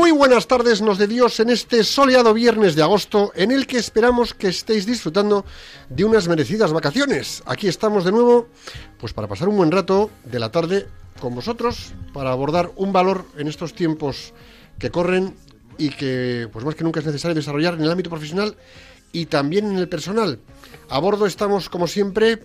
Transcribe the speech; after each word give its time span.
Muy 0.00 0.12
buenas 0.12 0.46
tardes, 0.46 0.80
nos 0.80 0.96
de 0.96 1.06
Dios, 1.06 1.40
en 1.40 1.50
este 1.50 1.84
soleado 1.84 2.32
viernes 2.32 2.74
de 2.74 2.80
agosto, 2.80 3.32
en 3.34 3.50
el 3.50 3.66
que 3.66 3.76
esperamos 3.76 4.32
que 4.32 4.48
estéis 4.48 4.86
disfrutando 4.86 5.44
de 5.90 6.06
unas 6.06 6.26
merecidas 6.26 6.72
vacaciones. 6.72 7.42
Aquí 7.44 7.68
estamos 7.68 8.06
de 8.06 8.10
nuevo, 8.10 8.48
pues 8.98 9.12
para 9.12 9.28
pasar 9.28 9.50
un 9.50 9.58
buen 9.58 9.70
rato 9.70 10.10
de 10.24 10.38
la 10.38 10.50
tarde 10.50 10.88
con 11.20 11.34
vosotros, 11.34 11.92
para 12.14 12.32
abordar 12.32 12.72
un 12.76 12.94
valor 12.94 13.26
en 13.36 13.46
estos 13.46 13.74
tiempos 13.74 14.32
que 14.78 14.90
corren 14.90 15.36
y 15.76 15.90
que, 15.90 16.48
pues 16.50 16.64
más 16.64 16.76
que 16.76 16.84
nunca 16.84 17.00
es 17.00 17.06
necesario 17.06 17.34
desarrollar 17.34 17.74
en 17.74 17.82
el 17.82 17.90
ámbito 17.90 18.08
profesional 18.08 18.56
y 19.12 19.26
también 19.26 19.66
en 19.66 19.76
el 19.76 19.90
personal. 19.90 20.40
A 20.88 20.98
bordo 20.98 21.26
estamos, 21.26 21.68
como 21.68 21.86
siempre, 21.86 22.42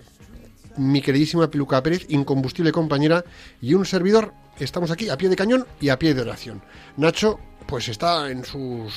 mi 0.75 1.01
queridísima 1.01 1.49
Piluca 1.49 1.81
Pérez, 1.81 2.05
incombustible 2.09 2.73
compañera, 2.73 3.23
y 3.61 3.75
un 3.75 3.85
servidor. 3.85 4.33
Estamos 4.59 4.89
aquí 4.91 5.09
a 5.09 5.17
pie 5.17 5.29
de 5.29 5.35
cañón 5.35 5.65
y 5.81 5.89
a 5.89 5.99
pie 5.99 6.13
de 6.13 6.21
oración. 6.21 6.61
Nacho, 6.97 7.39
pues 7.65 7.87
está 7.89 8.29
en 8.31 8.45
sus 8.45 8.93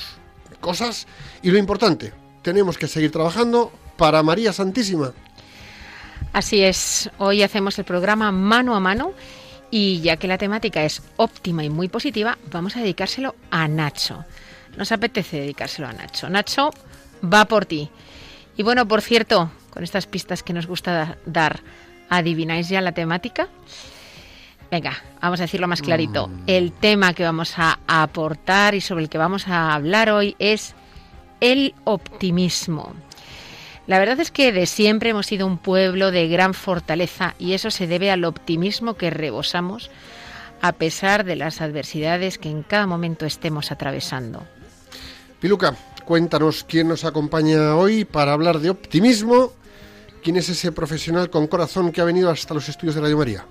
cosas. 0.61 1.07
Y 1.43 1.51
lo 1.51 1.59
importante, 1.59 2.13
tenemos 2.43 2.79
que 2.79 2.87
seguir 2.87 3.11
trabajando 3.11 3.73
para 3.97 4.23
María 4.23 4.53
Santísima. 4.53 5.13
Así 6.33 6.63
es, 6.63 7.11
hoy 7.19 7.43
hacemos 7.43 7.79
el 7.79 7.85
programa 7.85 8.31
mano 8.31 8.77
a 8.77 8.81
mano 8.81 9.13
y 9.71 10.01
ya 10.01 10.17
que 10.17 10.29
la 10.29 10.39
temática 10.39 10.85
es 10.85 11.03
óptima 11.17 11.65
y 11.65 11.71
muy 11.71 11.89
positiva, 11.89 12.39
vamos 12.51 12.77
a 12.77 12.81
dedicárselo 12.81 13.35
a 13.51 13.67
Nacho. 13.67 14.25
Nos 14.77 14.93
apetece 14.93 15.41
dedicárselo 15.41 15.89
a 15.89 15.93
Nacho. 15.93 16.29
Nacho, 16.29 16.71
va 17.25 17.47
por 17.47 17.67
ti. 17.67 17.91
Y 18.57 18.63
bueno, 18.63 18.87
por 18.87 19.03
cierto, 19.03 19.51
con 19.71 19.83
estas 19.83 20.07
pistas 20.07 20.43
que 20.43 20.53
nos 20.53 20.67
gusta 20.67 20.93
da- 20.93 21.19
dar, 21.27 21.61
¿adivináis 22.09 22.69
ya 22.69 22.81
la 22.81 22.93
temática? 22.93 23.49
Venga, 24.71 25.03
vamos 25.21 25.41
a 25.41 25.45
decirlo 25.45 25.67
más 25.67 25.81
clarito. 25.81 26.31
El 26.47 26.73
tema 26.73 27.15
que 27.15 27.25
vamos 27.25 27.55
a 27.57 27.79
aportar 27.87 28.75
y 28.75 28.81
sobre 28.81 29.05
el 29.05 29.09
que 29.09 29.19
vamos 29.19 29.49
a 29.49 29.75
hablar 29.75 30.11
hoy 30.11 30.37
es 30.39 30.75
el 31.41 31.75
optimismo. 31.85 32.95
La 33.87 33.99
verdad 33.99 34.21
es 34.21 34.31
que 34.31 34.53
de 34.53 34.67
siempre 34.67 35.11
hemos 35.11 35.27
sido 35.27 35.47
un 35.47 35.57
pueblo 35.57 36.11
de 36.11 36.29
gran 36.29 36.53
fortaleza 36.53 37.35
y 37.39 37.55
eso 37.55 37.71
se 37.71 37.87
debe 37.87 38.11
al 38.11 38.25
optimismo 38.25 38.95
que 38.95 39.09
rebosamos 39.09 39.91
a 40.61 40.73
pesar 40.73 41.25
de 41.25 41.37
las 41.37 41.63
adversidades 41.63 42.37
que 42.37 42.51
en 42.51 42.63
cada 42.63 42.87
momento 42.87 43.25
estemos 43.25 43.71
atravesando. 43.73 44.43
Piluca, 45.41 45.75
cuéntanos 46.05 46.65
quién 46.65 46.89
nos 46.89 47.05
acompaña 47.05 47.77
hoy 47.77 48.05
para 48.05 48.33
hablar 48.33 48.59
de 48.59 48.71
optimismo. 48.71 49.53
¿Quién 50.23 50.37
es 50.37 50.49
ese 50.49 50.73
profesional 50.73 51.31
con 51.31 51.47
corazón 51.47 51.93
que 51.93 52.01
ha 52.01 52.05
venido 52.05 52.29
hasta 52.29 52.53
los 52.53 52.69
estudios 52.69 52.97
de 52.97 53.01
Radio 53.01 53.17
María? 53.17 53.47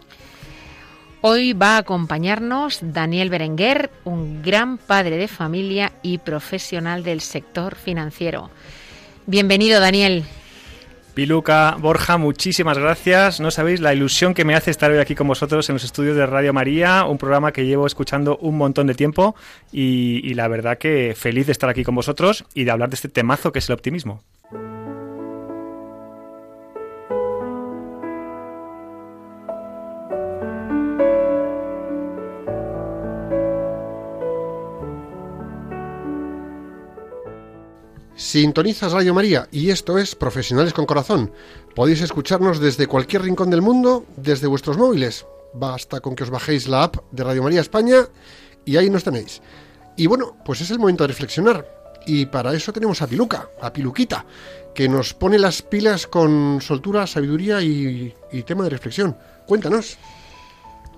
Hoy 1.22 1.54
va 1.54 1.76
a 1.76 1.80
acompañarnos 1.80 2.80
Daniel 2.82 3.30
Berenguer, 3.32 3.90
un 4.04 4.44
gran 4.44 4.78
padre 4.78 5.18
de 5.18 5.28
familia 5.28 5.94
y 6.04 6.20
profesional 6.20 7.04
del 7.04 7.22
sector 7.22 7.76
financiero. 7.76 8.52
Bienvenido, 9.26 9.80
Daniel. 9.80 10.26
Piluca, 11.16 11.76
Borja, 11.80 12.18
muchísimas 12.18 12.78
gracias. 12.78 13.40
No 13.40 13.50
sabéis 13.50 13.80
la 13.80 13.96
ilusión 13.96 14.36
que 14.36 14.46
me 14.46 14.54
hace 14.54 14.70
estar 14.70 14.92
hoy 14.92 15.00
aquí 15.00 15.16
con 15.16 15.28
vosotros 15.28 15.68
en 15.68 15.74
los 15.74 15.84
estudios 15.84 16.16
de 16.16 16.28
Radio 16.28 16.54
María, 16.54 17.06
un 17.06 17.18
programa 17.18 17.52
que 17.52 17.66
llevo 17.66 17.88
escuchando 17.88 18.38
un 18.38 18.56
montón 18.56 18.86
de 18.86 18.94
tiempo 18.94 19.36
y, 19.72 20.22
y 20.24 20.36
la 20.36 20.48
verdad 20.48 20.78
que 20.78 21.16
feliz 21.18 21.48
de 21.48 21.54
estar 21.54 21.72
aquí 21.72 21.84
con 21.84 21.96
vosotros 21.96 22.46
y 22.54 22.66
de 22.66 22.72
hablar 22.72 22.90
de 22.90 22.96
este 22.96 23.10
temazo 23.10 23.52
que 23.52 23.58
es 23.58 23.68
el 23.70 23.74
optimismo. 23.74 24.22
Sintonizas 38.18 38.94
Radio 38.94 39.14
María 39.14 39.48
y 39.52 39.70
esto 39.70 40.00
es 40.00 40.16
Profesionales 40.16 40.74
con 40.74 40.88
Corazón. 40.88 41.32
Podéis 41.76 42.02
escucharnos 42.02 42.60
desde 42.60 42.88
cualquier 42.88 43.22
rincón 43.22 43.52
del 43.52 43.62
mundo, 43.62 44.08
desde 44.16 44.48
vuestros 44.48 44.76
móviles. 44.76 45.28
Basta 45.54 46.00
con 46.00 46.16
que 46.16 46.24
os 46.24 46.32
bajéis 46.32 46.68
la 46.68 46.82
app 46.82 46.96
de 47.12 47.24
Radio 47.24 47.44
María 47.44 47.62
España 47.62 48.08
y 48.66 48.76
ahí 48.76 48.90
nos 48.90 49.04
tenéis. 49.04 49.44
Y 49.96 50.08
bueno, 50.08 50.36
pues 50.44 50.62
es 50.62 50.72
el 50.72 50.80
momento 50.80 51.04
de 51.04 51.10
reflexionar. 51.10 51.68
Y 52.08 52.26
para 52.26 52.56
eso 52.56 52.74
tenemos 52.74 53.04
a 53.04 53.08
Piluca, 53.08 53.52
a 53.62 53.72
Piluquita, 53.72 54.26
que 54.74 54.90
nos 54.90 55.14
pone 55.14 55.38
las 55.38 55.62
pilas 55.62 56.08
con 56.08 56.60
soltura, 56.60 57.06
sabiduría 57.06 57.62
y, 57.62 58.16
y 58.32 58.42
tema 58.42 58.64
de 58.64 58.72
reflexión. 58.72 59.16
Cuéntanos. 59.46 60.00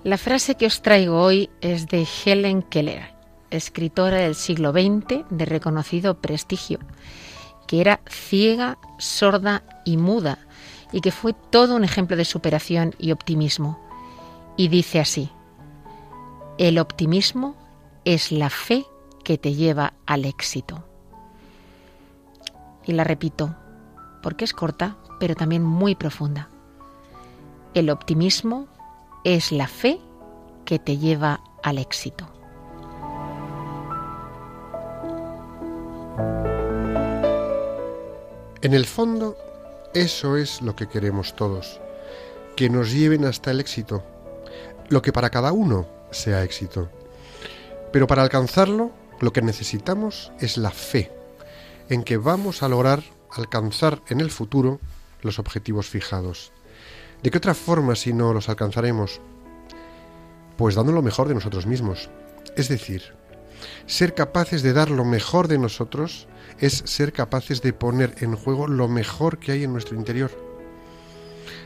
La 0.04 0.16
frase 0.16 0.54
que 0.54 0.64
os 0.64 0.80
traigo 0.80 1.20
hoy 1.20 1.50
es 1.60 1.86
de 1.88 2.08
Helen 2.24 2.62
Keller, 2.62 3.09
escritora 3.50 4.18
del 4.18 4.34
siglo 4.34 4.72
XX 4.72 5.24
de 5.30 5.44
reconocido 5.44 6.20
prestigio, 6.20 6.78
que 7.66 7.80
era 7.80 8.00
ciega, 8.08 8.78
sorda 8.98 9.62
y 9.84 9.96
muda, 9.96 10.38
y 10.92 11.00
que 11.00 11.12
fue 11.12 11.32
todo 11.32 11.76
un 11.76 11.84
ejemplo 11.84 12.16
de 12.16 12.24
superación 12.24 12.94
y 12.98 13.12
optimismo. 13.12 13.78
Y 14.56 14.68
dice 14.68 15.00
así, 15.00 15.30
el 16.58 16.78
optimismo 16.78 17.54
es 18.04 18.32
la 18.32 18.50
fe 18.50 18.84
que 19.24 19.38
te 19.38 19.54
lleva 19.54 19.94
al 20.06 20.24
éxito. 20.24 20.84
Y 22.84 22.92
la 22.92 23.04
repito, 23.04 23.54
porque 24.22 24.44
es 24.44 24.52
corta, 24.52 24.96
pero 25.18 25.34
también 25.34 25.62
muy 25.62 25.94
profunda. 25.94 26.48
El 27.74 27.90
optimismo 27.90 28.66
es 29.24 29.52
la 29.52 29.68
fe 29.68 30.00
que 30.64 30.78
te 30.78 30.98
lleva 30.98 31.40
al 31.62 31.78
éxito. 31.78 32.39
En 38.62 38.74
el 38.74 38.84
fondo, 38.84 39.38
eso 39.94 40.36
es 40.36 40.60
lo 40.60 40.76
que 40.76 40.86
queremos 40.86 41.34
todos, 41.34 41.80
que 42.56 42.68
nos 42.68 42.92
lleven 42.92 43.24
hasta 43.24 43.50
el 43.50 43.58
éxito, 43.58 44.04
lo 44.90 45.00
que 45.00 45.14
para 45.14 45.30
cada 45.30 45.52
uno 45.52 45.88
sea 46.10 46.44
éxito. 46.44 46.90
Pero 47.90 48.06
para 48.06 48.22
alcanzarlo, 48.22 48.90
lo 49.18 49.32
que 49.32 49.40
necesitamos 49.40 50.30
es 50.40 50.58
la 50.58 50.70
fe 50.72 51.10
en 51.88 52.04
que 52.04 52.18
vamos 52.18 52.62
a 52.62 52.68
lograr 52.68 53.02
alcanzar 53.30 54.02
en 54.08 54.20
el 54.20 54.30
futuro 54.30 54.78
los 55.22 55.38
objetivos 55.38 55.88
fijados. 55.88 56.52
¿De 57.22 57.30
qué 57.30 57.38
otra 57.38 57.54
forma 57.54 57.96
si 57.96 58.12
no 58.12 58.34
los 58.34 58.50
alcanzaremos? 58.50 59.22
Pues 60.58 60.74
dando 60.74 60.92
lo 60.92 61.00
mejor 61.00 61.28
de 61.28 61.34
nosotros 61.34 61.64
mismos. 61.64 62.10
Es 62.56 62.68
decir, 62.68 63.14
ser 63.86 64.14
capaces 64.14 64.62
de 64.62 64.74
dar 64.74 64.90
lo 64.90 65.06
mejor 65.06 65.48
de 65.48 65.56
nosotros 65.56 66.28
es 66.60 66.82
ser 66.86 67.12
capaces 67.12 67.62
de 67.62 67.72
poner 67.72 68.14
en 68.20 68.36
juego 68.36 68.68
lo 68.68 68.88
mejor 68.88 69.38
que 69.38 69.52
hay 69.52 69.64
en 69.64 69.72
nuestro 69.72 69.96
interior. 69.96 70.30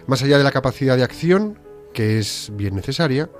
Más 0.06 0.22
allá 0.22 0.38
de 0.38 0.44
la 0.44 0.52
capacidad 0.52 0.96
de 0.96 1.04
acción, 1.04 1.58
que 1.92 2.18
es 2.18 2.50
bien 2.54 2.74
necesaria, 2.74 3.30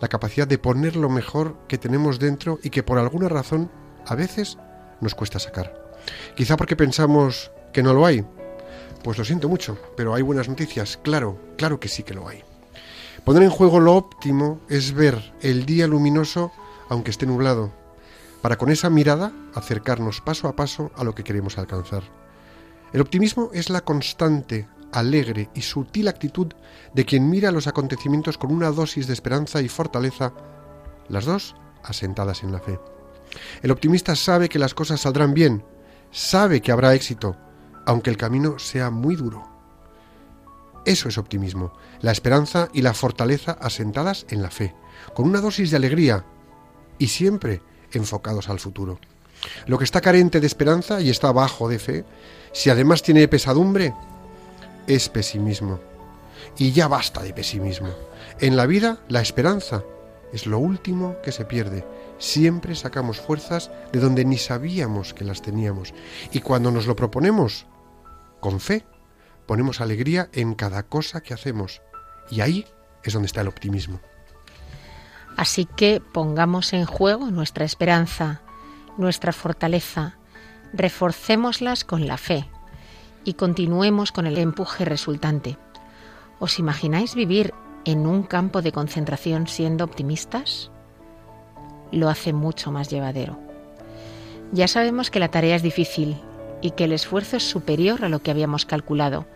la 0.00 0.08
capacidad 0.08 0.46
de 0.46 0.58
poner 0.58 0.96
lo 0.96 1.08
mejor 1.08 1.56
que 1.68 1.78
tenemos 1.78 2.18
dentro 2.18 2.58
y 2.62 2.70
que 2.70 2.82
por 2.82 2.98
alguna 2.98 3.28
razón 3.28 3.70
a 4.06 4.14
veces 4.14 4.58
nos 5.00 5.14
cuesta 5.14 5.38
sacar. 5.38 5.94
Quizá 6.36 6.56
porque 6.56 6.76
pensamos 6.76 7.50
que 7.72 7.82
no 7.82 7.92
lo 7.92 8.06
hay. 8.06 8.24
Pues 9.02 9.18
lo 9.18 9.24
siento 9.24 9.48
mucho, 9.48 9.78
pero 9.96 10.14
hay 10.14 10.22
buenas 10.22 10.48
noticias, 10.48 10.98
claro, 11.02 11.38
claro 11.56 11.78
que 11.78 11.88
sí 11.88 12.02
que 12.02 12.14
lo 12.14 12.28
hay. 12.28 12.42
Poner 13.24 13.42
en 13.42 13.50
juego 13.50 13.80
lo 13.80 13.94
óptimo 13.94 14.60
es 14.68 14.92
ver 14.92 15.34
el 15.42 15.66
día 15.66 15.86
luminoso 15.86 16.52
aunque 16.88 17.10
esté 17.10 17.26
nublado, 17.26 17.72
para 18.44 18.58
con 18.58 18.70
esa 18.70 18.90
mirada 18.90 19.32
acercarnos 19.54 20.20
paso 20.20 20.48
a 20.48 20.54
paso 20.54 20.92
a 20.96 21.02
lo 21.02 21.14
que 21.14 21.24
queremos 21.24 21.56
alcanzar. 21.56 22.02
El 22.92 23.00
optimismo 23.00 23.48
es 23.54 23.70
la 23.70 23.80
constante, 23.80 24.68
alegre 24.92 25.48
y 25.54 25.62
sutil 25.62 26.08
actitud 26.08 26.48
de 26.92 27.06
quien 27.06 27.30
mira 27.30 27.50
los 27.52 27.68
acontecimientos 27.68 28.36
con 28.36 28.52
una 28.52 28.70
dosis 28.70 29.06
de 29.06 29.14
esperanza 29.14 29.62
y 29.62 29.70
fortaleza, 29.70 30.34
las 31.08 31.24
dos 31.24 31.56
asentadas 31.82 32.42
en 32.42 32.52
la 32.52 32.60
fe. 32.60 32.78
El 33.62 33.70
optimista 33.70 34.14
sabe 34.14 34.50
que 34.50 34.58
las 34.58 34.74
cosas 34.74 35.00
saldrán 35.00 35.32
bien, 35.32 35.64
sabe 36.10 36.60
que 36.60 36.70
habrá 36.70 36.94
éxito, 36.94 37.38
aunque 37.86 38.10
el 38.10 38.18
camino 38.18 38.58
sea 38.58 38.90
muy 38.90 39.16
duro. 39.16 39.48
Eso 40.84 41.08
es 41.08 41.16
optimismo, 41.16 41.72
la 42.02 42.12
esperanza 42.12 42.68
y 42.74 42.82
la 42.82 42.92
fortaleza 42.92 43.52
asentadas 43.52 44.26
en 44.28 44.42
la 44.42 44.50
fe, 44.50 44.74
con 45.14 45.26
una 45.26 45.40
dosis 45.40 45.70
de 45.70 45.78
alegría 45.78 46.26
y 46.98 47.06
siempre 47.06 47.62
enfocados 47.96 48.48
al 48.48 48.60
futuro. 48.60 48.98
Lo 49.66 49.78
que 49.78 49.84
está 49.84 50.00
carente 50.00 50.40
de 50.40 50.46
esperanza 50.46 51.00
y 51.00 51.10
está 51.10 51.32
bajo 51.32 51.68
de 51.68 51.78
fe, 51.78 52.04
si 52.52 52.70
además 52.70 53.02
tiene 53.02 53.28
pesadumbre, 53.28 53.94
es 54.86 55.08
pesimismo. 55.08 55.80
Y 56.56 56.72
ya 56.72 56.88
basta 56.88 57.22
de 57.22 57.32
pesimismo. 57.32 57.88
En 58.40 58.56
la 58.56 58.66
vida, 58.66 59.00
la 59.08 59.20
esperanza 59.20 59.82
es 60.32 60.46
lo 60.46 60.58
último 60.58 61.16
que 61.22 61.32
se 61.32 61.44
pierde. 61.44 61.84
Siempre 62.18 62.74
sacamos 62.74 63.20
fuerzas 63.20 63.70
de 63.92 64.00
donde 64.00 64.24
ni 64.24 64.38
sabíamos 64.38 65.14
que 65.14 65.24
las 65.24 65.42
teníamos. 65.42 65.94
Y 66.32 66.40
cuando 66.40 66.70
nos 66.70 66.86
lo 66.86 66.96
proponemos, 66.96 67.66
con 68.40 68.60
fe, 68.60 68.84
ponemos 69.46 69.80
alegría 69.80 70.28
en 70.32 70.54
cada 70.54 70.84
cosa 70.84 71.22
que 71.22 71.34
hacemos. 71.34 71.82
Y 72.30 72.40
ahí 72.40 72.66
es 73.02 73.12
donde 73.12 73.26
está 73.26 73.40
el 73.40 73.48
optimismo. 73.48 74.00
Así 75.36 75.64
que 75.64 76.00
pongamos 76.00 76.72
en 76.72 76.84
juego 76.84 77.30
nuestra 77.30 77.64
esperanza, 77.64 78.42
nuestra 78.96 79.32
fortaleza, 79.32 80.16
reforcémoslas 80.72 81.84
con 81.84 82.06
la 82.06 82.16
fe 82.16 82.48
y 83.24 83.34
continuemos 83.34 84.12
con 84.12 84.26
el 84.26 84.38
empuje 84.38 84.84
resultante. 84.84 85.56
¿Os 86.38 86.58
imagináis 86.58 87.14
vivir 87.14 87.52
en 87.84 88.06
un 88.06 88.22
campo 88.22 88.62
de 88.62 88.72
concentración 88.72 89.48
siendo 89.48 89.84
optimistas? 89.84 90.70
Lo 91.90 92.08
hace 92.08 92.32
mucho 92.32 92.70
más 92.70 92.88
llevadero. 92.88 93.38
Ya 94.52 94.68
sabemos 94.68 95.10
que 95.10 95.20
la 95.20 95.30
tarea 95.30 95.56
es 95.56 95.62
difícil 95.62 96.16
y 96.60 96.72
que 96.72 96.84
el 96.84 96.92
esfuerzo 96.92 97.36
es 97.36 97.48
superior 97.48 98.04
a 98.04 98.08
lo 98.08 98.20
que 98.20 98.30
habíamos 98.30 98.66
calculado, 98.66 99.26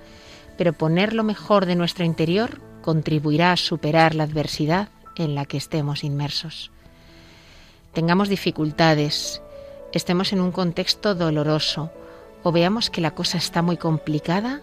pero 0.57 0.73
poner 0.73 1.13
lo 1.13 1.25
mejor 1.25 1.67
de 1.67 1.77
nuestro 1.77 2.05
interior 2.05 2.61
contribuirá 2.83 3.53
a 3.53 3.57
superar 3.57 4.15
la 4.15 4.25
adversidad 4.25 4.89
en 5.19 5.35
la 5.35 5.45
que 5.45 5.57
estemos 5.57 6.05
inmersos. 6.05 6.71
Tengamos 7.93 8.29
dificultades, 8.29 9.43
estemos 9.93 10.33
en 10.33 10.41
un 10.41 10.53
contexto 10.53 11.15
doloroso 11.15 11.91
o 12.43 12.53
veamos 12.53 12.91
que 12.91 13.01
la 13.01 13.15
cosa 13.15 13.39
está 13.39 13.63
muy 13.63 13.77
complicada, 13.77 14.61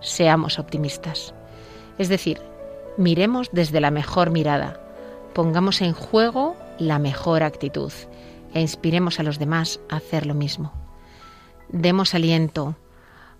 seamos 0.00 0.58
optimistas. 0.58 1.34
Es 1.98 2.08
decir, 2.08 2.40
miremos 2.96 3.50
desde 3.52 3.80
la 3.80 3.90
mejor 3.90 4.30
mirada, 4.30 4.80
pongamos 5.34 5.80
en 5.80 5.92
juego 5.92 6.56
la 6.78 6.98
mejor 6.98 7.42
actitud 7.42 7.92
e 8.54 8.60
inspiremos 8.60 9.20
a 9.20 9.22
los 9.22 9.38
demás 9.38 9.80
a 9.88 9.96
hacer 9.96 10.26
lo 10.26 10.34
mismo. 10.34 10.72
Demos 11.68 12.14
aliento, 12.14 12.76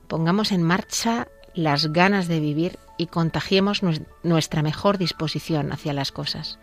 pongamos 0.07 0.53
en 0.53 0.63
marcha 0.63 1.27
las 1.55 1.93
ganas 1.93 2.29
de 2.29 2.39
vivir 2.39 2.79
y 3.01 3.07
contagiemos 3.07 3.81
nuestra 4.23 4.63
mejor 4.63 4.99
disposición 4.99 5.73
hacia 5.73 5.95
las 5.95 6.13
cosas. 6.13 6.59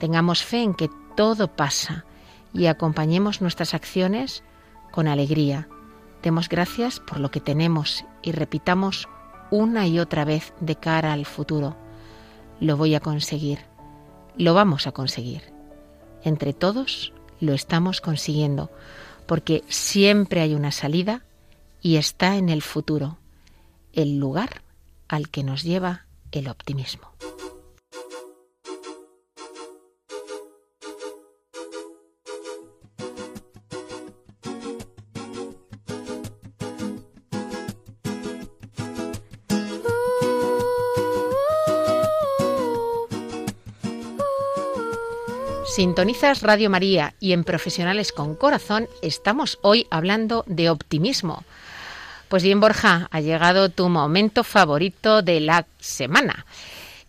Tengamos 0.00 0.42
fe 0.42 0.60
en 0.60 0.74
que 0.74 0.90
todo 1.16 1.54
pasa 1.54 2.04
y 2.52 2.66
acompañemos 2.66 3.40
nuestras 3.40 3.72
acciones 3.72 4.42
con 4.90 5.06
alegría. 5.06 5.68
Demos 6.20 6.48
gracias 6.48 6.98
por 6.98 7.20
lo 7.20 7.30
que 7.30 7.40
tenemos 7.40 8.04
y 8.22 8.32
repitamos 8.32 9.08
una 9.52 9.86
y 9.86 10.00
otra 10.00 10.24
vez 10.24 10.52
de 10.58 10.74
cara 10.74 11.12
al 11.12 11.26
futuro. 11.26 11.76
Lo 12.58 12.76
voy 12.76 12.96
a 12.96 13.00
conseguir. 13.00 13.60
Lo 14.36 14.52
vamos 14.52 14.88
a 14.88 14.92
conseguir. 14.92 15.42
Entre 16.24 16.54
todos 16.54 17.12
lo 17.38 17.54
estamos 17.54 18.00
consiguiendo 18.00 18.72
porque 19.26 19.62
siempre 19.68 20.40
hay 20.40 20.56
una 20.56 20.72
salida 20.72 21.22
y 21.80 21.98
está 21.98 22.36
en 22.36 22.48
el 22.48 22.62
futuro, 22.62 23.18
el 23.92 24.18
lugar 24.18 24.65
al 25.08 25.28
que 25.28 25.42
nos 25.42 25.62
lleva 25.62 26.06
el 26.32 26.48
optimismo. 26.48 27.12
Sintonizas 45.76 46.40
Radio 46.40 46.70
María 46.70 47.16
y 47.20 47.32
en 47.32 47.44
Profesionales 47.44 48.10
con 48.10 48.34
Corazón 48.34 48.88
estamos 49.02 49.58
hoy 49.60 49.86
hablando 49.90 50.42
de 50.46 50.70
optimismo 50.70 51.44
pues 52.28 52.42
bien, 52.42 52.60
Borja, 52.60 53.08
ha 53.10 53.20
llegado 53.20 53.68
tu 53.68 53.88
momento 53.88 54.44
favorito 54.44 55.22
de 55.22 55.40
la 55.40 55.66
semana. 55.78 56.46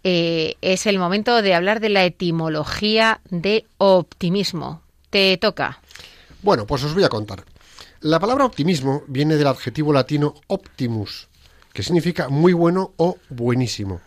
Eh, 0.03 0.55
es 0.61 0.85
el 0.85 0.99
momento 0.99 1.41
de 1.41 1.53
hablar 1.53 1.79
de 1.79 1.89
la 1.89 2.05
etimología 2.05 3.19
de 3.29 3.65
optimismo. 3.77 4.81
Te 5.09 5.37
toca. 5.37 5.79
Bueno, 6.41 6.65
pues 6.65 6.83
os 6.83 6.93
voy 6.93 7.03
a 7.03 7.09
contar. 7.09 7.43
La 8.01 8.19
palabra 8.19 8.45
optimismo 8.45 9.03
viene 9.07 9.37
del 9.37 9.47
adjetivo 9.47 9.91
latino 9.91 10.35
optimus, 10.47 11.27
que 11.73 11.81
significa 11.81 12.29
muy 12.29 12.53
bueno 12.53 12.93
o 12.97 13.17
buenísimo, 13.29 14.01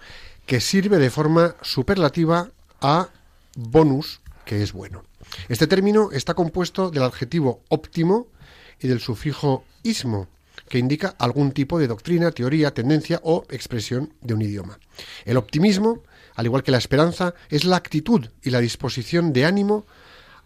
que 0.47 0.61
sirve 0.61 0.99
de 0.99 1.11
forma 1.11 1.57
superlativa 1.61 2.51
a 2.81 3.09
bonus, 3.57 4.21
que 4.45 4.63
es 4.63 4.73
bueno. 4.73 5.03
Este 5.49 5.67
término 5.67 6.11
está 6.13 6.35
compuesto 6.35 6.91
del 6.91 7.03
adjetivo 7.03 7.61
óptimo 7.69 8.29
y 8.81 8.89
del 8.89 9.01
sufijo 9.01 9.65
ismo, 9.83 10.29
que 10.71 10.79
indica 10.79 11.17
algún 11.19 11.51
tipo 11.51 11.81
de 11.81 11.89
doctrina, 11.89 12.31
teoría, 12.31 12.73
tendencia 12.73 13.21
o 13.25 13.45
expresión 13.51 14.15
de 14.21 14.35
un 14.35 14.43
idioma. 14.43 14.79
El 15.25 15.37
optimismo, 15.37 16.05
al 16.37 16.47
igual 16.47 16.63
que 16.63 16.71
la 16.71 16.79
esperanza, 16.79 17.35
es 17.49 17.65
la 17.65 17.75
actitud 17.75 18.29
y 18.41 18.51
la 18.51 18.61
disposición 18.61 19.33
de 19.33 19.45
ánimo 19.45 19.85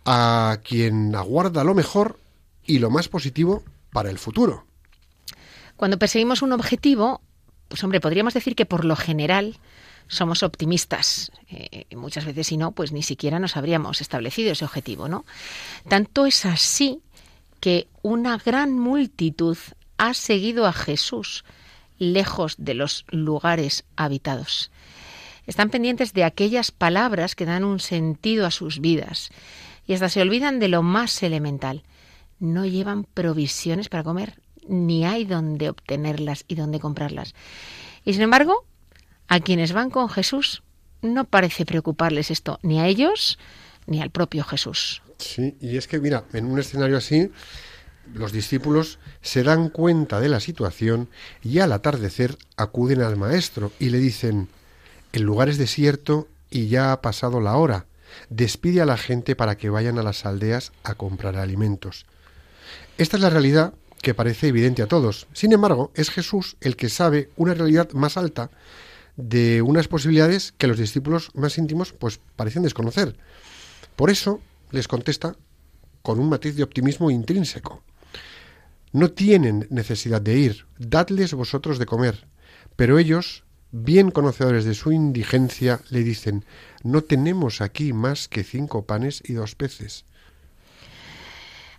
a 0.06 0.60
quien 0.64 1.14
aguarda 1.14 1.62
lo 1.62 1.74
mejor 1.74 2.18
y 2.64 2.78
lo 2.78 2.88
más 2.88 3.08
positivo 3.08 3.64
para 3.92 4.08
el 4.08 4.18
futuro. 4.18 4.64
Cuando 5.76 5.98
perseguimos 5.98 6.40
un 6.40 6.52
objetivo, 6.52 7.20
pues 7.68 7.84
hombre, 7.84 8.00
podríamos 8.00 8.32
decir 8.32 8.56
que 8.56 8.64
por 8.64 8.86
lo 8.86 8.96
general 8.96 9.58
somos 10.08 10.42
optimistas. 10.42 11.32
Eh, 11.50 11.84
muchas 11.96 12.24
veces 12.24 12.46
si 12.46 12.56
no, 12.56 12.72
pues 12.72 12.92
ni 12.92 13.02
siquiera 13.02 13.38
nos 13.38 13.58
habríamos 13.58 14.00
establecido 14.00 14.52
ese 14.52 14.64
objetivo, 14.64 15.06
¿no? 15.06 15.26
Tanto 15.86 16.24
es 16.24 16.46
así 16.46 17.02
que 17.60 17.88
una 18.00 18.38
gran 18.38 18.78
multitud 18.78 19.58
ha 19.98 20.14
seguido 20.14 20.66
a 20.66 20.72
Jesús 20.72 21.44
lejos 21.98 22.56
de 22.58 22.74
los 22.74 23.04
lugares 23.10 23.84
habitados. 23.96 24.70
Están 25.46 25.70
pendientes 25.70 26.12
de 26.12 26.24
aquellas 26.24 26.70
palabras 26.70 27.34
que 27.34 27.44
dan 27.44 27.64
un 27.64 27.80
sentido 27.80 28.46
a 28.46 28.50
sus 28.50 28.80
vidas 28.80 29.30
y 29.86 29.92
hasta 29.92 30.08
se 30.08 30.22
olvidan 30.22 30.58
de 30.58 30.68
lo 30.68 30.82
más 30.82 31.22
elemental. 31.22 31.82
No 32.38 32.64
llevan 32.64 33.04
provisiones 33.04 33.88
para 33.88 34.04
comer, 34.04 34.38
ni 34.66 35.04
hay 35.04 35.24
dónde 35.24 35.68
obtenerlas 35.68 36.44
y 36.48 36.54
dónde 36.54 36.80
comprarlas. 36.80 37.34
Y 38.04 38.14
sin 38.14 38.22
embargo, 38.22 38.64
a 39.28 39.40
quienes 39.40 39.72
van 39.72 39.90
con 39.90 40.08
Jesús 40.08 40.62
no 41.02 41.24
parece 41.24 41.66
preocuparles 41.66 42.30
esto, 42.30 42.58
ni 42.62 42.80
a 42.80 42.86
ellos 42.86 43.38
ni 43.86 44.00
al 44.00 44.10
propio 44.10 44.44
Jesús. 44.44 45.02
Sí, 45.18 45.56
y 45.60 45.76
es 45.76 45.86
que 45.86 46.00
mira, 46.00 46.24
en 46.32 46.46
un 46.46 46.58
escenario 46.58 46.96
así, 46.96 47.30
los 48.12 48.32
discípulos 48.32 48.98
se 49.22 49.42
dan 49.42 49.68
cuenta 49.68 50.20
de 50.20 50.28
la 50.28 50.40
situación 50.40 51.08
y 51.42 51.60
al 51.60 51.72
atardecer 51.72 52.36
acuden 52.56 53.02
al 53.02 53.16
maestro 53.16 53.72
y 53.78 53.90
le 53.90 53.98
dicen 53.98 54.48
El 55.12 55.22
lugar 55.22 55.48
es 55.48 55.58
desierto 55.58 56.28
y 56.50 56.68
ya 56.68 56.92
ha 56.92 57.00
pasado 57.00 57.40
la 57.40 57.56
hora. 57.56 57.86
Despide 58.28 58.80
a 58.80 58.86
la 58.86 58.96
gente 58.96 59.34
para 59.34 59.56
que 59.56 59.70
vayan 59.70 59.98
a 59.98 60.02
las 60.02 60.26
aldeas 60.26 60.72
a 60.82 60.94
comprar 60.94 61.36
alimentos. 61.36 62.06
Esta 62.98 63.16
es 63.16 63.22
la 63.22 63.30
realidad 63.30 63.74
que 64.02 64.14
parece 64.14 64.48
evidente 64.48 64.82
a 64.82 64.86
todos. 64.86 65.26
Sin 65.32 65.52
embargo, 65.52 65.90
es 65.94 66.10
Jesús 66.10 66.56
el 66.60 66.76
que 66.76 66.88
sabe 66.88 67.30
una 67.36 67.54
realidad 67.54 67.90
más 67.92 68.16
alta 68.16 68.50
de 69.16 69.62
unas 69.62 69.88
posibilidades 69.88 70.52
que 70.58 70.66
los 70.66 70.78
discípulos 70.78 71.30
más 71.34 71.58
íntimos 71.58 71.92
pues 71.92 72.20
parecen 72.36 72.62
desconocer. 72.62 73.16
Por 73.96 74.10
eso 74.10 74.40
les 74.70 74.88
contesta 74.88 75.36
con 76.02 76.20
un 76.20 76.28
matiz 76.28 76.54
de 76.54 76.62
optimismo 76.62 77.10
intrínseco. 77.10 77.82
No 78.94 79.10
tienen 79.10 79.66
necesidad 79.70 80.22
de 80.22 80.38
ir, 80.38 80.66
dadles 80.78 81.34
vosotros 81.34 81.80
de 81.80 81.84
comer. 81.84 82.28
Pero 82.76 82.96
ellos, 82.96 83.42
bien 83.72 84.12
conocedores 84.12 84.64
de 84.64 84.74
su 84.74 84.92
indigencia, 84.92 85.80
le 85.90 86.04
dicen, 86.04 86.44
no 86.84 87.02
tenemos 87.02 87.60
aquí 87.60 87.92
más 87.92 88.28
que 88.28 88.44
cinco 88.44 88.86
panes 88.86 89.20
y 89.26 89.32
dos 89.32 89.56
peces. 89.56 90.04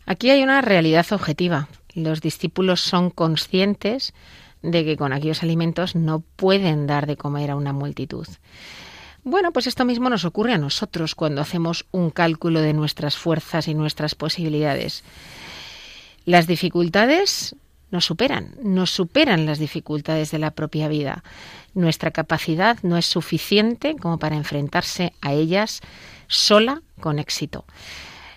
Aquí 0.05 0.29
hay 0.29 0.43
una 0.43 0.60
realidad 0.60 1.05
objetiva. 1.12 1.69
Los 1.93 2.19
discípulos 2.19 2.81
son 2.81 3.12
conscientes 3.12 4.13
de 4.62 4.84
que 4.84 4.98
con 4.98 5.13
aquellos 5.13 5.41
alimentos 5.41 5.95
no 5.95 6.19
pueden 6.19 6.86
dar 6.86 7.07
de 7.07 7.15
comer 7.15 7.51
a 7.51 7.55
una 7.55 7.72
multitud. 7.72 8.27
Bueno, 9.24 9.53
pues 9.53 9.67
esto 9.67 9.86
mismo 9.86 10.10
nos 10.10 10.25
ocurre 10.25 10.51
a 10.51 10.57
nosotros 10.57 11.15
cuando 11.15 11.39
hacemos 11.39 11.86
un 11.91 12.10
cálculo 12.10 12.60
de 12.60 12.74
nuestras 12.74 13.15
fuerzas 13.15 13.69
y 13.69 13.74
nuestras 13.74 14.15
posibilidades. 14.15 15.05
Las 16.25 16.48
dificultades 16.48 17.55
nos 17.91 18.05
superan, 18.05 18.55
nos 18.62 18.91
superan 18.91 19.46
las 19.46 19.60
dificultades 19.60 20.32
de 20.32 20.39
la 20.39 20.51
propia 20.51 20.88
vida. 20.88 21.24
Nuestra 21.74 22.12
capacidad 22.12 22.77
no 22.82 22.98
es 22.98 23.05
suficiente 23.05 23.96
como 23.96 24.17
para 24.17 24.36
enfrentarse 24.36 25.13
a 25.22 25.34
ellas 25.34 25.82
sola 26.27 26.82
con 27.00 27.20
éxito. 27.20 27.65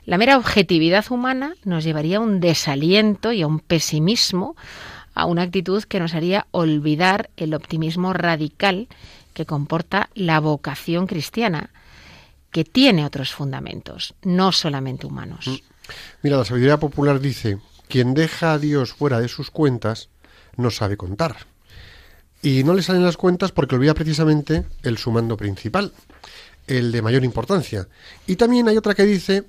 La 0.04 0.18
mera 0.18 0.36
objetividad 0.36 1.04
humana 1.10 1.54
nos 1.64 1.84
llevaría 1.84 2.18
a 2.18 2.20
un 2.20 2.40
desaliento 2.40 3.32
y 3.32 3.42
a 3.42 3.46
un 3.46 3.60
pesimismo, 3.60 4.56
a 5.14 5.26
una 5.26 5.42
actitud 5.42 5.82
que 5.84 6.00
nos 6.00 6.14
haría 6.14 6.46
olvidar 6.50 7.30
el 7.36 7.54
optimismo 7.54 8.12
radical 8.12 8.88
que 9.34 9.46
comporta 9.46 10.10
la 10.14 10.40
vocación 10.40 11.06
cristiana, 11.06 11.70
que 12.50 12.64
tiene 12.64 13.04
otros 13.04 13.32
fundamentos, 13.32 14.14
no 14.22 14.52
solamente 14.52 15.06
humanos. 15.06 15.62
Mira, 16.22 16.36
la 16.36 16.44
sabiduría 16.44 16.78
popular 16.78 17.20
dice, 17.20 17.58
quien 17.88 18.14
deja 18.14 18.52
a 18.52 18.58
Dios 18.58 18.92
fuera 18.92 19.20
de 19.20 19.28
sus 19.28 19.50
cuentas 19.50 20.08
no 20.56 20.70
sabe 20.70 20.96
contar. 20.96 21.36
Y 22.42 22.62
no 22.64 22.74
le 22.74 22.82
salen 22.82 23.04
las 23.04 23.16
cuentas 23.16 23.52
porque 23.52 23.74
olvida 23.74 23.94
precisamente 23.94 24.64
el 24.82 24.98
sumando 24.98 25.36
principal, 25.36 25.92
el 26.66 26.92
de 26.92 27.02
mayor 27.02 27.24
importancia. 27.24 27.88
Y 28.26 28.36
también 28.36 28.68
hay 28.68 28.76
otra 28.76 28.94
que 28.94 29.04
dice 29.04 29.44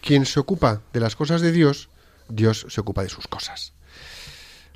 quien 0.00 0.24
se 0.24 0.40
ocupa 0.40 0.80
de 0.92 1.00
las 1.00 1.16
cosas 1.16 1.40
de 1.42 1.52
Dios, 1.52 1.90
Dios 2.28 2.66
se 2.68 2.80
ocupa 2.80 3.02
de 3.02 3.10
sus 3.10 3.26
cosas. 3.26 3.74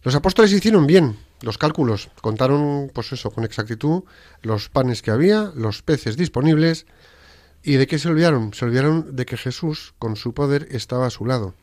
Los 0.02 0.14
apóstoles 0.14 0.52
hicieron 0.52 0.86
bien 0.86 1.16
los 1.40 1.58
cálculos, 1.58 2.10
contaron, 2.20 2.90
pues 2.92 3.12
eso, 3.12 3.30
con 3.30 3.44
exactitud 3.44 4.04
los 4.42 4.68
panes 4.68 5.02
que 5.02 5.10
había, 5.10 5.52
los 5.54 5.82
peces 5.82 6.16
disponibles, 6.16 6.86
y 7.62 7.74
de 7.74 7.86
qué 7.86 7.98
se 7.98 8.08
olvidaron? 8.08 8.52
Se 8.54 8.64
olvidaron 8.64 9.16
de 9.16 9.26
que 9.26 9.36
Jesús, 9.36 9.94
con 9.98 10.16
su 10.16 10.34
poder, 10.34 10.68
estaba 10.70 11.06
a 11.06 11.10
su 11.10 11.24
lado. 11.26 11.54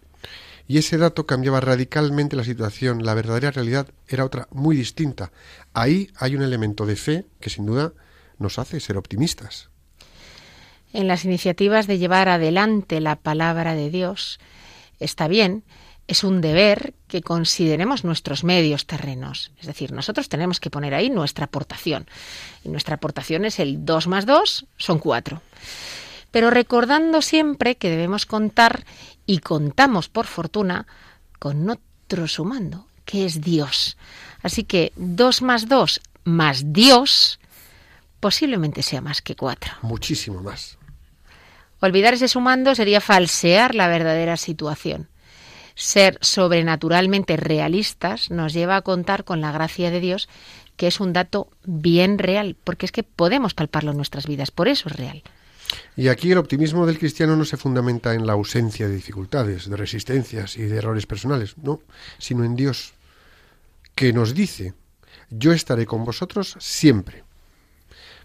Y 0.71 0.77
ese 0.77 0.97
dato 0.97 1.25
cambiaba 1.25 1.59
radicalmente 1.59 2.37
la 2.37 2.45
situación, 2.45 3.03
la 3.03 3.13
verdadera 3.13 3.51
realidad 3.51 3.89
era 4.07 4.23
otra 4.23 4.47
muy 4.51 4.77
distinta. 4.77 5.33
Ahí 5.73 6.09
hay 6.15 6.37
un 6.37 6.43
elemento 6.43 6.85
de 6.85 6.95
fe 6.95 7.25
que 7.41 7.49
sin 7.49 7.65
duda 7.65 7.91
nos 8.39 8.57
hace 8.57 8.79
ser 8.79 8.95
optimistas 8.95 9.71
en 10.93 11.07
las 11.07 11.25
iniciativas 11.25 11.87
de 11.87 11.97
llevar 11.97 12.29
adelante 12.29 12.99
la 13.01 13.15
palabra 13.15 13.75
de 13.75 13.89
Dios 13.89 14.39
está 14.99 15.27
bien, 15.27 15.63
es 16.07 16.23
un 16.23 16.41
deber 16.41 16.93
que 17.07 17.21
consideremos 17.21 18.03
nuestros 18.03 18.43
medios 18.43 18.85
terrenos. 18.85 19.51
Es 19.59 19.67
decir, 19.67 19.91
nosotros 19.91 20.29
tenemos 20.29 20.59
que 20.59 20.69
poner 20.69 20.93
ahí 20.93 21.09
nuestra 21.09 21.45
aportación. 21.45 22.07
Y 22.63 22.69
nuestra 22.69 22.95
aportación 22.95 23.45
es 23.45 23.59
el 23.59 23.85
2 23.85 24.07
más 24.07 24.25
2, 24.25 24.65
son 24.77 24.99
4. 24.99 25.41
Pero 26.31 26.49
recordando 26.49 27.21
siempre 27.21 27.75
que 27.75 27.89
debemos 27.89 28.25
contar, 28.25 28.85
y 29.25 29.39
contamos 29.39 30.09
por 30.09 30.25
fortuna, 30.25 30.87
con 31.39 31.69
otro 31.69 32.27
sumando, 32.27 32.87
que 33.05 33.25
es 33.25 33.41
Dios. 33.41 33.97
Así 34.41 34.63
que 34.63 34.91
2 34.95 35.41
más 35.41 35.67
2 35.67 36.01
más 36.23 36.73
Dios 36.73 37.39
posiblemente 38.19 38.83
sea 38.83 39.01
más 39.01 39.21
que 39.21 39.35
4. 39.35 39.73
Muchísimo 39.81 40.41
más. 40.41 40.77
Olvidar 41.79 42.13
ese 42.13 42.27
sumando 42.27 42.75
sería 42.75 43.01
falsear 43.01 43.73
la 43.73 43.87
verdadera 43.87 44.37
situación. 44.37 45.09
Ser 45.73 46.19
sobrenaturalmente 46.21 47.37
realistas 47.37 48.29
nos 48.29 48.53
lleva 48.53 48.75
a 48.75 48.81
contar 48.81 49.23
con 49.23 49.41
la 49.41 49.51
gracia 49.51 49.89
de 49.89 49.99
Dios, 49.99 50.29
que 50.77 50.87
es 50.87 50.99
un 50.99 51.13
dato 51.13 51.49
bien 51.63 52.19
real, 52.19 52.55
porque 52.63 52.85
es 52.85 52.91
que 52.91 53.03
podemos 53.03 53.55
palparlo 53.55 53.91
en 53.91 53.97
nuestras 53.97 54.27
vidas, 54.27 54.51
por 54.51 54.67
eso 54.67 54.89
es 54.89 54.95
real. 54.95 55.23
Y 55.95 56.07
aquí 56.07 56.31
el 56.31 56.37
optimismo 56.37 56.85
del 56.85 56.99
cristiano 56.99 57.35
no 57.35 57.45
se 57.45 57.57
fundamenta 57.57 58.13
en 58.13 58.25
la 58.25 58.33
ausencia 58.33 58.87
de 58.87 58.95
dificultades, 58.95 59.69
de 59.69 59.77
resistencias 59.77 60.57
y 60.57 60.63
de 60.63 60.77
errores 60.77 61.05
personales, 61.05 61.57
no, 61.57 61.81
sino 62.17 62.43
en 62.43 62.55
Dios, 62.55 62.93
que 63.95 64.13
nos 64.13 64.33
dice, 64.33 64.73
yo 65.29 65.51
estaré 65.51 65.85
con 65.85 66.03
vosotros 66.05 66.55
siempre. 66.59 67.23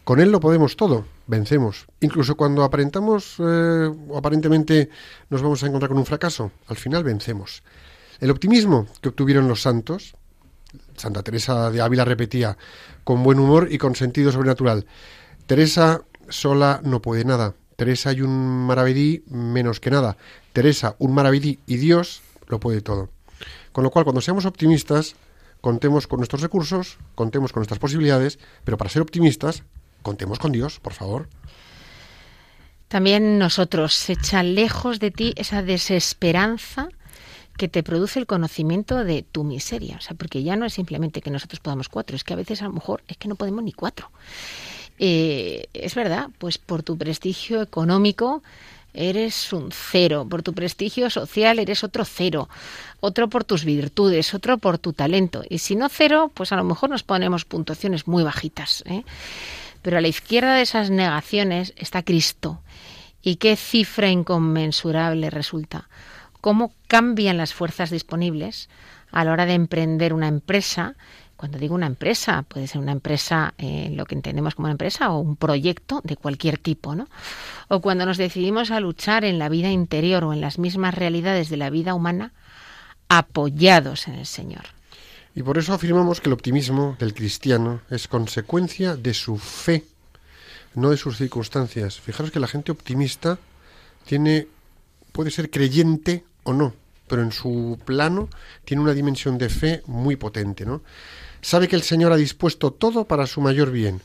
Con 0.04 0.20
Él 0.20 0.30
lo 0.30 0.38
podemos 0.38 0.76
todo, 0.76 1.04
vencemos. 1.26 1.86
Incluso 2.00 2.36
cuando 2.36 2.62
aparentamos 2.62 3.36
eh, 3.40 3.90
o 4.08 4.16
aparentemente 4.16 4.88
nos 5.30 5.42
vamos 5.42 5.62
a 5.62 5.66
encontrar 5.66 5.88
con 5.88 5.98
un 5.98 6.06
fracaso, 6.06 6.52
al 6.68 6.76
final 6.76 7.02
vencemos. 7.02 7.62
El 8.20 8.30
optimismo 8.30 8.86
que 9.00 9.08
obtuvieron 9.08 9.48
los 9.48 9.62
santos, 9.62 10.14
Santa 10.96 11.22
Teresa 11.22 11.70
de 11.70 11.80
Ávila 11.80 12.04
repetía, 12.04 12.56
con 13.04 13.22
buen 13.22 13.38
humor 13.38 13.68
y 13.70 13.78
con 13.78 13.94
sentido 13.94 14.32
sobrenatural, 14.32 14.86
Teresa 15.46 16.02
sola 16.28 16.80
no 16.84 17.02
puede 17.02 17.24
nada, 17.24 17.54
Teresa 17.76 18.10
hay 18.10 18.22
un 18.22 18.66
maravedí 18.66 19.22
menos 19.28 19.80
que 19.80 19.90
nada, 19.90 20.16
Teresa 20.52 20.96
un 20.98 21.14
maravedí 21.14 21.58
y 21.66 21.76
Dios 21.76 22.22
lo 22.48 22.58
puede 22.58 22.80
todo. 22.80 23.10
Con 23.72 23.84
lo 23.84 23.90
cual, 23.90 24.04
cuando 24.04 24.22
seamos 24.22 24.46
optimistas, 24.46 25.14
contemos 25.60 26.06
con 26.06 26.18
nuestros 26.18 26.40
recursos, 26.40 26.96
contemos 27.14 27.52
con 27.52 27.60
nuestras 27.60 27.78
posibilidades, 27.78 28.38
pero 28.64 28.78
para 28.78 28.90
ser 28.90 29.02
optimistas 29.02 29.62
contemos 30.02 30.38
con 30.38 30.52
Dios, 30.52 30.80
por 30.80 30.94
favor. 30.94 31.28
También 32.88 33.38
nosotros, 33.38 34.08
echa 34.08 34.42
lejos 34.42 35.00
de 35.00 35.10
ti 35.10 35.34
esa 35.36 35.62
desesperanza 35.62 36.88
que 37.58 37.68
te 37.68 37.82
produce 37.82 38.18
el 38.18 38.26
conocimiento 38.26 39.04
de 39.04 39.22
tu 39.22 39.42
miseria. 39.42 39.96
O 39.96 40.00
sea, 40.00 40.16
porque 40.16 40.42
ya 40.42 40.56
no 40.56 40.66
es 40.66 40.74
simplemente 40.74 41.20
que 41.20 41.30
nosotros 41.30 41.60
podamos 41.60 41.88
cuatro, 41.88 42.16
es 42.16 42.22
que 42.22 42.34
a 42.34 42.36
veces 42.36 42.62
a 42.62 42.66
lo 42.66 42.72
mejor 42.72 43.02
es 43.08 43.16
que 43.16 43.28
no 43.28 43.34
podemos 43.34 43.64
ni 43.64 43.72
cuatro. 43.72 44.10
Eh, 44.98 45.68
es 45.74 45.94
verdad, 45.94 46.28
pues 46.38 46.58
por 46.58 46.82
tu 46.82 46.96
prestigio 46.96 47.62
económico 47.62 48.42
eres 48.96 49.52
un 49.52 49.70
cero, 49.72 50.26
por 50.28 50.42
tu 50.42 50.54
prestigio 50.54 51.10
social 51.10 51.58
eres 51.58 51.84
otro 51.84 52.04
cero, 52.04 52.48
otro 53.00 53.28
por 53.28 53.44
tus 53.44 53.64
virtudes, 53.64 54.32
otro 54.32 54.58
por 54.58 54.78
tu 54.78 54.94
talento. 54.94 55.44
Y 55.48 55.58
si 55.58 55.76
no 55.76 55.88
cero, 55.88 56.30
pues 56.32 56.50
a 56.52 56.56
lo 56.56 56.64
mejor 56.64 56.90
nos 56.90 57.02
ponemos 57.02 57.44
puntuaciones 57.44 58.08
muy 58.08 58.24
bajitas. 58.24 58.82
¿eh? 58.86 59.04
Pero 59.82 59.98
a 59.98 60.00
la 60.00 60.08
izquierda 60.08 60.54
de 60.54 60.62
esas 60.62 60.90
negaciones 60.90 61.74
está 61.76 62.02
Cristo. 62.02 62.60
¿Y 63.22 63.36
qué 63.36 63.56
cifra 63.56 64.08
inconmensurable 64.08 65.30
resulta? 65.30 65.88
¿Cómo 66.40 66.72
cambian 66.86 67.36
las 67.36 67.52
fuerzas 67.52 67.90
disponibles 67.90 68.68
a 69.10 69.24
la 69.24 69.32
hora 69.32 69.46
de 69.46 69.54
emprender 69.54 70.12
una 70.12 70.28
empresa? 70.28 70.94
Cuando 71.36 71.58
digo 71.58 71.74
una 71.74 71.86
empresa, 71.86 72.42
puede 72.42 72.66
ser 72.66 72.80
una 72.80 72.92
empresa, 72.92 73.54
eh, 73.58 73.90
lo 73.94 74.06
que 74.06 74.14
entendemos 74.14 74.54
como 74.54 74.66
una 74.66 74.72
empresa, 74.72 75.10
o 75.10 75.20
un 75.20 75.36
proyecto 75.36 76.00
de 76.02 76.16
cualquier 76.16 76.58
tipo, 76.58 76.94
¿no? 76.94 77.08
O 77.68 77.80
cuando 77.80 78.06
nos 78.06 78.16
decidimos 78.16 78.70
a 78.70 78.80
luchar 78.80 79.24
en 79.24 79.38
la 79.38 79.48
vida 79.48 79.70
interior 79.70 80.24
o 80.24 80.32
en 80.32 80.40
las 80.40 80.58
mismas 80.58 80.94
realidades 80.94 81.50
de 81.50 81.58
la 81.58 81.70
vida 81.70 81.94
humana, 81.94 82.32
apoyados 83.08 84.08
en 84.08 84.14
el 84.14 84.26
Señor. 84.26 84.64
Y 85.34 85.42
por 85.42 85.58
eso 85.58 85.74
afirmamos 85.74 86.20
que 86.20 86.30
el 86.30 86.32
optimismo 86.32 86.96
del 86.98 87.12
cristiano 87.12 87.82
es 87.90 88.08
consecuencia 88.08 88.96
de 88.96 89.12
su 89.12 89.36
fe, 89.36 89.84
no 90.74 90.90
de 90.90 90.96
sus 90.96 91.18
circunstancias. 91.18 92.00
Fijaros 92.00 92.30
que 92.30 92.40
la 92.40 92.48
gente 92.48 92.72
optimista 92.72 93.38
tiene 94.06 94.48
puede 95.12 95.30
ser 95.30 95.50
creyente 95.50 96.24
o 96.42 96.52
no, 96.52 96.74
pero 97.06 97.22
en 97.22 97.32
su 97.32 97.78
plano 97.84 98.28
tiene 98.64 98.82
una 98.82 98.92
dimensión 98.92 99.38
de 99.38 99.48
fe 99.48 99.82
muy 99.86 100.16
potente, 100.16 100.66
¿no? 100.66 100.82
Sabe 101.46 101.68
que 101.68 101.76
el 101.76 101.82
Señor 101.82 102.10
ha 102.10 102.16
dispuesto 102.16 102.72
todo 102.72 103.04
para 103.04 103.28
su 103.28 103.40
mayor 103.40 103.70
bien 103.70 104.02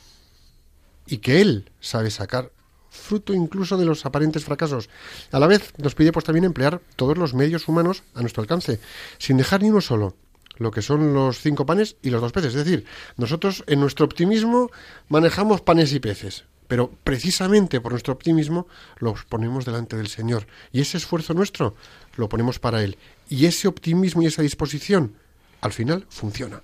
y 1.08 1.18
que 1.18 1.42
él 1.42 1.72
sabe 1.80 2.12
sacar 2.12 2.52
fruto 2.92 3.34
incluso 3.34 3.78
de 3.78 3.86
los 3.86 4.06
aparentes 4.06 4.46
fracasos. 4.46 4.92
A 5.32 5.40
la 5.40 5.48
vez 5.48 5.74
nos 5.80 5.96
pide 5.96 6.12
pues 6.12 6.24
también 6.24 6.44
emplear 6.44 6.82
todos 6.96 7.18
los 7.18 7.34
medios 7.34 7.68
humanos 7.68 8.04
a 8.14 8.22
nuestro 8.22 8.44
alcance, 8.44 8.80
sin 9.18 9.38
dejar 9.38 9.64
ni 9.64 9.72
uno 9.72 9.82
solo 9.82 10.16
lo 10.58 10.70
que 10.70 10.84
son 10.84 11.16
los 11.16 11.40
cinco 11.40 11.66
panes 11.66 11.96
y 12.04 12.12
los 12.12 12.22
dos 12.22 12.32
peces. 12.32 12.54
Es 12.54 12.64
decir, 12.64 12.86
nosotros 13.18 13.64
en 13.66 13.80
nuestro 13.80 14.06
optimismo 14.06 14.70
manejamos 15.10 15.62
panes 15.62 15.94
y 15.94 16.00
peces, 16.00 16.44
pero 16.68 16.92
precisamente 17.04 17.82
por 17.82 17.94
nuestro 17.94 18.14
optimismo 18.14 18.68
los 19.00 19.26
ponemos 19.26 19.66
delante 19.66 19.98
del 19.98 20.10
Señor. 20.10 20.46
Y 20.72 20.82
ese 20.82 20.98
esfuerzo 20.98 21.34
nuestro 21.34 21.76
lo 22.18 22.30
ponemos 22.30 22.60
para 22.60 22.84
Él. 22.84 23.00
Y 23.30 23.48
ese 23.48 23.68
optimismo 23.68 24.22
y 24.22 24.28
esa 24.28 24.44
disposición, 24.44 25.16
al 25.62 25.74
final, 25.74 26.06
funciona. 26.08 26.62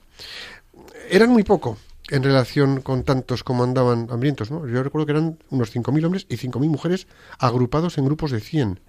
Eran 1.10 1.30
muy 1.30 1.44
poco 1.44 1.78
en 2.10 2.24
relación 2.24 2.82
con 2.82 3.04
tantos 3.04 3.44
como 3.44 3.64
andaban 3.64 4.08
hambrientos, 4.10 4.52
¿no? 4.52 4.68
Yo 4.68 4.84
recuerdo 4.84 5.06
que 5.06 5.12
eran 5.12 5.40
unos 5.50 5.76
5.000 5.76 6.06
hombres 6.06 6.26
y 6.30 6.38
5.000 6.38 6.68
mujeres 6.68 7.08
agrupados 7.40 7.98
en 7.98 8.06
grupos 8.06 8.32
de 8.32 8.40
100. 8.40 8.80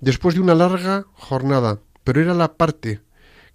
Después 0.00 0.34
de 0.34 0.40
una 0.40 0.54
larga 0.54 1.06
jornada, 1.14 1.80
pero 2.04 2.20
era 2.20 2.34
la 2.34 2.54
parte 2.54 3.00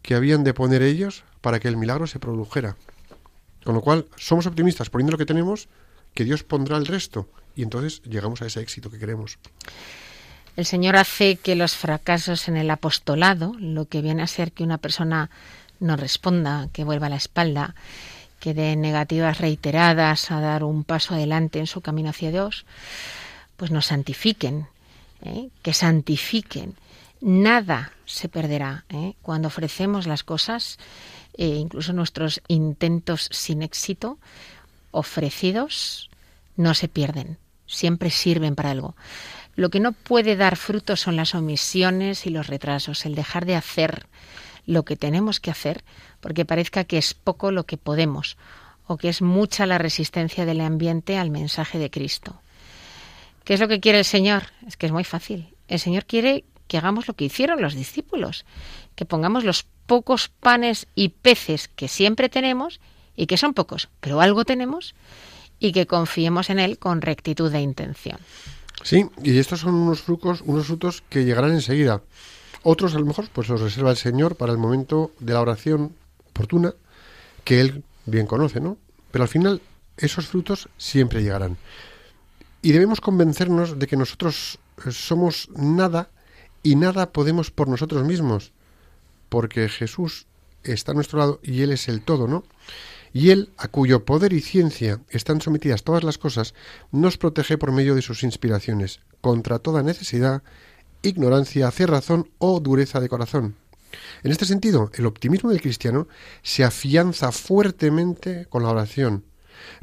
que 0.01 0.15
habían 0.15 0.43
de 0.43 0.53
poner 0.53 0.81
ellos 0.81 1.23
para 1.41 1.59
que 1.59 1.67
el 1.67 1.77
milagro 1.77 2.07
se 2.07 2.19
produjera. 2.19 2.75
Con 3.63 3.75
lo 3.75 3.81
cual, 3.81 4.07
somos 4.17 4.45
optimistas 4.45 4.89
poniendo 4.89 5.11
lo 5.11 5.17
que 5.17 5.25
tenemos, 5.25 5.69
que 6.13 6.25
Dios 6.25 6.43
pondrá 6.43 6.77
el 6.77 6.85
resto 6.85 7.29
y 7.55 7.63
entonces 7.63 8.01
llegamos 8.03 8.41
a 8.41 8.47
ese 8.47 8.59
éxito 8.59 8.91
que 8.91 8.99
queremos. 8.99 9.39
El 10.55 10.65
Señor 10.65 10.97
hace 10.97 11.37
que 11.37 11.55
los 11.55 11.75
fracasos 11.75 12.47
en 12.47 12.57
el 12.57 12.69
apostolado, 12.69 13.53
lo 13.57 13.85
que 13.85 14.01
viene 14.01 14.21
a 14.21 14.27
ser 14.27 14.51
que 14.51 14.63
una 14.63 14.77
persona 14.77 15.31
no 15.83 15.95
responda, 15.95 16.69
que 16.73 16.83
vuelva 16.83 17.09
la 17.09 17.17
espalda, 17.17 17.75
que 18.39 18.53
dé 18.53 18.75
negativas 18.75 19.37
reiteradas 19.39 20.31
a 20.31 20.39
dar 20.39 20.63
un 20.63 20.83
paso 20.83 21.13
adelante 21.13 21.59
en 21.59 21.67
su 21.67 21.81
camino 21.81 22.09
hacia 22.09 22.31
Dios, 22.31 22.65
pues 23.57 23.71
nos 23.71 23.87
santifiquen, 23.87 24.67
¿eh? 25.21 25.49
que 25.61 25.73
santifiquen 25.73 26.75
nada 27.23 27.93
se 28.05 28.29
perderá. 28.29 28.85
¿eh? 28.89 29.13
Cuando 29.21 29.47
ofrecemos 29.47 30.07
las 30.07 30.23
cosas, 30.23 30.77
eh, 31.37 31.47
incluso 31.47 31.93
nuestros 31.93 32.41
intentos 32.47 33.29
sin 33.31 33.63
éxito, 33.63 34.19
ofrecidos, 34.91 36.09
no 36.55 36.73
se 36.73 36.87
pierden, 36.87 37.37
siempre 37.65 38.09
sirven 38.09 38.55
para 38.55 38.71
algo. 38.71 38.95
Lo 39.55 39.69
que 39.69 39.79
no 39.79 39.93
puede 39.93 40.35
dar 40.35 40.57
fruto 40.57 40.95
son 40.95 41.15
las 41.15 41.33
omisiones 41.33 42.25
y 42.25 42.29
los 42.29 42.47
retrasos, 42.47 43.05
el 43.05 43.15
dejar 43.15 43.45
de 43.45 43.55
hacer 43.55 44.05
lo 44.65 44.85
que 44.85 44.95
tenemos 44.95 45.39
que 45.39 45.51
hacer 45.51 45.83
porque 46.21 46.45
parezca 46.45 46.83
que 46.83 46.97
es 46.97 47.13
poco 47.13 47.51
lo 47.51 47.65
que 47.65 47.77
podemos 47.77 48.37
o 48.85 48.97
que 48.97 49.09
es 49.09 49.21
mucha 49.21 49.65
la 49.65 49.77
resistencia 49.77 50.45
del 50.45 50.61
ambiente 50.61 51.17
al 51.17 51.31
mensaje 51.31 51.79
de 51.79 51.89
Cristo. 51.89 52.41
¿Qué 53.43 53.53
es 53.55 53.59
lo 53.59 53.67
que 53.67 53.79
quiere 53.79 53.99
el 53.99 54.05
Señor? 54.05 54.43
Es 54.67 54.77
que 54.77 54.85
es 54.85 54.91
muy 54.91 55.03
fácil. 55.03 55.55
El 55.67 55.79
Señor 55.79 56.05
quiere 56.05 56.45
que 56.67 56.77
hagamos 56.77 57.07
lo 57.07 57.13
que 57.13 57.25
hicieron 57.25 57.61
los 57.61 57.75
discípulos, 57.75 58.45
que 58.95 59.05
pongamos 59.05 59.43
los 59.43 59.65
pocos 59.85 60.29
panes 60.29 60.87
y 60.95 61.09
peces 61.09 61.67
que 61.67 61.87
siempre 61.87 62.29
tenemos 62.29 62.79
y 63.15 63.27
que 63.27 63.37
son 63.37 63.53
pocos, 63.53 63.89
pero 63.99 64.21
algo 64.21 64.45
tenemos 64.45 64.95
y 65.59 65.71
que 65.71 65.87
confiemos 65.87 66.49
en 66.49 66.59
Él 66.59 66.77
con 66.79 67.01
rectitud 67.01 67.51
de 67.51 67.61
intención. 67.61 68.17
Sí, 68.83 69.05
y 69.23 69.37
estos 69.37 69.61
son 69.61 69.75
unos 69.75 70.01
frutos, 70.01 70.41
unos 70.45 70.67
frutos 70.67 71.03
que 71.09 71.23
llegarán 71.23 71.51
enseguida. 71.51 72.01
Otros 72.63 72.95
a 72.95 72.99
lo 72.99 73.05
mejor 73.05 73.27
pues 73.33 73.49
los 73.49 73.61
reserva 73.61 73.91
el 73.91 73.97
Señor 73.97 74.35
para 74.35 74.51
el 74.51 74.57
momento 74.57 75.11
de 75.19 75.33
la 75.33 75.41
oración 75.41 75.93
oportuna 76.29 76.73
que 77.43 77.59
Él 77.59 77.83
bien 78.05 78.25
conoce, 78.25 78.59
¿no? 78.59 78.77
Pero 79.11 79.23
al 79.23 79.29
final 79.29 79.61
esos 79.97 80.27
frutos 80.27 80.69
siempre 80.77 81.21
llegarán. 81.21 81.57
Y 82.61 82.71
debemos 82.71 83.01
convencernos 83.01 83.77
de 83.77 83.87
que 83.87 83.97
nosotros 83.97 84.59
eh, 84.85 84.91
somos 84.91 85.49
nada 85.55 86.09
y 86.63 86.75
nada 86.75 87.11
podemos 87.11 87.51
por 87.51 87.67
nosotros 87.67 88.05
mismos, 88.05 88.53
porque 89.29 89.67
Jesús 89.67 90.27
está 90.63 90.93
a 90.93 90.95
nuestro 90.95 91.19
lado 91.19 91.39
y 91.43 91.61
Él 91.61 91.71
es 91.73 91.89
el 91.89 92.01
todo, 92.01 92.27
¿no? 92.27 92.45
Y 93.11 93.29
Él, 93.29 93.49
a 93.57 93.67
cuyo 93.67 94.05
poder 94.05 94.33
y 94.33 94.41
ciencia 94.41 95.01
están 95.09 95.41
sometidas 95.41 95.83
todas 95.83 96.03
las 96.03 96.17
cosas, 96.17 96.55
nos 96.91 97.17
protege 97.17 97.57
por 97.57 97.71
medio 97.71 97.93
de 97.93 98.01
sus 98.01 98.23
inspiraciones, 98.23 99.01
contra 99.21 99.59
toda 99.59 99.83
necesidad, 99.83 100.41
ignorancia, 101.03 101.69
cerrazón 101.71 102.29
o 102.39 102.59
dureza 102.59 102.99
de 102.99 103.09
corazón. 103.09 103.55
En 104.23 104.31
este 104.31 104.45
sentido, 104.45 104.89
el 104.95 105.05
optimismo 105.05 105.51
del 105.51 105.61
cristiano 105.61 106.07
se 106.41 106.63
afianza 106.63 107.31
fuertemente 107.31 108.47
con 108.49 108.63
la 108.63 108.69
oración, 108.69 109.25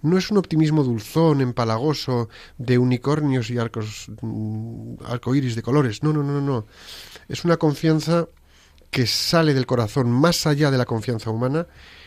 no 0.02 0.18
es 0.18 0.30
un 0.30 0.38
optimismo 0.38 0.82
dulzón, 0.82 1.40
empalagoso, 1.40 2.28
de 2.58 2.78
unicornios 2.78 3.50
y 3.50 3.58
arcos, 3.58 4.10
mm, 4.20 4.94
arcoíris 5.04 5.56
de 5.56 5.62
colores. 5.62 6.02
No, 6.02 6.12
no, 6.12 6.22
no, 6.22 6.40
no. 6.40 6.66
Es 7.28 7.44
una 7.44 7.56
confianza 7.56 8.26
que 8.90 9.06
sale 9.06 9.54
del 9.54 9.66
corazón 9.66 10.10
más 10.10 10.46
allá 10.46 10.70
de 10.70 10.78
la 10.78 10.86
confianza 10.86 11.30
humana 11.30 11.66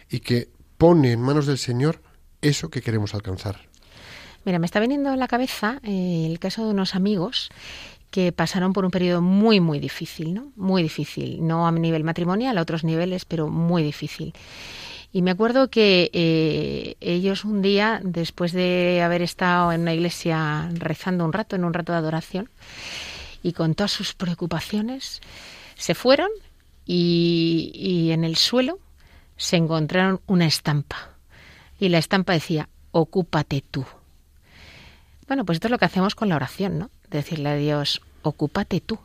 y 0.09 0.19
que 0.19 0.49
pone 0.77 1.11
en 1.11 1.21
manos 1.21 1.45
del 1.45 1.57
Señor 1.57 2.01
eso 2.41 2.69
que 2.69 2.81
queremos 2.81 3.13
alcanzar. 3.13 3.69
Mira, 4.45 4.59
me 4.59 4.65
está 4.65 4.81
viniendo 4.81 5.09
a 5.09 5.15
la 5.15 5.29
cabeza 5.29 5.79
eh, 5.83 6.27
el 6.29 6.37
caso 6.39 6.65
de 6.65 6.71
unos 6.71 6.95
amigos 6.95 7.49
que 8.13 8.31
pasaron 8.31 8.73
por 8.73 8.85
un 8.85 8.91
periodo 8.91 9.23
muy, 9.23 9.59
muy 9.59 9.79
difícil, 9.79 10.35
¿no? 10.35 10.51
Muy 10.55 10.83
difícil, 10.83 11.45
no 11.45 11.67
a 11.67 11.71
nivel 11.71 12.03
matrimonial, 12.03 12.59
a 12.59 12.61
otros 12.61 12.83
niveles, 12.83 13.25
pero 13.25 13.47
muy 13.47 13.81
difícil. 13.81 14.35
Y 15.11 15.23
me 15.23 15.31
acuerdo 15.31 15.71
que 15.71 16.11
eh, 16.13 16.95
ellos 17.01 17.43
un 17.43 17.63
día, 17.63 17.99
después 18.03 18.51
de 18.51 19.01
haber 19.01 19.23
estado 19.23 19.71
en 19.71 19.81
una 19.81 19.95
iglesia 19.95 20.69
rezando 20.75 21.25
un 21.25 21.33
rato, 21.33 21.55
en 21.55 21.63
un 21.63 21.73
rato 21.73 21.91
de 21.91 21.97
adoración, 21.97 22.51
y 23.41 23.53
con 23.53 23.73
todas 23.73 23.91
sus 23.91 24.13
preocupaciones, 24.13 25.19
se 25.73 25.95
fueron 25.95 26.29
y, 26.85 27.71
y 27.73 28.11
en 28.11 28.23
el 28.23 28.35
suelo 28.35 28.77
se 29.37 29.55
encontraron 29.57 30.21
una 30.27 30.45
estampa. 30.45 31.15
Y 31.79 31.89
la 31.89 31.97
estampa 31.97 32.33
decía, 32.33 32.69
ocúpate 32.91 33.63
tú. 33.71 33.83
Bueno, 35.27 35.45
pues 35.45 35.55
esto 35.55 35.65
es 35.67 35.71
lo 35.71 35.79
que 35.79 35.85
hacemos 35.85 36.13
con 36.13 36.29
la 36.29 36.35
oración, 36.35 36.77
¿no? 36.77 36.91
Decirle 37.13 37.49
a 37.49 37.55
Dios, 37.55 38.01
ocúpate 38.23 38.81
tú. 38.81 38.97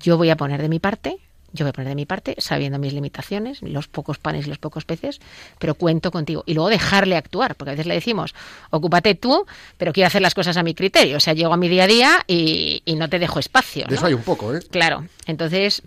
Yo 0.00 0.16
voy 0.16 0.30
a 0.30 0.36
poner 0.36 0.62
de 0.62 0.70
mi 0.70 0.78
parte, 0.78 1.18
yo 1.52 1.66
voy 1.66 1.70
a 1.70 1.72
poner 1.74 1.90
de 1.90 1.94
mi 1.94 2.06
parte, 2.06 2.34
sabiendo 2.38 2.78
mis 2.78 2.94
limitaciones, 2.94 3.60
los 3.60 3.86
pocos 3.86 4.18
panes 4.18 4.46
y 4.46 4.48
los 4.48 4.56
pocos 4.56 4.86
peces, 4.86 5.20
pero 5.58 5.74
cuento 5.74 6.10
contigo. 6.10 6.42
Y 6.46 6.54
luego 6.54 6.70
dejarle 6.70 7.16
actuar, 7.16 7.54
porque 7.54 7.70
a 7.70 7.74
veces 7.74 7.86
le 7.86 7.94
decimos, 7.94 8.34
ocúpate 8.70 9.14
tú, 9.14 9.44
pero 9.76 9.92
quiero 9.92 10.06
hacer 10.06 10.22
las 10.22 10.34
cosas 10.34 10.56
a 10.56 10.62
mi 10.62 10.74
criterio. 10.74 11.18
O 11.18 11.20
sea, 11.20 11.34
llego 11.34 11.52
a 11.52 11.58
mi 11.58 11.68
día 11.68 11.84
a 11.84 11.86
día 11.86 12.24
y, 12.26 12.82
no 12.96 13.10
te 13.10 13.18
dejo 13.18 13.38
espacio. 13.38 13.84
De 13.86 13.96
eso 13.96 14.06
hay 14.06 14.14
un 14.14 14.22
poco, 14.22 14.54
¿eh? 14.54 14.60
Claro. 14.70 15.06
Entonces, 15.26 15.82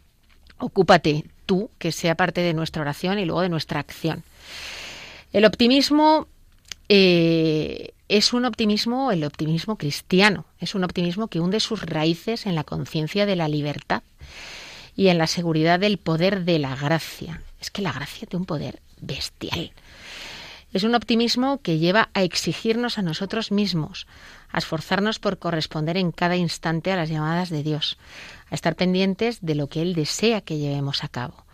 ocúpate 0.59 1.25
tú, 1.47 1.71
que 1.79 1.91
sea 1.91 2.13
parte 2.13 2.41
de 2.41 2.53
nuestra 2.53 2.83
oración 2.83 3.17
y 3.17 3.25
luego 3.25 3.41
de 3.41 3.49
nuestra 3.49 3.79
acción. 3.79 4.23
El 5.33 5.45
optimismo 5.45 6.27
eh, 6.87 7.93
es 8.11 8.33
un 8.33 8.43
optimismo, 8.43 9.13
el 9.13 9.23
optimismo 9.23 9.77
cristiano, 9.77 10.43
es 10.59 10.75
un 10.75 10.83
optimismo 10.83 11.29
que 11.29 11.39
hunde 11.39 11.61
sus 11.61 11.83
raíces 11.83 12.45
en 12.45 12.55
la 12.55 12.65
conciencia 12.65 13.25
de 13.25 13.37
la 13.37 13.47
libertad 13.47 14.03
y 14.97 15.07
en 15.07 15.17
la 15.17 15.27
seguridad 15.27 15.79
del 15.79 15.97
poder 15.97 16.43
de 16.43 16.59
la 16.59 16.75
gracia. 16.75 17.41
Es 17.61 17.71
que 17.71 17.81
la 17.81 17.93
gracia 17.93 18.27
tiene 18.27 18.41
un 18.41 18.45
poder 18.45 18.81
bestial. 18.99 19.71
Es 20.73 20.83
un 20.83 20.93
optimismo 20.93 21.61
que 21.61 21.79
lleva 21.79 22.09
a 22.13 22.23
exigirnos 22.23 22.97
a 22.97 23.01
nosotros 23.01 23.49
mismos, 23.49 24.07
a 24.51 24.57
esforzarnos 24.57 25.19
por 25.19 25.39
corresponder 25.39 25.95
en 25.95 26.11
cada 26.11 26.35
instante 26.35 26.91
a 26.91 26.97
las 26.97 27.09
llamadas 27.09 27.49
de 27.49 27.63
Dios, 27.63 27.97
a 28.49 28.55
estar 28.55 28.75
pendientes 28.75 29.39
de 29.41 29.55
lo 29.55 29.67
que 29.67 29.81
Él 29.81 29.95
desea 29.95 30.41
que 30.41 30.57
llevemos 30.57 31.05
a 31.05 31.07
cabo. 31.07 31.45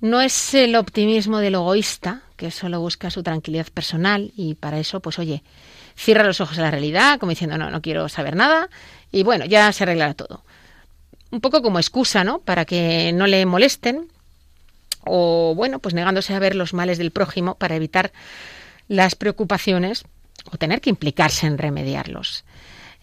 No 0.00 0.20
es 0.20 0.54
el 0.54 0.76
optimismo 0.76 1.38
del 1.38 1.54
egoísta, 1.54 2.22
que 2.36 2.50
solo 2.50 2.80
busca 2.80 3.10
su 3.10 3.22
tranquilidad 3.22 3.66
personal 3.66 4.32
y 4.36 4.54
para 4.54 4.78
eso, 4.78 5.00
pues 5.00 5.18
oye, 5.18 5.42
cierra 5.96 6.22
los 6.22 6.40
ojos 6.40 6.58
a 6.58 6.62
la 6.62 6.70
realidad, 6.70 7.18
como 7.18 7.30
diciendo, 7.30 7.58
no, 7.58 7.70
no 7.70 7.82
quiero 7.82 8.08
saber 8.08 8.36
nada 8.36 8.68
y 9.10 9.24
bueno, 9.24 9.44
ya 9.44 9.72
se 9.72 9.82
arreglará 9.82 10.14
todo 10.14 10.44
un 11.30 11.40
poco 11.40 11.62
como 11.62 11.78
excusa, 11.78 12.24
¿no? 12.24 12.40
Para 12.40 12.64
que 12.64 13.12
no 13.12 13.26
le 13.26 13.44
molesten 13.46 14.08
o, 15.04 15.54
bueno, 15.54 15.78
pues 15.78 15.94
negándose 15.94 16.34
a 16.34 16.38
ver 16.38 16.54
los 16.54 16.74
males 16.74 16.98
del 16.98 17.10
prójimo 17.10 17.56
para 17.56 17.76
evitar 17.76 18.12
las 18.88 19.14
preocupaciones 19.14 20.04
o 20.50 20.56
tener 20.56 20.80
que 20.80 20.90
implicarse 20.90 21.46
en 21.46 21.58
remediarlos. 21.58 22.44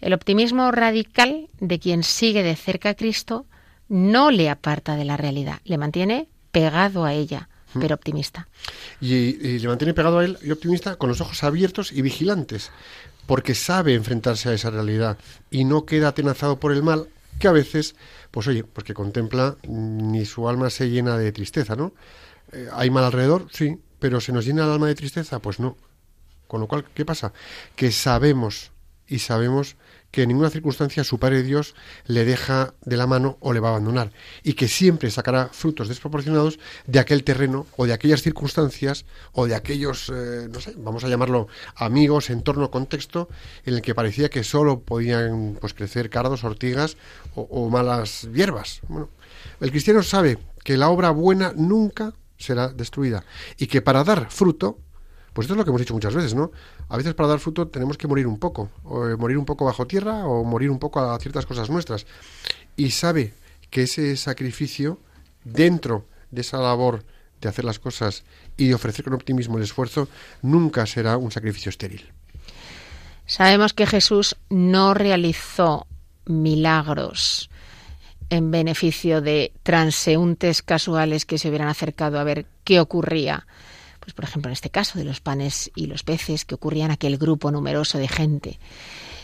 El 0.02 0.14
optimismo 0.14 0.72
radical 0.72 1.48
de 1.60 1.80
quien 1.80 2.04
sigue 2.04 2.44
de 2.44 2.56
cerca 2.56 2.90
a 2.90 2.94
Cristo 2.96 3.46
no 3.88 4.32
le 4.32 4.50
aparta 4.50 4.96
de 4.96 5.06
la 5.06 5.18
realidad, 5.18 5.60
le 5.64 5.78
mantiene 5.78 6.28
pegado 6.56 7.04
a 7.04 7.12
ella, 7.12 7.50
pero 7.78 7.96
optimista. 7.96 8.48
Y, 9.02 9.60
le 9.60 9.68
mantiene 9.68 9.94
pegado 9.94 10.20
a 10.20 10.24
él 10.24 10.38
y 10.42 10.52
optimista 10.52 10.96
con 10.96 11.10
los 11.10 11.20
ojos 11.20 11.44
abiertos 11.44 11.92
y 11.92 12.02
vigilantes, 12.02 12.72
porque 13.26 13.54
sabe 13.56 13.94
enfrentarse 13.94 14.48
a 14.48 14.54
esa 14.54 14.70
realidad 14.70 15.18
y 15.52 15.66
no 15.66 15.86
queda 15.86 16.08
atenazado 16.08 16.58
por 16.58 16.72
el 16.72 16.82
mal, 16.82 17.10
que 17.40 17.50
a 17.50 17.52
veces, 17.52 17.96
pues 18.32 18.48
oye, 18.48 18.64
pues 18.64 18.86
que 18.86 18.94
contempla 18.94 19.58
ni 19.68 20.26
su 20.26 20.48
alma 20.48 20.70
se 20.70 20.90
llena 20.90 21.18
de 21.18 21.34
tristeza, 21.34 21.76
¿no? 21.76 21.94
Eh, 22.54 22.70
¿Hay 22.72 22.90
mal 22.90 23.04
alrededor? 23.04 23.48
Sí, 23.52 23.78
pero 24.00 24.22
¿se 24.22 24.32
nos 24.32 24.46
llena 24.46 24.64
el 24.64 24.72
alma 24.72 24.88
de 24.88 24.96
tristeza? 24.96 25.40
Pues 25.40 25.60
no. 25.60 25.76
Con 26.48 26.62
lo 26.62 26.68
cual, 26.70 26.86
¿qué 26.94 27.04
pasa? 27.04 27.34
Que 27.76 27.92
sabemos 27.92 28.72
y 29.10 29.20
sabemos 29.20 29.76
que 30.16 30.22
en 30.22 30.30
ninguna 30.30 30.50
circunstancia 30.50 31.04
su 31.04 31.20
Padre 31.20 31.44
Dios 31.44 31.76
le 32.06 32.24
deja 32.24 32.74
de 32.86 32.96
la 32.96 33.06
mano 33.06 33.36
o 33.42 33.52
le 33.52 33.60
va 33.60 33.68
a 33.68 33.72
abandonar 33.72 34.14
y 34.44 34.54
que 34.54 34.70
siempre 34.70 35.12
sacará 35.12 35.50
frutos 35.52 35.90
desproporcionados 35.90 36.58
de 36.88 37.00
aquel 37.00 37.26
terreno 37.26 37.68
o 37.76 37.86
de 37.86 37.92
aquellas 37.92 38.22
circunstancias 38.22 39.04
o 39.34 39.46
de 39.46 39.56
aquellos, 39.56 40.10
eh, 40.16 40.48
no 40.50 40.62
sé, 40.62 40.74
vamos 40.78 41.04
a 41.04 41.10
llamarlo 41.10 41.50
amigos, 41.76 42.30
entorno, 42.30 42.72
contexto 42.72 43.28
en 43.66 43.74
el 43.74 43.82
que 43.82 43.94
parecía 43.94 44.30
que 44.30 44.46
solo 44.46 44.80
podían 44.80 45.58
pues 45.60 45.74
crecer 45.74 46.10
cardos, 46.10 46.46
ortigas 46.46 46.96
o, 47.36 47.42
o 47.42 47.70
malas 47.70 48.30
hierbas. 48.34 48.80
Bueno, 48.88 49.10
el 49.60 49.70
cristiano 49.70 50.02
sabe 50.02 50.38
que 50.64 50.78
la 50.78 50.88
obra 50.88 51.10
buena 51.10 51.52
nunca 51.58 52.14
será 52.38 52.70
destruida 52.70 53.26
y 53.58 53.68
que 53.68 53.82
para 53.82 54.06
dar 54.06 54.32
fruto 54.32 54.80
pues 55.36 55.48
esto 55.48 55.54
es 55.54 55.58
lo 55.58 55.66
que 55.66 55.70
hemos 55.72 55.82
dicho 55.82 55.94
muchas 55.94 56.16
veces, 56.16 56.34
¿no? 56.34 56.54
A 56.88 56.96
veces 56.96 57.14
para 57.14 57.28
dar 57.28 57.40
fruto 57.40 57.68
tenemos 57.68 57.98
que 57.98 58.08
morir 58.08 58.26
un 58.26 58.40
poco, 58.40 58.70
o 58.86 59.06
eh, 59.06 59.18
morir 59.18 59.38
un 59.38 59.44
poco 59.44 59.66
bajo 59.66 59.86
tierra 59.86 60.26
o 60.26 60.46
morir 60.46 60.70
un 60.70 60.80
poco 60.80 61.02
a 61.02 61.20
ciertas 61.20 61.46
cosas 61.46 61.70
nuestras. 61.70 62.06
Y 62.78 62.92
sabe 62.92 63.34
que 63.70 63.84
ese 63.84 64.16
sacrificio 64.16 64.98
dentro 65.44 66.06
de 66.32 66.40
esa 66.40 66.60
labor 66.60 67.04
de 67.42 67.50
hacer 67.50 67.66
las 67.66 67.80
cosas 67.80 68.24
y 68.56 68.70
de 68.70 68.76
ofrecer 68.76 69.04
con 69.04 69.14
optimismo 69.14 69.58
el 69.58 69.66
esfuerzo 69.66 70.08
nunca 70.42 70.86
será 70.86 71.18
un 71.18 71.32
sacrificio 71.32 71.70
estéril. 71.70 72.14
Sabemos 73.26 73.74
que 73.74 73.88
Jesús 73.88 74.38
no 74.50 74.94
realizó 74.94 75.86
milagros 76.24 77.50
en 78.30 78.52
beneficio 78.52 79.20
de 79.20 79.52
transeúntes 79.64 80.62
casuales 80.62 81.26
que 81.26 81.38
se 81.38 81.50
hubieran 81.50 81.68
acercado 81.68 82.20
a 82.20 82.24
ver 82.24 82.46
qué 82.64 82.80
ocurría 82.80 83.46
pues 84.06 84.14
por 84.14 84.24
ejemplo 84.24 84.50
en 84.50 84.54
este 84.54 84.70
caso 84.70 85.00
de 85.00 85.04
los 85.04 85.20
panes 85.20 85.72
y 85.76 85.88
los 85.88 86.04
peces 86.04 86.46
que 86.46 86.54
ocurrían 86.54 86.92
aquel 86.92 87.18
grupo 87.18 87.50
numeroso 87.50 87.98
de 87.98 88.08
gente, 88.08 88.60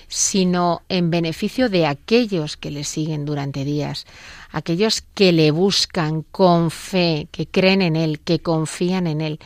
sino 0.07 0.81
en 0.89 1.11
beneficio 1.11 1.69
de 1.69 1.85
aquellos 1.85 2.57
que 2.57 2.71
le 2.71 2.83
siguen 2.83 3.23
durante 3.23 3.63
días, 3.63 4.07
aquellos 4.49 5.03
que 5.13 5.31
le 5.31 5.51
buscan 5.51 6.23
con 6.23 6.71
fe, 6.71 7.27
que 7.31 7.45
creen 7.45 7.83
en 7.83 7.95
él, 7.95 8.19
que 8.19 8.39
confían 8.39 9.05
en 9.05 9.21
él. 9.21 9.39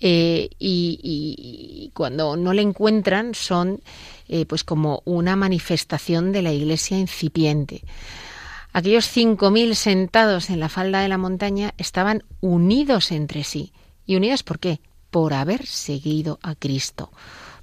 eh, 0.00 0.48
y, 0.58 1.90
cuando 1.92 2.36
no 2.36 2.52
le 2.52 2.62
encuentran 2.62 3.34
son 3.34 3.80
eh, 4.28 4.46
pues 4.46 4.64
como 4.64 5.02
una 5.04 5.36
manifestación 5.36 6.32
de 6.32 6.42
la 6.42 6.52
iglesia 6.52 6.98
incipiente. 6.98 7.82
Aquellos 8.72 9.08
cinco 9.08 9.50
mil 9.50 9.74
sentados 9.74 10.50
en 10.50 10.60
la 10.60 10.68
falda 10.68 11.00
de 11.00 11.08
la 11.08 11.18
montaña 11.18 11.74
estaban 11.78 12.22
unidos 12.40 13.10
entre 13.10 13.44
sí. 13.44 13.72
¿Y 14.08 14.16
unidos 14.16 14.42
por 14.42 14.58
qué? 14.58 14.80
Por 15.10 15.34
haber 15.34 15.66
seguido 15.66 16.40
a 16.42 16.54
Cristo, 16.54 17.12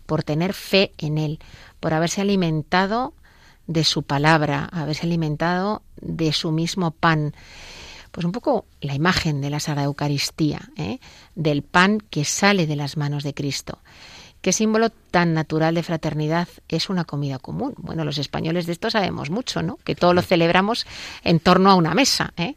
por 0.05 0.21
tener 0.21 0.53
fe 0.53 0.93
en 0.99 1.17
Él, 1.17 1.39
por 1.79 1.95
haberse 1.95 2.21
alimentado 2.21 3.15
de 3.65 3.84
su 3.84 4.03
palabra, 4.03 4.69
haberse 4.71 5.08
alimentado 5.08 5.81
de 5.99 6.31
su 6.34 6.51
mismo 6.51 6.91
pan. 6.91 7.34
Pues 8.12 8.25
un 8.25 8.31
poco 8.31 8.67
la 8.79 8.93
imagen 8.93 9.41
de 9.41 9.49
la 9.49 9.60
Sagrada 9.60 9.88
Eucaristía, 9.88 10.69
¿eh? 10.77 10.99
del 11.34 11.63
pan 11.63 11.97
que 11.97 12.23
sale 12.25 12.67
de 12.67 12.75
las 12.75 12.95
manos 12.95 13.23
de 13.23 13.34
Cristo. 13.34 13.79
¿Qué 14.45 14.53
símbolo 14.53 14.91
tan 14.91 15.34
natural 15.34 15.73
de 15.73 15.81
fraternidad 15.81 16.47
es 16.67 16.91
una 16.91 17.05
comida 17.05 17.39
común? 17.39 17.73
Bueno, 17.77 18.05
los 18.05 18.19
españoles 18.19 18.67
de 18.67 18.73
esto 18.73 18.91
sabemos 18.91 19.31
mucho, 19.31 19.63
¿no? 19.63 19.77
Que 19.77 19.95
todo 19.95 20.13
lo 20.13 20.21
celebramos 20.21 20.86
en 21.23 21.39
torno 21.39 21.71
a 21.71 21.73
una 21.73 21.95
mesa. 21.95 22.31
¿eh? 22.38 22.55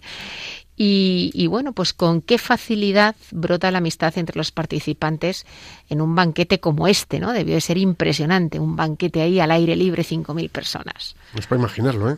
Y, 0.81 1.47
bueno, 1.49 1.73
pues 1.73 1.93
con 1.93 2.23
qué 2.23 2.39
facilidad 2.39 3.17
brota 3.33 3.73
la 3.73 3.79
amistad 3.79 4.17
entre 4.17 4.37
los 4.37 4.53
participantes 4.53 5.45
en 5.89 6.01
un 6.01 6.15
banquete 6.15 6.61
como 6.61 6.87
este, 6.87 7.19
¿no? 7.19 7.33
Debió 7.33 7.57
de 7.57 7.61
ser 7.61 7.79
impresionante, 7.79 8.61
un 8.61 8.77
banquete 8.77 9.21
ahí 9.21 9.41
al 9.41 9.51
aire 9.51 9.75
libre, 9.75 10.05
5.000 10.05 10.49
personas. 10.51 11.17
Es 11.35 11.49
para 11.49 11.59
imaginarlo, 11.59 12.13
¿eh? 12.13 12.17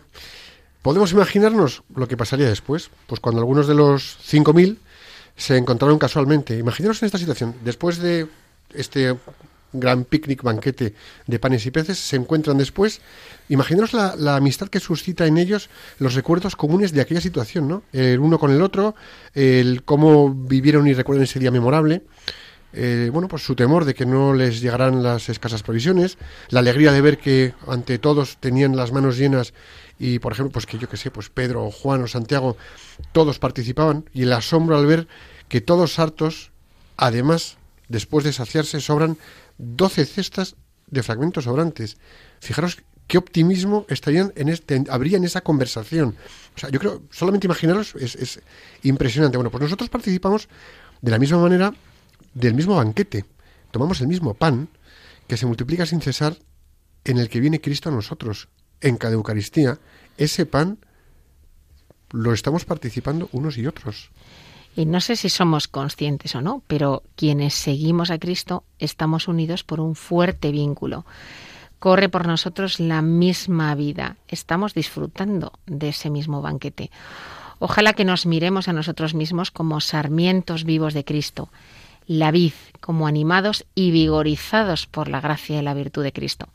¿Podemos 0.83 1.11
imaginarnos 1.13 1.83
lo 1.95 2.07
que 2.07 2.19
pasaría 2.19 2.49
después? 2.49 2.91
Pues 3.07 3.19
cuando 3.21 3.41
algunos 3.41 3.67
de 3.67 3.75
los 3.75 4.19
5.000 4.31 4.77
se 5.37 5.57
encontraron 5.57 5.99
casualmente. 5.99 6.59
Imaginaros 6.59 7.03
en 7.03 7.07
esta 7.07 7.19
situación, 7.19 7.55
después 7.65 7.99
de 7.99 8.27
este 8.75 9.17
gran 9.73 10.05
picnic, 10.05 10.43
banquete 10.43 10.95
de 11.27 11.39
panes 11.39 11.67
y 11.67 11.71
peces, 11.71 11.99
se 11.99 12.17
encuentran 12.17 12.59
después. 12.59 13.01
Imaginaros 13.49 13.93
la, 13.93 14.37
amistad 14.37 14.69
que 14.69 14.81
suscita 14.81 15.27
en 15.27 15.39
ellos 15.39 15.69
los 15.99 16.15
recuerdos 16.15 16.57
comunes 16.57 16.93
de 16.93 17.01
aquella 17.01 17.21
situación, 17.21 17.69
¿no? 17.69 17.83
El 17.93 18.21
uno 18.21 18.39
con 18.39 18.51
el 18.51 18.63
otro, 18.63 18.95
el 19.35 19.83
cómo 19.85 20.33
vivieron 20.33 20.87
y 20.87 20.95
recuerdan 20.95 21.25
ese 21.25 21.39
día 21.39 21.51
memorable. 21.51 22.03
Eh, 22.73 23.11
bueno, 23.13 23.27
pues 23.27 23.43
su 23.43 23.57
temor 23.57 23.85
de 23.85 23.95
que 23.95 24.07
no 24.07 24.33
les 24.33 24.61
llegaran 24.61 25.03
las 25.03 25.29
escasas 25.29 25.63
provisiones, 25.65 26.19
la 26.51 26.61
alegría 26.61 26.93
de 26.93 27.01
ver 27.01 27.19
que 27.19 27.53
ante 27.67 27.99
todos 27.99 28.37
tenían 28.39 28.77
las 28.77 28.93
manos 28.93 29.19
llenas 29.19 29.53
y, 29.99 30.21
por 30.21 30.33
ejemplo, 30.33 30.53
pues 30.53 30.67
que 30.67 30.79
yo 30.79 30.89
que 30.89 30.97
sé, 30.97 31.11
pues 31.11 31.31
Pedro 31.31 31.65
o 31.65 31.71
Juan 31.71 32.03
o 32.03 32.07
Santiago, 32.07 32.57
todos 33.13 33.41
participaban 33.41 34.09
y 34.15 34.23
el 34.23 34.33
asombro 34.33 34.79
al 34.79 34.87
ver 34.87 35.09
que 35.49 35.61
todos 35.61 35.99
hartos, 35.99 36.53
además, 36.97 37.57
después 37.89 38.25
de 38.25 38.33
saciarse, 38.33 38.81
sobran 38.81 39.19
12 39.61 40.07
cestas 40.07 40.57
de 40.87 41.03
fragmentos 41.03 41.45
sobrantes. 41.45 41.97
Fijaros 42.41 42.83
qué 43.07 43.19
optimismo 43.19 43.87
estarían 43.89 44.33
en 44.37 44.49
este, 44.49 44.85
habría 44.89 45.17
en 45.17 45.25
esa 45.25 45.41
conversación. 45.41 46.17
O 46.57 46.59
sea, 46.59 46.71
yo 46.71 46.79
creo, 46.79 47.03
solamente 47.11 47.47
imaginaros, 47.47 47.95
es, 47.97 48.15
es 48.15 48.41
impresionante. 48.83 49.37
Bueno, 49.37 49.51
pues 49.51 49.63
nosotros 49.63 49.91
participamos 49.91 50.49
de 51.03 51.11
la 51.11 51.19
misma 51.19 51.39
manera 51.39 51.75
del 52.35 52.55
mismo 52.55 52.77
banquete. 52.77 53.25
Tomamos 53.71 54.01
el 54.01 54.09
mismo 54.09 54.35
pan 54.35 54.69
que 55.27 55.37
se 55.37 55.47
multiplica 55.47 55.87
sin 55.87 56.01
cesar 56.01 56.37
en 57.05 57.19
el 57.19 57.29
que 57.29 57.41
viene 57.41 57.61
Cristo 57.61 57.89
a 57.89 57.93
nosotros. 57.93 58.49
En 58.81 58.97
cada 58.97 59.15
Eucaristía, 59.15 59.79
ese 60.17 60.47
pan 60.47 60.79
lo 62.13 62.33
estamos 62.33 62.65
participando 62.65 63.29
unos 63.33 63.59
y 63.59 63.67
otros. 63.67 64.11
Y 64.77 64.87
no 64.87 65.01
sé 65.01 65.17
si 65.17 65.29
somos 65.29 65.69
conscientes 65.69 66.35
o 66.35 66.41
no, 66.41 66.63
pero 66.67 67.03
quienes 67.17 67.55
seguimos 67.55 68.11
a 68.11 68.19
Cristo 68.19 68.65
estamos 68.79 69.27
unidos 69.27 69.65
por 69.65 69.81
un 69.81 69.95
fuerte 69.95 70.53
vínculo. 70.53 71.05
Corre 71.79 72.09
por 72.09 72.27
nosotros 72.27 72.79
la 72.79 73.03
misma 73.03 73.75
vida. 73.75 74.17
Estamos 74.29 74.75
disfrutando 74.75 75.53
de 75.67 75.89
ese 75.89 76.11
mismo 76.11 76.41
banquete. 76.41 76.91
Ojalá 77.59 77.95
que 77.95 78.05
nos 78.05 78.27
miremos 78.27 78.69
a 78.69 78.73
nosotros 78.73 79.15
mismos 79.15 79.51
como 79.51 79.81
sarmientos 79.81 80.65
vivos 80.65 80.95
de 80.95 81.05
Cristo, 81.05 81.49
la 82.07 82.31
vid, 82.31 82.53
como 82.81 83.07
animados 83.07 83.67
y 83.75 83.91
vigorizados 83.91 84.87
por 84.87 85.09
la 85.09 85.21
gracia 85.21 85.59
y 85.59 85.63
la 85.63 85.75
virtud 85.75 86.03
de 86.03 86.13
Cristo. 86.13 86.49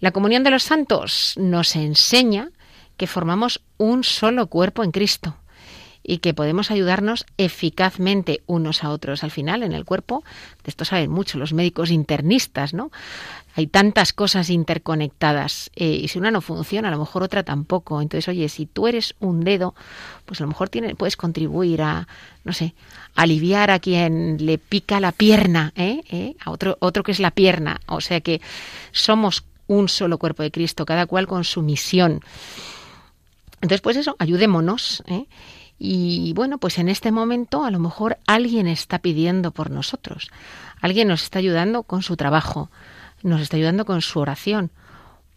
La 0.00 0.10
comunión 0.10 0.42
de 0.42 0.50
los 0.50 0.64
santos 0.64 1.34
nos 1.38 1.76
enseña 1.76 2.50
que 2.96 3.06
formamos 3.06 3.62
un 3.78 4.04
solo 4.04 4.48
cuerpo 4.48 4.82
en 4.82 4.90
Cristo 4.90 5.36
y 6.04 6.18
que 6.18 6.34
podemos 6.34 6.70
ayudarnos 6.70 7.24
eficazmente 7.38 8.42
unos 8.46 8.84
a 8.84 8.90
otros. 8.90 9.22
Al 9.24 9.30
final, 9.30 9.62
en 9.62 9.72
el 9.72 9.84
cuerpo, 9.84 10.24
de 10.64 10.70
esto 10.70 10.84
saben 10.84 11.10
mucho 11.10 11.38
los 11.38 11.52
médicos 11.52 11.90
internistas, 11.90 12.74
¿no? 12.74 12.90
Hay 13.54 13.66
tantas 13.66 14.12
cosas 14.12 14.48
interconectadas 14.48 15.70
eh, 15.76 16.00
y 16.02 16.08
si 16.08 16.18
una 16.18 16.30
no 16.30 16.40
funciona, 16.40 16.88
a 16.88 16.90
lo 16.90 16.98
mejor 16.98 17.22
otra 17.22 17.42
tampoco. 17.42 18.00
Entonces, 18.00 18.28
oye, 18.28 18.48
si 18.48 18.66
tú 18.66 18.88
eres 18.88 19.14
un 19.20 19.44
dedo, 19.44 19.74
pues 20.24 20.40
a 20.40 20.44
lo 20.44 20.48
mejor 20.48 20.70
tiene, 20.70 20.94
puedes 20.94 21.16
contribuir 21.16 21.82
a, 21.82 22.08
no 22.44 22.52
sé, 22.54 22.74
aliviar 23.14 23.70
a 23.70 23.78
quien 23.78 24.44
le 24.44 24.56
pica 24.56 25.00
la 25.00 25.12
pierna, 25.12 25.72
¿eh? 25.76 26.02
¿Eh? 26.10 26.34
a 26.42 26.50
otro, 26.50 26.78
otro 26.80 27.02
que 27.02 27.12
es 27.12 27.20
la 27.20 27.30
pierna. 27.30 27.80
O 27.86 28.00
sea 28.00 28.22
que 28.22 28.40
somos 28.90 29.44
un 29.66 29.88
solo 29.88 30.18
cuerpo 30.18 30.42
de 30.42 30.50
Cristo, 30.50 30.86
cada 30.86 31.06
cual 31.06 31.26
con 31.26 31.44
su 31.44 31.62
misión. 31.62 32.20
Entonces, 33.56 33.80
pues 33.80 33.96
eso, 33.96 34.16
ayudémonos. 34.18 35.02
¿eh? 35.06 35.26
Y 35.84 36.32
bueno, 36.34 36.58
pues 36.58 36.78
en 36.78 36.88
este 36.88 37.10
momento 37.10 37.64
a 37.64 37.72
lo 37.72 37.80
mejor 37.80 38.18
alguien 38.28 38.68
está 38.68 39.00
pidiendo 39.00 39.50
por 39.50 39.72
nosotros, 39.72 40.30
alguien 40.80 41.08
nos 41.08 41.24
está 41.24 41.40
ayudando 41.40 41.82
con 41.82 42.02
su 42.02 42.16
trabajo, 42.16 42.70
nos 43.24 43.40
está 43.40 43.56
ayudando 43.56 43.84
con 43.84 44.00
su 44.00 44.20
oración 44.20 44.70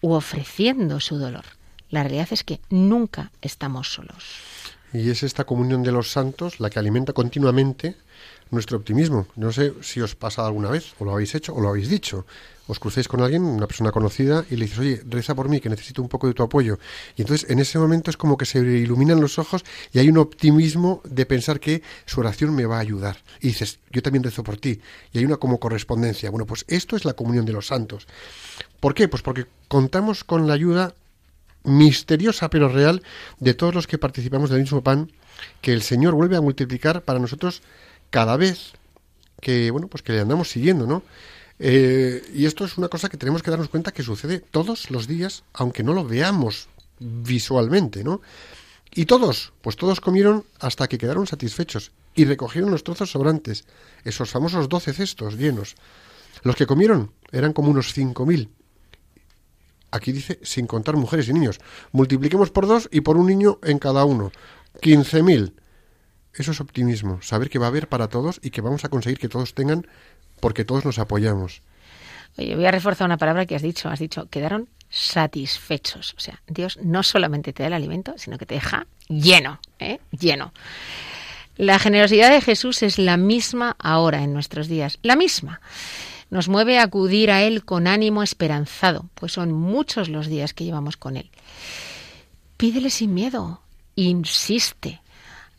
u 0.02 0.14
ofreciendo 0.14 1.00
su 1.00 1.18
dolor. 1.18 1.46
La 1.90 2.04
realidad 2.04 2.28
es 2.30 2.44
que 2.44 2.60
nunca 2.70 3.32
estamos 3.42 3.92
solos. 3.92 4.24
Y 4.94 5.10
es 5.10 5.24
esta 5.24 5.46
comunión 5.46 5.82
de 5.82 5.92
los 5.92 6.12
santos 6.12 6.60
la 6.60 6.70
que 6.70 6.78
alimenta 6.78 7.14
continuamente 7.14 7.96
nuestro 8.52 8.78
optimismo. 8.78 9.28
No 9.36 9.52
sé 9.52 9.74
si 9.82 10.02
os 10.02 10.16
pasa 10.16 10.46
alguna 10.46 10.70
vez, 10.70 10.94
o 11.00 11.06
lo 11.06 11.12
habéis 11.12 11.36
hecho, 11.36 11.54
o 11.54 11.62
lo 11.62 11.70
habéis 11.70 11.90
dicho 11.90 12.26
os 12.68 12.80
crucéis 12.80 13.08
con 13.08 13.22
alguien, 13.22 13.44
una 13.44 13.68
persona 13.68 13.92
conocida, 13.92 14.46
y 14.50 14.56
le 14.56 14.66
dices, 14.66 14.80
oye, 14.80 15.02
reza 15.08 15.36
por 15.36 15.50
mí, 15.50 15.60
que 15.60 15.70
necesito 15.70 16.02
un 16.02 16.10
poco 16.10 16.28
de 16.28 16.34
tu 16.34 16.44
apoyo. 16.44 16.80
Y 17.16 17.22
entonces 17.22 17.50
en 17.50 17.60
ese 17.60 17.78
momento 17.78 18.10
es 18.10 18.18
como 18.18 18.38
que 18.38 18.46
se 18.46 18.60
iluminan 18.60 19.22
los 19.22 19.38
ojos 19.38 19.64
y 19.92 20.00
hay 20.00 20.10
un 20.10 20.18
optimismo 20.18 21.02
de 21.04 21.26
pensar 21.26 21.60
que 21.60 21.84
su 22.06 22.20
oración 22.20 22.56
me 22.56 22.66
va 22.66 22.78
a 22.78 22.82
ayudar. 22.82 23.18
Y 23.40 23.48
dices, 23.48 23.80
yo 23.92 24.02
también 24.02 24.24
rezo 24.24 24.44
por 24.44 24.58
ti. 24.58 24.82
Y 25.12 25.20
hay 25.20 25.26
una 25.26 25.38
como 25.38 25.60
correspondencia. 25.60 26.32
Bueno, 26.32 26.46
pues 26.46 26.66
esto 26.68 26.96
es 26.96 27.06
la 27.06 27.14
comunión 27.14 27.46
de 27.46 27.54
los 27.54 27.68
santos. 27.68 28.08
¿Por 28.80 28.94
qué? 28.94 29.08
Pues 29.08 29.22
porque 29.22 29.46
contamos 29.68 30.24
con 30.24 30.48
la 30.48 30.54
ayuda 30.54 30.96
misteriosa 31.64 32.50
pero 32.52 32.70
real 32.70 33.02
de 33.40 33.56
todos 33.56 33.74
los 33.74 33.88
que 33.88 33.98
participamos 33.98 34.52
del 34.52 34.62
mismo 34.62 34.84
pan 34.84 35.12
que 35.62 35.74
el 35.74 35.82
Señor 35.82 36.14
vuelve 36.14 36.36
a 36.36 36.42
multiplicar 36.42 37.02
para 37.02 37.18
nosotros 37.18 37.64
cada 38.16 38.38
vez 38.38 38.72
que 39.42 39.72
bueno 39.72 39.90
pues 39.90 40.02
que 40.02 40.14
le 40.14 40.22
andamos 40.22 40.48
siguiendo 40.50 40.88
no 40.88 41.04
eh, 41.60 42.24
y 42.34 42.46
esto 42.46 42.64
es 42.64 42.78
una 42.78 42.88
cosa 42.88 43.10
que 43.10 43.18
tenemos 43.18 43.44
que 43.44 43.52
darnos 43.52 43.68
cuenta 43.68 43.92
que 43.92 44.04
sucede 44.04 44.40
todos 44.40 44.90
los 44.90 45.06
días, 45.08 45.44
aunque 45.54 45.84
no 45.84 45.94
lo 45.94 46.06
veamos 46.06 46.68
visualmente, 47.00 48.04
¿no? 48.04 48.22
Y 48.94 49.06
todos, 49.06 49.54
pues 49.62 49.76
todos 49.76 50.00
comieron 50.00 50.46
hasta 50.60 50.88
que 50.88 50.98
quedaron 50.98 51.28
satisfechos 51.28 51.92
y 52.14 52.26
recogieron 52.26 52.72
los 52.72 52.84
trozos 52.84 53.12
sobrantes, 53.12 53.66
esos 54.04 54.30
famosos 54.30 54.70
doce 54.70 54.94
cestos 54.94 55.36
llenos. 55.38 55.76
Los 56.44 56.56
que 56.56 56.68
comieron 56.68 57.12
eran 57.32 57.54
como 57.54 57.70
unos 57.70 57.94
cinco 57.94 58.26
mil. 58.26 58.50
Aquí 59.92 60.12
dice 60.12 60.40
sin 60.42 60.68
contar 60.68 60.96
mujeres 60.96 61.28
y 61.28 61.34
niños. 61.34 61.60
Multipliquemos 61.92 62.52
por 62.52 62.68
dos 62.68 62.88
y 62.92 63.02
por 63.02 63.18
un 63.18 63.28
niño 63.28 63.60
en 63.64 63.80
cada 63.80 64.06
uno. 64.06 64.32
Quince 64.82 65.24
mil. 65.24 65.54
Eso 66.38 66.52
es 66.52 66.60
optimismo, 66.60 67.22
saber 67.22 67.50
que 67.50 67.60
va 67.60 67.66
a 67.66 67.70
haber 67.70 67.88
para 67.88 68.10
todos 68.10 68.40
y 68.44 68.50
que 68.50 68.62
vamos 68.62 68.84
a 68.84 68.90
conseguir 68.90 69.20
que 69.20 69.30
todos 69.30 69.54
tengan 69.54 69.88
porque 70.40 70.66
todos 70.66 70.86
nos 70.86 71.00
apoyamos. 71.00 71.62
Oye, 72.38 72.56
voy 72.56 72.66
a 72.66 72.72
reforzar 72.72 73.06
una 73.06 73.18
palabra 73.18 73.46
que 73.46 73.56
has 73.56 73.62
dicho. 73.62 73.90
Has 73.90 74.00
dicho, 74.00 74.28
quedaron 74.30 74.68
satisfechos. 74.90 76.14
O 76.18 76.20
sea, 76.20 76.42
Dios 76.48 76.78
no 76.82 77.04
solamente 77.04 77.54
te 77.54 77.64
da 77.64 77.68
el 77.68 77.74
alimento, 77.74 78.14
sino 78.18 78.38
que 78.38 78.46
te 78.46 78.56
deja 78.56 78.88
lleno, 79.08 79.60
¿eh? 79.80 80.00
lleno. 80.12 80.54
La 81.58 81.80
generosidad 81.80 82.32
de 82.32 82.42
Jesús 82.42 82.84
es 82.84 82.98
la 83.00 83.16
misma 83.16 83.78
ahora 83.80 84.24
en 84.24 84.34
nuestros 84.34 84.68
días, 84.68 85.00
la 85.04 85.16
misma. 85.16 85.62
Nos 86.30 86.50
mueve 86.50 86.80
a 86.80 86.84
acudir 86.84 87.32
a 87.32 87.44
Él 87.44 87.64
con 87.64 87.88
ánimo 87.88 88.24
esperanzado, 88.24 89.06
pues 89.14 89.32
son 89.32 89.54
muchos 89.54 90.10
los 90.10 90.28
días 90.28 90.54
que 90.54 90.66
llevamos 90.66 90.98
con 90.98 91.16
Él. 91.16 91.30
Pídele 92.58 92.90
sin 92.90 93.14
miedo, 93.14 93.62
insiste, 93.96 95.02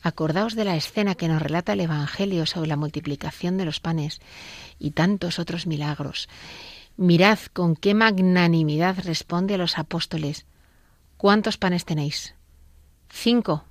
Acordaos 0.07 0.55
de 0.55 0.65
la 0.65 0.77
escena 0.77 1.17
que 1.17 1.27
nos 1.27 1.43
relata 1.43 1.73
el 1.73 1.81
Evangelio 1.81 2.47
sobre 2.47 2.69
la 2.69 2.77
multiplicación 2.77 3.57
de 3.57 3.65
los 3.65 3.81
panes 3.81 4.21
y 4.79 4.93
tantos 4.93 5.41
otros 5.41 5.67
milagros. 5.67 6.29
Mirad 6.97 7.41
con 7.53 7.75
qué 7.75 7.93
magnanimidad 7.93 9.01
responde 9.03 9.55
a 9.55 9.59
los 9.59 9.79
apóstoles. 9.79 10.47
¿Cuántos 11.17 11.59
panes 11.59 11.85
tenéis? 11.85 12.37
Cinco. 13.11 13.65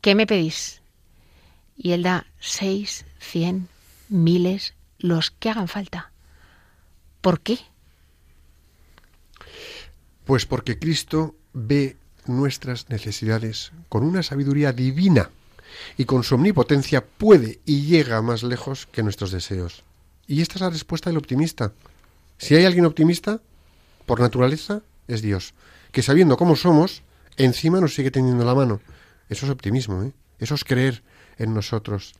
¿Qué 0.00 0.14
me 0.14 0.26
pedís? 0.26 0.80
Y 1.76 1.92
él 1.92 2.02
da 2.02 2.24
seis, 2.40 3.04
cien, 3.18 3.68
miles, 4.08 4.72
los 4.98 5.30
que 5.32 5.50
hagan 5.50 5.68
falta. 5.68 6.12
¿Por 7.20 7.40
qué? 7.40 7.58
Pues 10.24 10.46
porque 10.46 10.78
Cristo 10.78 11.36
ve 11.52 11.98
nuestras 12.28 12.88
necesidades 12.88 13.72
con 13.88 14.04
una 14.04 14.22
sabiduría 14.22 14.72
divina 14.72 15.30
y 15.96 16.04
con 16.04 16.22
su 16.22 16.34
omnipotencia 16.34 17.04
puede 17.04 17.60
y 17.64 17.82
llega 17.82 18.22
más 18.22 18.42
lejos 18.42 18.86
que 18.90 19.02
nuestros 19.02 19.30
deseos. 19.30 19.84
Y 20.26 20.42
esta 20.42 20.54
es 20.54 20.60
la 20.60 20.70
respuesta 20.70 21.10
del 21.10 21.18
optimista. 21.18 21.72
Si 22.38 22.54
hay 22.54 22.64
alguien 22.64 22.86
optimista, 22.86 23.40
por 24.04 24.20
naturaleza, 24.20 24.82
es 25.08 25.22
Dios, 25.22 25.54
que 25.92 26.02
sabiendo 26.02 26.36
cómo 26.36 26.56
somos, 26.56 27.02
encima 27.36 27.80
nos 27.80 27.94
sigue 27.94 28.10
teniendo 28.10 28.44
la 28.44 28.54
mano. 28.54 28.80
Eso 29.28 29.46
es 29.46 29.52
optimismo, 29.52 30.02
¿eh? 30.02 30.12
eso 30.38 30.54
es 30.54 30.64
creer 30.64 31.02
en 31.38 31.54
nosotros. 31.54 32.14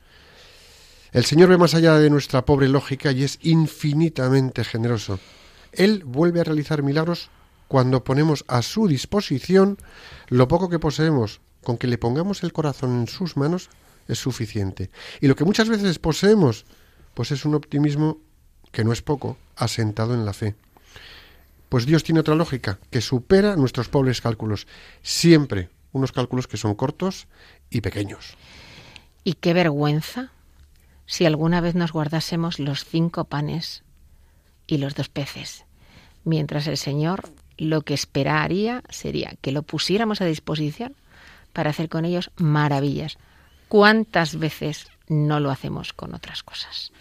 El 1.11 1.25
Señor 1.25 1.49
ve 1.49 1.57
más 1.57 1.73
allá 1.73 1.97
de 1.97 2.09
nuestra 2.09 2.45
pobre 2.45 2.67
lógica 2.67 3.11
y 3.11 3.23
es 3.23 3.39
infinitamente 3.41 4.63
generoso. 4.63 5.19
Él 5.71 6.03
vuelve 6.05 6.41
a 6.41 6.43
realizar 6.43 6.83
milagros 6.83 7.29
cuando 7.67 8.03
ponemos 8.03 8.45
a 8.47 8.61
su 8.61 8.87
disposición 8.87 9.77
lo 10.27 10.47
poco 10.47 10.69
que 10.69 10.79
poseemos, 10.79 11.41
con 11.63 11.77
que 11.77 11.87
le 11.87 11.97
pongamos 11.97 12.43
el 12.43 12.53
corazón 12.53 12.99
en 12.99 13.07
sus 13.07 13.37
manos 13.37 13.69
es 14.07 14.19
suficiente. 14.19 14.89
Y 15.19 15.27
lo 15.27 15.35
que 15.35 15.43
muchas 15.43 15.69
veces 15.69 15.99
poseemos, 15.99 16.65
pues 17.13 17.31
es 17.31 17.45
un 17.45 17.55
optimismo 17.55 18.19
que 18.71 18.83
no 18.83 18.93
es 18.93 19.01
poco, 19.01 19.37
asentado 19.55 20.13
en 20.13 20.25
la 20.25 20.33
fe. 20.33 20.55
Pues 21.69 21.85
Dios 21.85 22.03
tiene 22.03 22.21
otra 22.21 22.35
lógica, 22.35 22.79
que 22.89 23.01
supera 23.01 23.55
nuestros 23.55 23.89
pobres 23.89 24.21
cálculos. 24.21 24.67
Siempre 25.01 25.69
unos 25.91 26.11
cálculos 26.11 26.47
que 26.47 26.57
son 26.57 26.75
cortos 26.75 27.27
y 27.69 27.81
pequeños. 27.81 28.37
Y 29.23 29.33
qué 29.33 29.53
vergüenza 29.53 30.31
si 31.05 31.25
alguna 31.25 31.61
vez 31.61 31.75
nos 31.75 31.91
guardásemos 31.91 32.59
los 32.59 32.85
cinco 32.85 33.25
panes 33.25 33.83
y 34.67 34.77
los 34.77 34.95
dos 34.95 35.09
peces, 35.09 35.65
mientras 36.23 36.67
el 36.67 36.77
Señor 36.77 37.29
lo 37.57 37.81
que 37.81 37.93
esperaría 37.93 38.83
sería 38.89 39.35
que 39.41 39.51
lo 39.51 39.63
pusiéramos 39.63 40.21
a 40.21 40.25
disposición 40.25 40.95
para 41.53 41.71
hacer 41.71 41.89
con 41.89 42.05
ellos 42.05 42.31
maravillas. 42.37 43.17
¿Cuántas 43.67 44.37
veces 44.37 44.87
no 45.07 45.39
lo 45.39 45.51
hacemos 45.51 45.93
con 45.93 46.13
otras 46.13 46.43
cosas? 46.43 46.91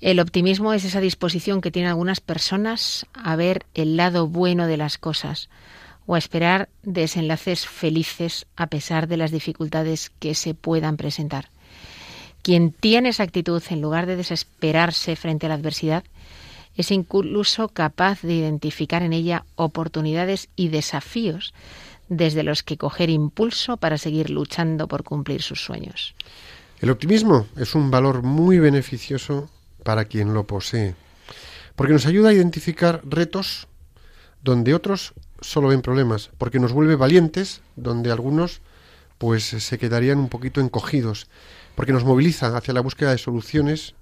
El 0.00 0.20
optimismo 0.20 0.74
es 0.74 0.84
esa 0.84 1.00
disposición 1.00 1.60
que 1.60 1.70
tienen 1.70 1.90
algunas 1.90 2.20
personas 2.20 3.06
a 3.14 3.36
ver 3.36 3.64
el 3.74 3.96
lado 3.96 4.26
bueno 4.26 4.66
de 4.66 4.76
las 4.76 4.98
cosas 4.98 5.48
o 6.06 6.14
a 6.14 6.18
esperar 6.18 6.68
desenlaces 6.82 7.66
felices 7.66 8.46
a 8.56 8.66
pesar 8.66 9.08
de 9.08 9.16
las 9.16 9.30
dificultades 9.30 10.10
que 10.18 10.34
se 10.34 10.52
puedan 10.52 10.96
presentar. 10.98 11.48
Quien 12.42 12.72
tiene 12.72 13.08
esa 13.08 13.22
actitud, 13.22 13.62
en 13.70 13.80
lugar 13.80 14.04
de 14.04 14.16
desesperarse 14.16 15.16
frente 15.16 15.46
a 15.46 15.48
la 15.48 15.54
adversidad, 15.54 16.04
es 16.76 16.90
incluso 16.90 17.68
capaz 17.68 18.22
de 18.22 18.34
identificar 18.34 19.02
en 19.02 19.12
ella 19.12 19.44
oportunidades 19.56 20.48
y 20.56 20.68
desafíos 20.68 21.54
desde 22.08 22.42
los 22.42 22.62
que 22.62 22.76
coger 22.76 23.10
impulso 23.10 23.76
para 23.76 23.98
seguir 23.98 24.30
luchando 24.30 24.88
por 24.88 25.04
cumplir 25.04 25.42
sus 25.42 25.64
sueños. 25.64 26.14
El 26.80 26.90
optimismo 26.90 27.46
es 27.56 27.74
un 27.74 27.90
valor 27.90 28.22
muy 28.22 28.58
beneficioso 28.58 29.48
para 29.84 30.04
quien 30.04 30.34
lo 30.34 30.44
posee, 30.44 30.94
porque 31.76 31.92
nos 31.92 32.06
ayuda 32.06 32.30
a 32.30 32.34
identificar 32.34 33.00
retos 33.04 33.68
donde 34.42 34.74
otros 34.74 35.14
solo 35.40 35.68
ven 35.68 35.82
problemas, 35.82 36.30
porque 36.38 36.58
nos 36.58 36.72
vuelve 36.72 36.96
valientes 36.96 37.62
donde 37.76 38.10
algunos 38.10 38.60
pues 39.18 39.44
se 39.44 39.78
quedarían 39.78 40.18
un 40.18 40.28
poquito 40.28 40.60
encogidos 40.60 41.28
porque 41.74 41.92
nos 41.92 42.04
moviliza 42.04 42.56
hacia 42.56 42.74
la 42.74 42.80
búsqueda 42.80 43.10
de 43.10 43.18
soluciones 43.18 43.94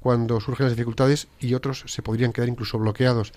cuando 0.00 0.40
surgen 0.40 0.66
las 0.66 0.76
dificultades 0.76 1.28
y 1.38 1.54
otros 1.54 1.84
se 1.86 2.02
podrían 2.02 2.32
quedar 2.32 2.48
incluso 2.48 2.78
bloqueados, 2.78 3.32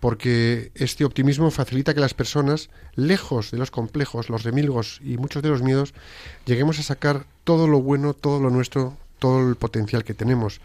porque 0.00 0.72
este 0.74 1.04
optimismo 1.04 1.50
facilita 1.50 1.94
que 1.94 2.00
las 2.00 2.14
personas, 2.14 2.70
lejos 2.94 3.50
de 3.50 3.58
los 3.58 3.70
complejos, 3.70 4.30
los 4.30 4.42
remilgos 4.42 5.00
y 5.04 5.16
muchos 5.16 5.42
de 5.42 5.48
los 5.48 5.62
miedos, 5.62 5.94
lleguemos 6.44 6.78
a 6.78 6.82
sacar 6.82 7.26
todo 7.44 7.68
lo 7.68 7.80
bueno, 7.80 8.14
todo 8.14 8.40
lo 8.40 8.50
nuestro, 8.50 8.96
todo 9.18 9.48
el 9.48 9.56
potencial 9.56 10.02
que 10.02 10.14
tenemos. 10.14 10.60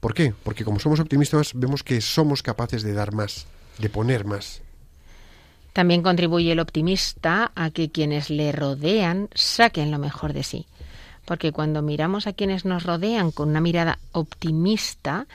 ¿Por 0.00 0.12
qué? 0.12 0.34
Porque 0.42 0.64
como 0.64 0.80
somos 0.80 1.00
optimistas 1.00 1.52
vemos 1.54 1.82
que 1.82 2.00
somos 2.00 2.42
capaces 2.42 2.82
de 2.82 2.92
dar 2.92 3.12
más, 3.14 3.46
de 3.78 3.88
poner 3.88 4.26
más. 4.26 4.60
También 5.72 6.02
contribuye 6.02 6.52
el 6.52 6.60
optimista 6.60 7.52
a 7.54 7.70
que 7.70 7.90
quienes 7.90 8.30
le 8.30 8.52
rodean 8.52 9.28
saquen 9.34 9.90
lo 9.90 9.98
mejor 9.98 10.32
de 10.32 10.42
sí 10.42 10.66
porque 11.24 11.52
cuando 11.52 11.82
miramos 11.82 12.26
a 12.26 12.32
quienes 12.32 12.64
nos 12.64 12.84
rodean 12.84 13.30
con 13.30 13.48
una 13.48 13.60
mirada 13.60 13.98
optimista 14.12 15.26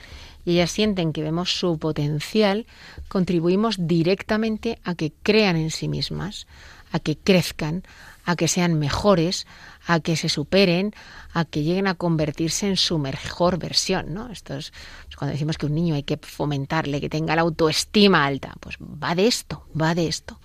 y 0.46 0.54
ellas 0.54 0.72
sienten 0.72 1.14
que 1.14 1.22
vemos 1.22 1.58
su 1.60 1.78
potencial, 1.78 2.66
contribuimos 3.08 3.88
directamente 3.88 4.80
a 4.84 4.96
que 4.96 5.12
crean 5.24 5.56
en 5.56 5.72
sí 5.72 5.88
mismas, 5.88 6.48
a 6.92 7.00
que 7.00 7.18
crezcan, 7.18 7.84
a 8.26 8.36
que 8.36 8.48
sean 8.48 8.78
mejores, 8.78 9.48
a 9.86 10.00
que 10.00 10.16
se 10.16 10.30
superen, 10.30 10.94
a 11.34 11.46
que 11.46 11.64
lleguen 11.64 11.88
a 11.88 11.96
convertirse 11.96 12.68
en 12.68 12.78
su 12.78 13.00
mejor 13.00 13.58
versión, 13.58 14.14
¿no? 14.14 14.32
Esto 14.32 14.56
es 14.56 14.72
pues 15.06 15.16
cuando 15.16 15.34
decimos 15.34 15.58
que 15.58 15.66
un 15.66 15.76
niño 15.76 15.96
hay 15.96 16.04
que 16.04 16.18
fomentarle, 16.18 17.02
que 17.02 17.10
tenga 17.10 17.36
la 17.36 17.42
autoestima 17.42 18.26
alta, 18.26 18.54
pues 18.60 18.78
va 18.80 19.16
de 19.16 19.28
esto, 19.28 19.66
va 19.80 19.96
de 19.96 20.08
esto. 20.08 20.40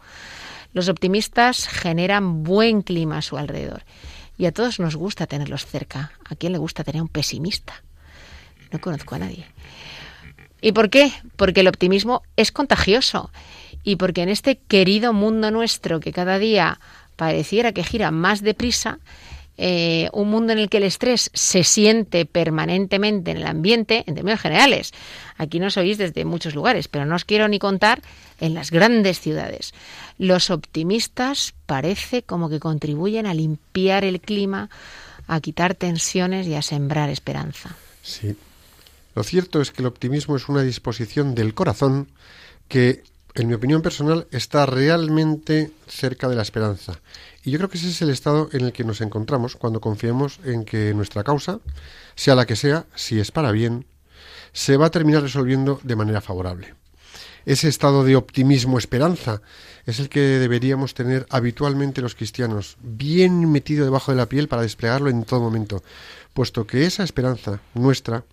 Los 0.73 0.89
optimistas 0.89 1.69
generan 1.69 2.43
buen 2.43 2.83
clima 2.83 3.19
a 3.19 3.23
su 3.23 3.37
alrededor 3.37 3.85
y 4.37 4.47
a 4.47 4.53
todos 4.53 4.81
nos 4.81 4.97
gusta 4.97 5.27
tenerlos 5.27 5.67
cerca. 5.67 6.13
¿A 6.29 6.35
quién 6.35 6.53
le 6.53 6.59
gusta 6.59 6.85
tener 6.85 7.03
un 7.03 7.09
pesimista? 7.09 7.83
No 8.73 8.81
conozco 8.81 9.15
a 9.15 9.19
nadie. 9.19 9.47
¿Y 10.61 10.73
por 10.73 10.91
qué? 10.91 11.13
Porque 11.37 11.61
el 11.61 11.69
optimismo 11.69 12.23
es 12.37 12.51
contagioso 12.51 13.31
y 13.83 13.97
porque 13.97 14.23
en 14.23 14.31
este 14.31 14.57
querido 14.57 15.13
mundo 15.13 15.51
nuestro 15.51 16.01
que 16.01 16.13
cada 16.13 16.39
día 16.39 16.81
pareciera 17.17 17.73
que 17.73 17.85
gira 17.85 18.11
más 18.11 18.43
deprisa, 18.43 18.99
eh, 19.57 20.09
un 20.13 20.31
mundo 20.31 20.53
en 20.53 20.59
el 20.59 20.69
que 20.69 20.79
el 20.79 20.83
estrés 20.83 21.31
se 21.33 21.63
siente 21.63 22.27
permanentemente 22.27 23.31
en 23.31 23.37
el 23.37 23.47
ambiente, 23.47 24.03
en 24.07 24.15
términos 24.17 24.41
generales. 24.41 24.93
Aquí 25.37 25.61
nos 25.61 25.77
oís 25.77 25.99
desde 25.99 26.25
muchos 26.25 26.55
lugares, 26.55 26.89
pero 26.89 27.07
no 27.07 27.15
os 27.15 27.25
quiero 27.25 27.47
ni 27.47 27.59
contar 27.59 28.03
en 28.41 28.55
las 28.55 28.71
grandes 28.71 29.21
ciudades. 29.21 29.73
Los 30.19 30.51
optimistas 30.51 31.55
parece 31.67 32.23
como 32.23 32.49
que 32.49 32.59
contribuyen 32.59 33.27
a 33.27 33.35
limpiar 33.35 34.05
el 34.05 34.21
clima, 34.21 34.71
a 35.29 35.41
quitar 35.41 35.75
tensiones 35.75 36.47
y 36.47 36.55
a 36.55 36.63
sembrar 36.63 37.11
esperanza. 37.11 37.77
Sí. 38.03 38.37
Lo 39.15 39.23
cierto 39.23 39.61
es 39.61 39.71
que 39.71 39.83
el 39.83 39.87
optimismo 39.87 40.35
es 40.35 40.49
una 40.49 40.63
disposición 40.63 41.37
del 41.37 41.55
corazón 41.55 42.09
que, 42.67 43.05
en 43.35 43.47
mi 43.47 43.55
opinión 43.55 43.83
personal, 43.83 44.27
está 44.33 44.67
realmente 44.67 45.71
cerca 45.87 46.29
de 46.29 46.35
la 46.35 46.43
esperanza 46.43 46.99
y 47.45 47.51
yo 47.51 47.59
creo 47.59 47.69
que 47.69 47.77
ese 47.77 47.91
es 47.91 48.01
el 48.01 48.09
estado 48.09 48.49
en 48.53 48.65
el 48.65 48.73
que 48.73 48.85
nos 48.85 49.03
encontramos 49.03 49.55
cuando 49.57 49.81
confiemos 49.81 50.41
en 50.45 50.65
que 50.65 50.95
nuestra 50.95 51.25
causa, 51.25 51.61
sea 52.15 52.35
la 52.35 52.47
que 52.47 52.57
sea, 52.57 52.87
si 52.95 53.21
es 53.21 53.31
para 53.31 53.53
bien, 53.53 53.87
se 54.55 54.79
va 54.79 54.87
a 54.87 54.91
terminar 54.91 55.23
resolviendo 55.23 55.79
de 55.83 55.95
manera 55.95 56.23
favorable. 56.23 56.75
Ese 57.45 57.69
estado 57.69 58.03
de 58.03 58.17
optimismo, 58.17 58.79
esperanza, 58.79 59.43
es 59.85 60.01
el 60.01 60.09
que 60.09 60.21
deberíamos 60.21 60.95
tener 60.95 61.27
habitualmente 61.29 62.01
los 62.01 62.15
cristianos, 62.15 62.79
bien 62.81 63.53
metido 63.53 63.85
debajo 63.85 64.11
de 64.11 64.17
la 64.17 64.27
piel 64.27 64.49
para 64.49 64.63
desplegarlo 64.63 65.11
en 65.11 65.25
todo 65.25 65.41
momento, 65.41 65.83
puesto 66.33 66.67
que 66.67 66.87
esa 66.87 67.05
esperanza 67.05 67.61
nuestra, 67.75 68.25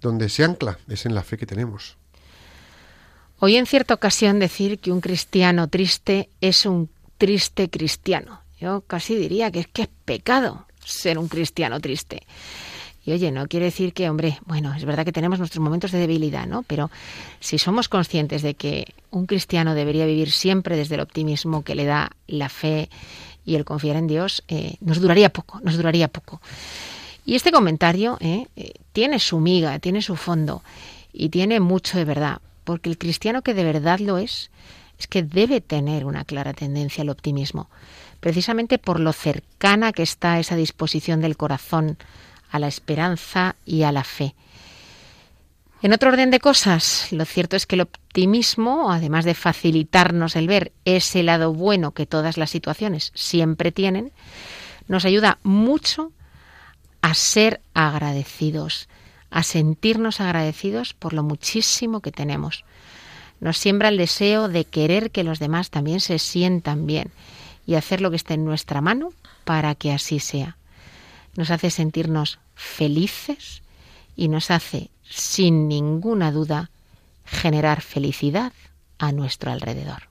donde 0.00 0.30
se 0.30 0.44
ancla, 0.44 0.78
es 0.88 1.04
en 1.04 1.14
la 1.14 1.22
fe 1.22 1.36
que 1.36 1.44
tenemos. 1.44 1.98
Hoy 3.40 3.56
en 3.56 3.66
cierta 3.66 3.92
ocasión 3.92 4.38
decir 4.38 4.78
que 4.78 4.90
un 4.90 5.02
cristiano 5.02 5.68
triste 5.68 6.30
es 6.40 6.64
un 6.64 6.88
triste 7.18 7.68
cristiano. 7.68 8.40
Yo 8.60 8.80
casi 8.82 9.14
diría 9.16 9.50
que 9.50 9.60
es 9.60 9.66
que 9.66 9.82
es 9.82 9.88
pecado 10.04 10.66
ser 10.84 11.18
un 11.18 11.28
cristiano 11.28 11.80
triste. 11.80 12.22
Y 13.04 13.12
oye, 13.12 13.30
no 13.30 13.46
quiere 13.46 13.66
decir 13.66 13.94
que, 13.94 14.10
hombre, 14.10 14.38
bueno, 14.44 14.74
es 14.74 14.84
verdad 14.84 15.04
que 15.04 15.12
tenemos 15.12 15.38
nuestros 15.38 15.62
momentos 15.62 15.92
de 15.92 15.98
debilidad, 15.98 16.46
¿no? 16.46 16.62
Pero 16.64 16.90
si 17.40 17.58
somos 17.58 17.88
conscientes 17.88 18.42
de 18.42 18.54
que 18.54 18.92
un 19.10 19.26
cristiano 19.26 19.74
debería 19.74 20.04
vivir 20.04 20.30
siempre 20.30 20.76
desde 20.76 20.96
el 20.96 21.00
optimismo 21.00 21.62
que 21.62 21.74
le 21.74 21.86
da 21.86 22.10
la 22.26 22.50
fe 22.50 22.90
y 23.46 23.54
el 23.54 23.64
confiar 23.64 23.96
en 23.96 24.08
Dios, 24.08 24.44
eh, 24.48 24.76
nos 24.80 25.00
duraría 25.00 25.30
poco, 25.30 25.58
nos 25.62 25.76
duraría 25.76 26.08
poco. 26.08 26.42
Y 27.24 27.34
este 27.34 27.50
comentario 27.50 28.18
eh, 28.20 28.46
eh, 28.56 28.72
tiene 28.92 29.18
su 29.18 29.40
miga, 29.40 29.78
tiene 29.78 30.02
su 30.02 30.16
fondo 30.16 30.62
y 31.12 31.30
tiene 31.30 31.60
mucho 31.60 31.96
de 31.96 32.04
verdad, 32.04 32.42
porque 32.64 32.90
el 32.90 32.98
cristiano 32.98 33.40
que 33.40 33.54
de 33.54 33.64
verdad 33.64 34.00
lo 34.00 34.18
es, 34.18 34.50
es 34.98 35.06
que 35.06 35.22
debe 35.22 35.60
tener 35.60 36.04
una 36.04 36.24
clara 36.24 36.52
tendencia 36.52 37.02
al 37.02 37.10
optimismo, 37.10 37.68
precisamente 38.20 38.78
por 38.78 39.00
lo 39.00 39.12
cercana 39.12 39.92
que 39.92 40.02
está 40.02 40.38
esa 40.38 40.56
disposición 40.56 41.20
del 41.20 41.36
corazón 41.36 41.98
a 42.50 42.58
la 42.58 42.68
esperanza 42.68 43.56
y 43.64 43.82
a 43.82 43.92
la 43.92 44.04
fe. 44.04 44.34
En 45.80 45.92
otro 45.92 46.10
orden 46.10 46.32
de 46.32 46.40
cosas, 46.40 47.12
lo 47.12 47.24
cierto 47.24 47.54
es 47.54 47.66
que 47.66 47.76
el 47.76 47.82
optimismo, 47.82 48.90
además 48.90 49.24
de 49.24 49.34
facilitarnos 49.34 50.34
el 50.34 50.48
ver 50.48 50.72
ese 50.84 51.22
lado 51.22 51.52
bueno 51.52 51.92
que 51.92 52.04
todas 52.04 52.36
las 52.36 52.50
situaciones 52.50 53.12
siempre 53.14 53.70
tienen, 53.70 54.10
nos 54.88 55.04
ayuda 55.04 55.38
mucho 55.44 56.10
a 57.00 57.14
ser 57.14 57.60
agradecidos, 57.74 58.88
a 59.30 59.44
sentirnos 59.44 60.20
agradecidos 60.20 60.94
por 60.94 61.12
lo 61.12 61.22
muchísimo 61.22 62.00
que 62.00 62.10
tenemos. 62.10 62.64
Nos 63.40 63.58
siembra 63.58 63.88
el 63.88 63.96
deseo 63.96 64.48
de 64.48 64.64
querer 64.64 65.10
que 65.10 65.24
los 65.24 65.38
demás 65.38 65.70
también 65.70 66.00
se 66.00 66.18
sientan 66.18 66.86
bien 66.86 67.10
y 67.66 67.74
hacer 67.74 68.00
lo 68.00 68.10
que 68.10 68.16
esté 68.16 68.34
en 68.34 68.44
nuestra 68.44 68.80
mano 68.80 69.12
para 69.44 69.74
que 69.74 69.92
así 69.92 70.20
sea. 70.20 70.56
Nos 71.36 71.50
hace 71.50 71.70
sentirnos 71.70 72.38
felices 72.54 73.62
y 74.16 74.28
nos 74.28 74.50
hace, 74.50 74.90
sin 75.08 75.68
ninguna 75.68 76.32
duda, 76.32 76.70
generar 77.24 77.82
felicidad 77.82 78.52
a 78.98 79.12
nuestro 79.12 79.52
alrededor. 79.52 80.08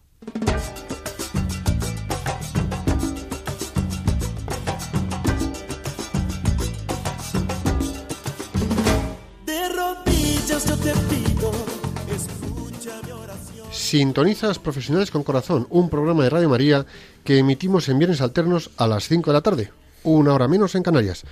Sintonizas 13.88 14.60
Profesionales 14.60 15.12
con 15.12 15.24
Corazón, 15.24 15.66
un 15.70 15.90
programa 15.90 16.22
de 16.22 16.30
Radio 16.30 16.50
María 16.50 16.86
que 17.24 17.38
emitimos 17.38 17.88
en 17.88 17.98
viernes 17.98 18.20
alternos 18.20 18.70
a 18.76 18.86
las 18.86 19.08
5 19.08 19.32
de 19.32 19.34
la 19.34 19.42
tarde, 19.42 19.72
una 20.04 20.34
hora 20.34 20.50
menos 20.50 20.76
en 20.76 20.84
Canarias. 20.84 21.24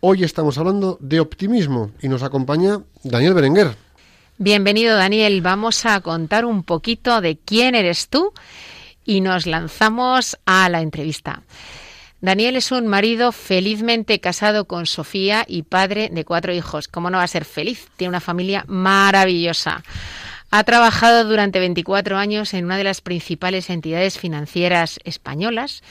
Hoy 0.00 0.24
estamos 0.24 0.58
hablando 0.58 0.98
de 1.00 1.20
optimismo 1.20 1.92
y 2.02 2.08
nos 2.08 2.24
acompaña 2.24 2.80
Daniel 3.04 3.34
Berenguer. 3.34 3.76
Bienvenido 4.38 4.96
Daniel, 4.96 5.40
vamos 5.40 5.86
a 5.86 6.00
contar 6.00 6.46
un 6.46 6.64
poquito 6.64 7.20
de 7.20 7.38
quién 7.38 7.76
eres 7.76 8.08
tú 8.08 8.32
y 9.04 9.20
nos 9.20 9.46
lanzamos 9.46 10.36
a 10.46 10.68
la 10.68 10.80
entrevista. 10.80 11.44
Daniel 12.20 12.56
es 12.56 12.72
un 12.72 12.88
marido 12.88 13.30
felizmente 13.30 14.18
casado 14.18 14.64
con 14.64 14.86
Sofía 14.86 15.44
y 15.46 15.62
padre 15.62 16.10
de 16.12 16.24
cuatro 16.24 16.52
hijos. 16.52 16.88
¿Cómo 16.88 17.08
no 17.08 17.18
va 17.18 17.24
a 17.24 17.28
ser 17.28 17.44
feliz? 17.44 17.86
Tiene 17.96 18.08
una 18.08 18.20
familia 18.20 18.64
maravillosa. 18.66 19.84
Ha 20.52 20.64
trabajado 20.64 21.24
durante 21.24 21.60
24 21.60 22.16
años 22.16 22.54
en 22.54 22.64
una 22.64 22.76
de 22.76 22.82
las 22.82 23.00
principales 23.00 23.70
entidades 23.70 24.18
financieras 24.18 24.98
españolas, 25.04 25.82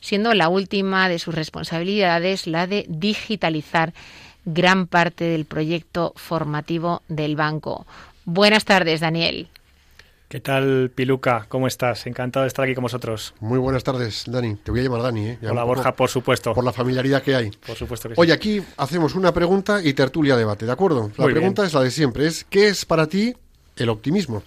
siendo 0.00 0.34
la 0.34 0.48
última 0.48 1.08
de 1.08 1.18
sus 1.18 1.34
responsabilidades 1.34 2.46
la 2.46 2.68
de 2.68 2.86
digitalizar 2.88 3.92
gran 4.44 4.86
parte 4.86 5.24
del 5.24 5.46
proyecto 5.46 6.12
formativo 6.14 7.02
del 7.08 7.34
banco. 7.34 7.86
Buenas 8.24 8.64
tardes, 8.64 9.00
Daniel. 9.00 9.48
¿Qué 10.28 10.40
tal, 10.40 10.92
Piluca? 10.94 11.46
¿Cómo 11.48 11.66
estás? 11.66 12.06
Encantado 12.06 12.44
de 12.44 12.48
estar 12.48 12.64
aquí 12.64 12.74
con 12.74 12.82
vosotros. 12.82 13.34
Muy 13.40 13.58
buenas 13.58 13.82
tardes, 13.82 14.24
Dani. 14.26 14.54
Te 14.56 14.70
voy 14.70 14.80
a 14.80 14.82
llamar 14.84 15.02
Dani, 15.02 15.26
¿eh? 15.26 15.38
Hola, 15.42 15.64
Borja, 15.64 15.92
por 15.92 16.08
supuesto. 16.08 16.54
Por 16.54 16.64
la 16.64 16.72
familiaridad 16.72 17.22
que 17.22 17.34
hay. 17.34 17.50
Por 17.50 17.76
supuesto 17.76 18.08
que 18.08 18.14
Hoy 18.16 18.30
aquí 18.30 18.62
hacemos 18.76 19.14
una 19.14 19.32
pregunta 19.32 19.80
y 19.82 19.92
tertulia 19.92 20.36
debate, 20.36 20.66
¿de 20.66 20.72
acuerdo? 20.72 21.10
La 21.16 21.26
pregunta 21.26 21.64
es 21.64 21.74
la 21.74 21.82
de 21.82 21.90
siempre, 21.90 22.26
es 22.26 22.44
¿qué 22.44 22.68
es 22.68 22.84
para 22.84 23.06
ti 23.06 23.34
el 23.76 23.88
optimismo? 23.88 24.42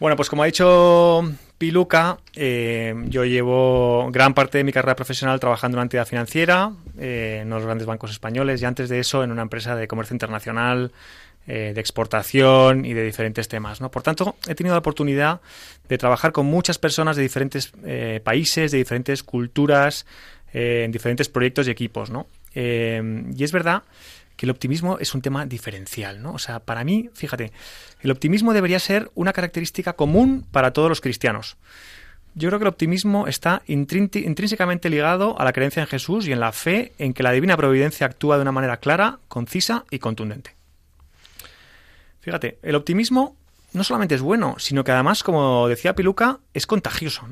Bueno, 0.00 0.16
pues 0.16 0.30
como 0.30 0.42
ha 0.42 0.46
dicho 0.46 1.22
Piluca, 1.58 2.16
eh, 2.34 2.94
yo 3.08 3.26
llevo 3.26 4.08
gran 4.10 4.32
parte 4.32 4.56
de 4.56 4.64
mi 4.64 4.72
carrera 4.72 4.96
profesional 4.96 5.38
trabajando 5.38 5.76
en 5.76 5.80
una 5.80 5.82
entidad 5.82 6.06
financiera, 6.06 6.72
eh, 6.98 7.40
en 7.42 7.50
los 7.50 7.62
grandes 7.66 7.86
bancos 7.86 8.10
españoles, 8.10 8.62
y 8.62 8.64
antes 8.64 8.88
de 8.88 8.98
eso 8.98 9.22
en 9.22 9.30
una 9.30 9.42
empresa 9.42 9.76
de 9.76 9.86
comercio 9.86 10.14
internacional, 10.14 10.90
eh, 11.46 11.72
de 11.74 11.80
exportación 11.82 12.86
y 12.86 12.94
de 12.94 13.04
diferentes 13.04 13.46
temas. 13.48 13.82
¿no? 13.82 13.90
Por 13.90 14.02
tanto, 14.02 14.36
he 14.48 14.54
tenido 14.54 14.74
la 14.74 14.78
oportunidad 14.78 15.42
de 15.86 15.98
trabajar 15.98 16.32
con 16.32 16.46
muchas 16.46 16.78
personas 16.78 17.16
de 17.16 17.22
diferentes 17.22 17.70
países, 18.24 18.70
de 18.70 18.78
diferentes 18.78 19.22
culturas, 19.22 20.06
en 20.54 20.90
diferentes 20.92 21.28
proyectos 21.28 21.68
y 21.68 21.72
equipos. 21.72 22.08
¿no? 22.08 22.26
y 22.54 23.44
es 23.44 23.52
verdad 23.52 23.82
que 24.40 24.46
el 24.46 24.52
optimismo 24.52 24.96
es 24.98 25.14
un 25.14 25.20
tema 25.20 25.44
diferencial, 25.44 26.22
¿no? 26.22 26.32
O 26.32 26.38
sea, 26.38 26.60
para 26.60 26.82
mí, 26.82 27.10
fíjate, 27.12 27.52
el 28.00 28.10
optimismo 28.10 28.54
debería 28.54 28.78
ser 28.78 29.10
una 29.14 29.34
característica 29.34 29.92
común 29.92 30.46
para 30.50 30.72
todos 30.72 30.88
los 30.88 31.02
cristianos. 31.02 31.58
Yo 32.34 32.48
creo 32.48 32.58
que 32.58 32.64
el 32.64 32.70
optimismo 32.70 33.26
está 33.26 33.60
intrínsecamente 33.66 34.88
ligado 34.88 35.38
a 35.38 35.44
la 35.44 35.52
creencia 35.52 35.82
en 35.82 35.88
Jesús 35.88 36.26
y 36.26 36.32
en 36.32 36.40
la 36.40 36.52
fe 36.52 36.94
en 36.96 37.12
que 37.12 37.22
la 37.22 37.32
divina 37.32 37.54
providencia 37.58 38.06
actúa 38.06 38.36
de 38.36 38.42
una 38.42 38.50
manera 38.50 38.78
clara, 38.78 39.18
concisa 39.28 39.84
y 39.90 39.98
contundente. 39.98 40.56
Fíjate, 42.20 42.58
el 42.62 42.76
optimismo 42.76 43.36
no 43.74 43.84
solamente 43.84 44.14
es 44.14 44.22
bueno, 44.22 44.54
sino 44.56 44.84
que 44.84 44.92
además, 44.92 45.22
como 45.22 45.68
decía 45.68 45.94
Piluca, 45.94 46.38
es 46.54 46.66
contagioso. 46.66 47.26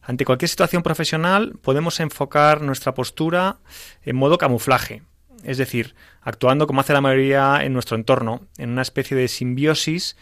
Ante 0.00 0.24
cualquier 0.24 0.48
situación 0.48 0.82
profesional 0.82 1.58
podemos 1.60 2.00
enfocar 2.00 2.62
nuestra 2.62 2.94
postura 2.94 3.58
en 4.02 4.16
modo 4.16 4.38
camuflaje, 4.38 5.02
es 5.44 5.58
decir, 5.58 5.94
actuando 6.20 6.66
como 6.66 6.80
hace 6.80 6.92
la 6.92 7.00
mayoría 7.00 7.60
en 7.62 7.72
nuestro 7.72 7.96
entorno, 7.96 8.42
en 8.58 8.70
una 8.70 8.82
especie 8.82 9.16
de 9.16 9.28
simbiosis 9.28 10.16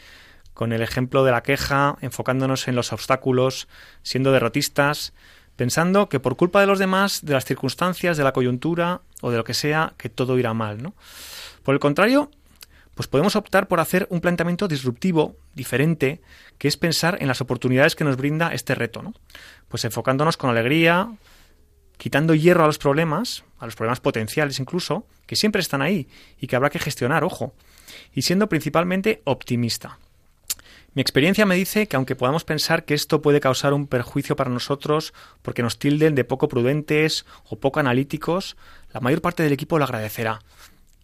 con 0.54 0.72
el 0.72 0.82
ejemplo 0.82 1.24
de 1.24 1.30
la 1.30 1.42
queja, 1.42 1.96
enfocándonos 2.00 2.68
en 2.68 2.76
los 2.76 2.92
obstáculos, 2.92 3.68
siendo 4.02 4.32
derrotistas, 4.32 5.14
pensando 5.56 6.08
que 6.08 6.20
por 6.20 6.36
culpa 6.36 6.60
de 6.60 6.66
los 6.66 6.78
demás, 6.78 7.24
de 7.24 7.32
las 7.32 7.44
circunstancias, 7.44 8.16
de 8.16 8.24
la 8.24 8.32
coyuntura 8.32 9.00
o 9.20 9.30
de 9.30 9.38
lo 9.38 9.44
que 9.44 9.54
sea, 9.54 9.94
que 9.96 10.08
todo 10.08 10.38
irá 10.38 10.52
mal. 10.54 10.92
Por 11.62 11.74
el 11.74 11.80
contrario, 11.80 12.30
pues 12.94 13.08
podemos 13.08 13.36
optar 13.36 13.68
por 13.68 13.80
hacer 13.80 14.06
un 14.10 14.20
planteamiento 14.20 14.68
disruptivo, 14.68 15.36
diferente, 15.54 16.20
que 16.58 16.68
es 16.68 16.76
pensar 16.76 17.16
en 17.20 17.28
las 17.28 17.40
oportunidades 17.40 17.96
que 17.96 18.04
nos 18.04 18.16
brinda 18.16 18.52
este 18.52 18.74
reto, 18.74 19.02
¿no? 19.02 19.14
Pues 19.68 19.84
enfocándonos 19.86 20.36
con 20.36 20.50
alegría, 20.50 21.10
quitando 22.00 22.34
hierro 22.34 22.64
a 22.64 22.66
los 22.66 22.78
problemas, 22.78 23.44
a 23.58 23.66
los 23.66 23.76
problemas 23.76 24.00
potenciales 24.00 24.58
incluso, 24.58 25.06
que 25.26 25.36
siempre 25.36 25.60
están 25.60 25.82
ahí 25.82 26.08
y 26.40 26.46
que 26.46 26.56
habrá 26.56 26.70
que 26.70 26.78
gestionar, 26.78 27.24
ojo, 27.24 27.52
y 28.14 28.22
siendo 28.22 28.48
principalmente 28.48 29.20
optimista. 29.24 29.98
Mi 30.94 31.02
experiencia 31.02 31.44
me 31.44 31.56
dice 31.56 31.88
que 31.88 31.96
aunque 31.96 32.16
podamos 32.16 32.44
pensar 32.44 32.86
que 32.86 32.94
esto 32.94 33.20
puede 33.20 33.38
causar 33.38 33.74
un 33.74 33.86
perjuicio 33.86 34.34
para 34.34 34.48
nosotros 34.48 35.12
porque 35.42 35.62
nos 35.62 35.78
tilden 35.78 36.14
de 36.14 36.24
poco 36.24 36.48
prudentes 36.48 37.26
o 37.44 37.60
poco 37.60 37.80
analíticos, 37.80 38.56
la 38.94 39.00
mayor 39.00 39.20
parte 39.20 39.42
del 39.42 39.52
equipo 39.52 39.78
lo 39.78 39.84
agradecerá. 39.84 40.40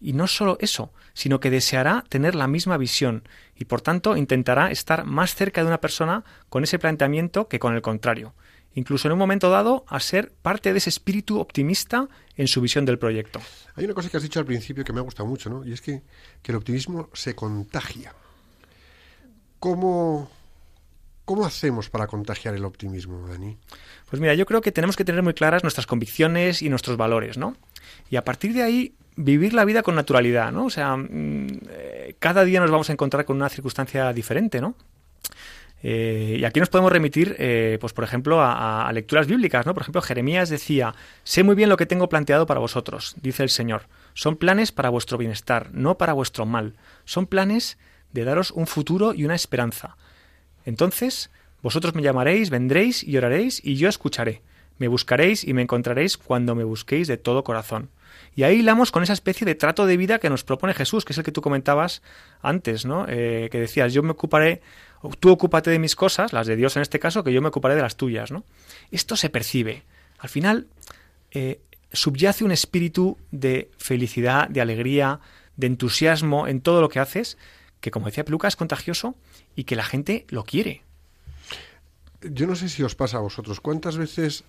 Y 0.01 0.13
no 0.13 0.25
solo 0.25 0.57
eso, 0.61 0.91
sino 1.13 1.39
que 1.39 1.51
deseará 1.51 2.05
tener 2.09 2.33
la 2.33 2.47
misma 2.47 2.75
visión 2.77 3.21
y 3.55 3.65
por 3.65 3.81
tanto 3.81 4.17
intentará 4.17 4.71
estar 4.71 5.05
más 5.05 5.35
cerca 5.35 5.61
de 5.61 5.67
una 5.67 5.79
persona 5.79 6.23
con 6.49 6.63
ese 6.63 6.79
planteamiento 6.79 7.47
que 7.47 7.59
con 7.59 7.75
el 7.75 7.83
contrario 7.83 8.33
incluso 8.77 9.07
en 9.07 9.13
un 9.13 9.17
momento 9.17 9.49
dado, 9.49 9.85
a 9.87 9.99
ser 9.99 10.31
parte 10.31 10.71
de 10.71 10.77
ese 10.77 10.91
espíritu 10.91 11.39
optimista 11.39 12.07
en 12.35 12.47
su 12.47 12.61
visión 12.61 12.85
del 12.85 12.99
proyecto. 12.99 13.41
Hay 13.75 13.85
una 13.85 13.95
cosa 13.95 14.07
que 14.07 14.17
has 14.17 14.23
dicho 14.23 14.39
al 14.39 14.45
principio 14.45 14.83
que 14.83 14.93
me 14.93 14.99
ha 14.99 15.01
gustado 15.01 15.27
mucho, 15.27 15.49
¿no? 15.49 15.65
Y 15.65 15.73
es 15.73 15.81
que, 15.81 16.03
el 16.43 16.55
optimismo 16.55 17.09
se 17.13 17.33
contagia. 17.33 18.13
¿Cómo, 19.59 20.29
¿Cómo 21.25 21.43
hacemos 21.43 21.89
para 21.89 22.05
contagiar 22.05 22.53
el 22.53 22.65
optimismo, 22.65 23.27
Dani? 23.27 23.57
Pues 24.11 24.21
mira, 24.21 24.35
yo 24.35 24.45
creo 24.45 24.61
que 24.61 24.71
tenemos 24.71 24.95
que 24.95 25.03
tener 25.03 25.23
muy 25.23 25.33
claras 25.33 25.63
nuestras 25.63 25.87
convicciones 25.87 26.61
y 26.61 26.69
nuestros 26.69 26.97
valores, 26.97 27.39
¿no? 27.39 27.57
Y 28.11 28.15
a 28.15 28.23
partir 28.23 28.53
de 28.53 28.61
ahí 28.61 28.93
vivir 29.15 29.55
la 29.55 29.65
vida 29.65 29.81
con 29.81 29.95
naturalidad, 29.95 30.51
¿no? 30.51 30.65
O 30.65 30.69
sea, 30.69 30.95
mm, 30.95 31.47
eh, 31.67 32.15
cada 32.19 32.45
día 32.45 32.59
nos 32.59 32.69
vamos 32.69 32.91
a 32.91 32.93
encontrar 32.93 33.25
con 33.25 33.37
una 33.37 33.49
circunstancia 33.49 34.13
diferente, 34.13 34.61
¿no? 34.61 34.75
Eh, 35.83 36.37
y 36.39 36.45
aquí 36.45 36.59
nos 36.59 36.69
podemos 36.69 36.91
remitir, 36.91 37.35
eh, 37.37 37.77
pues 37.79 37.93
por 37.93 38.03
ejemplo, 38.03 38.41
a, 38.41 38.89
lecturas 38.93 39.27
bíblicas, 39.27 39.65
¿no? 39.65 39.73
Por 39.73 39.83
ejemplo, 39.83 40.01
Jeremías 40.01 40.49
decía, 40.49 40.95
sé 41.23 41.43
muy 41.43 41.55
bien 41.55 41.69
lo 41.69 41.77
que 41.77 41.85
tengo 41.85 42.09
planteado 42.09 42.45
para 42.45 42.59
vosotros, 42.59 43.15
dice 43.21 43.43
el 43.43 43.49
Señor. 43.49 43.83
Son 44.13 44.37
planes 44.37 44.71
para 44.71 44.89
vuestro 44.89 45.17
bienestar, 45.17 45.69
no 45.73 45.97
para 45.97 46.13
vuestro 46.13 46.45
mal. 46.45 46.73
Son 47.05 47.27
planes 47.27 47.77
de 48.11 48.23
daros 48.23 48.51
un 48.51 48.65
futuro 48.65 49.13
y 49.13 49.25
una 49.25 49.35
esperanza. 49.35 49.97
Entonces, 50.65 51.29
vosotros 51.61 51.93
me 51.93 52.01
llamaréis, 52.01 52.49
vendréis 52.49 53.03
y 53.03 53.17
oraréis, 53.17 53.63
y 53.63 53.75
yo 53.75 53.89
escucharé. 53.89 54.41
Me 54.79 54.87
buscaréis 54.87 55.43
y 55.43 55.53
me 55.53 55.61
encontraréis 55.61 56.17
cuando 56.17 56.55
me 56.55 56.63
busquéis 56.63 57.07
de 57.07 57.17
todo 57.17 57.43
corazón. 57.43 57.89
Y 58.35 58.43
ahí 58.43 58.59
hilamos 58.59 58.91
con 58.91 59.03
esa 59.03 59.13
especie 59.13 59.45
de 59.45 59.55
trato 59.55 59.85
de 59.85 59.97
vida 59.97 60.19
que 60.19 60.29
nos 60.29 60.43
propone 60.43 60.73
Jesús, 60.73 61.05
que 61.05 61.13
es 61.13 61.17
el 61.17 61.23
que 61.23 61.31
tú 61.31 61.41
comentabas 61.41 62.01
antes, 62.41 62.85
¿no? 62.85 63.05
Eh, 63.07 63.49
que 63.51 63.59
decías, 63.59 63.93
yo 63.93 64.03
me 64.03 64.11
ocuparé 64.11 64.61
tú 65.19 65.29
ocúpate 65.31 65.69
de 65.69 65.79
mis 65.79 65.95
cosas, 65.95 66.33
las 66.33 66.47
de 66.47 66.55
Dios 66.55 66.75
en 66.75 66.81
este 66.81 66.99
caso, 66.99 67.23
que 67.23 67.33
yo 67.33 67.41
me 67.41 67.49
ocuparé 67.49 67.75
de 67.75 67.81
las 67.81 67.97
tuyas, 67.97 68.31
¿no? 68.31 68.43
Esto 68.91 69.15
se 69.15 69.29
percibe. 69.29 69.83
Al 70.19 70.29
final 70.29 70.67
eh, 71.31 71.59
subyace 71.91 72.43
un 72.43 72.51
espíritu 72.51 73.17
de 73.31 73.69
felicidad, 73.77 74.49
de 74.49 74.61
alegría, 74.61 75.19
de 75.55 75.67
entusiasmo 75.67 76.47
en 76.47 76.61
todo 76.61 76.81
lo 76.81 76.89
que 76.89 76.99
haces, 76.99 77.37
que 77.81 77.91
como 77.91 78.07
decía 78.07 78.25
Peluca 78.25 78.47
es 78.47 78.55
contagioso 78.55 79.15
y 79.55 79.63
que 79.65 79.75
la 79.75 79.83
gente 79.83 80.25
lo 80.29 80.43
quiere. 80.43 80.81
Yo 82.21 82.47
no 82.47 82.55
sé 82.55 82.69
si 82.69 82.83
os 82.83 82.95
pasa 82.95 83.17
a 83.17 83.21
vosotros, 83.21 83.59
¿cuántas 83.59 83.97
veces 83.97 84.43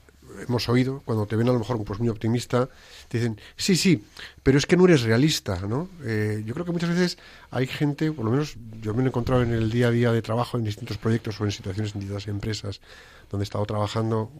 hemos 0.46 0.68
oído, 0.68 1.02
cuando 1.04 1.26
te 1.26 1.36
ven 1.36 1.48
a 1.48 1.52
lo 1.52 1.58
mejor 1.58 1.82
pues, 1.84 1.98
muy 1.98 2.08
optimista, 2.08 2.68
te 3.08 3.18
dicen, 3.18 3.40
sí, 3.56 3.76
sí, 3.76 4.04
pero 4.42 4.58
es 4.58 4.66
que 4.66 4.76
no 4.76 4.84
eres 4.84 5.02
realista, 5.02 5.60
¿no? 5.66 5.88
Eh, 6.04 6.42
yo 6.46 6.54
creo 6.54 6.66
que 6.66 6.72
muchas 6.72 6.90
veces 6.90 7.18
hay 7.50 7.66
gente, 7.66 8.12
por 8.12 8.24
lo 8.24 8.30
menos 8.30 8.56
yo 8.80 8.94
me 8.94 9.02
he 9.02 9.06
encontrado 9.06 9.42
en 9.42 9.52
el 9.52 9.70
día 9.70 9.88
a 9.88 9.90
día 9.90 10.12
de 10.12 10.22
trabajo 10.22 10.58
en 10.58 10.64
distintos 10.64 10.98
proyectos 10.98 11.40
o 11.40 11.44
en 11.44 11.52
situaciones 11.52 11.94
en 11.94 12.00
distintas 12.00 12.28
empresas 12.28 12.80
donde 13.30 13.42
he 13.42 13.44
estado 13.44 13.66
trabajando, 13.66 14.30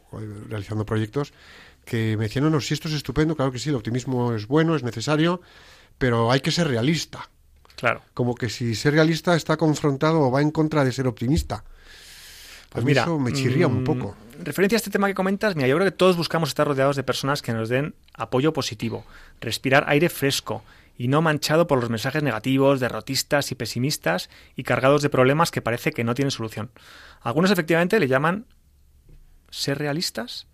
realizando 0.49 0.87
proyectos, 0.87 1.33
que 1.85 2.17
me 2.17 2.25
decían, 2.25 2.45
no, 2.45 2.51
no, 2.51 2.61
si 2.61 2.75
esto 2.75 2.89
es 2.89 2.95
estupendo, 2.95 3.37
claro 3.37 3.53
que 3.53 3.59
sí, 3.59 3.71
el 3.71 3.77
optimismo 3.77 4.35
es 4.35 4.47
bueno, 4.47 4.77
es 4.77 4.83
necesario, 4.83 5.41
pero 5.99 6.31
hay 6.31 6.41
que 6.41 6.51
ser 6.51 6.69
realista. 6.69 7.29
Claro. 7.77 8.03
Como 8.13 8.35
que 8.35 8.49
si 8.49 8.75
ser 8.75 8.95
realista 8.95 9.37
está 9.37 9.57
confrontado 9.57 10.21
o 10.21 10.31
va 10.31 10.43
en 10.43 10.51
contra 10.51 10.85
de 10.85 10.93
ser 10.93 11.07
optimista. 11.07 11.65
Pues 12.71 12.85
mira, 12.85 13.03
eso 13.03 13.19
me 13.19 13.33
chirría 13.33 13.67
un 13.67 13.83
mm, 13.83 13.85
poco. 13.85 14.17
Referente 14.43 14.77
a 14.77 14.79
este 14.79 14.91
tema 14.91 15.09
que 15.09 15.15
comentas, 15.15 15.57
mira, 15.57 15.69
yo 15.69 15.77
creo 15.77 15.87
que 15.87 15.97
todos 15.97 16.17
buscamos 16.17 16.51
estar 16.51 16.67
rodeados 16.67 16.97
de 16.97 17.03
personas 17.03 17.43
que 17.43 17.53
nos 17.53 17.69
den 17.69 17.95
apoyo 18.15 18.53
positivo, 18.53 19.05
respirar 19.41 19.85
aire 19.89 20.09
fresco 20.09 20.63
y 20.97 21.09
no 21.09 21.23
manchado 21.23 21.67
por 21.67 21.81
los 21.81 21.91
mensajes 21.91 22.23
negativos, 22.23 22.81
derrotistas 22.81 23.51
y 23.53 23.55
pesimistas 23.55 24.29
y 24.57 24.65
cargados 24.65 25.01
de 25.01 25.09
problemas 25.09 25.51
que 25.51 25.63
parece 25.63 25.93
que 25.93 26.05
no 26.05 26.15
tienen 26.15 26.31
solución. 26.31 26.71
Algunos 27.21 27.51
efectivamente 27.51 28.01
le 28.01 28.09
llaman 28.09 28.47
ser 29.51 29.79
realistas, 29.79 30.47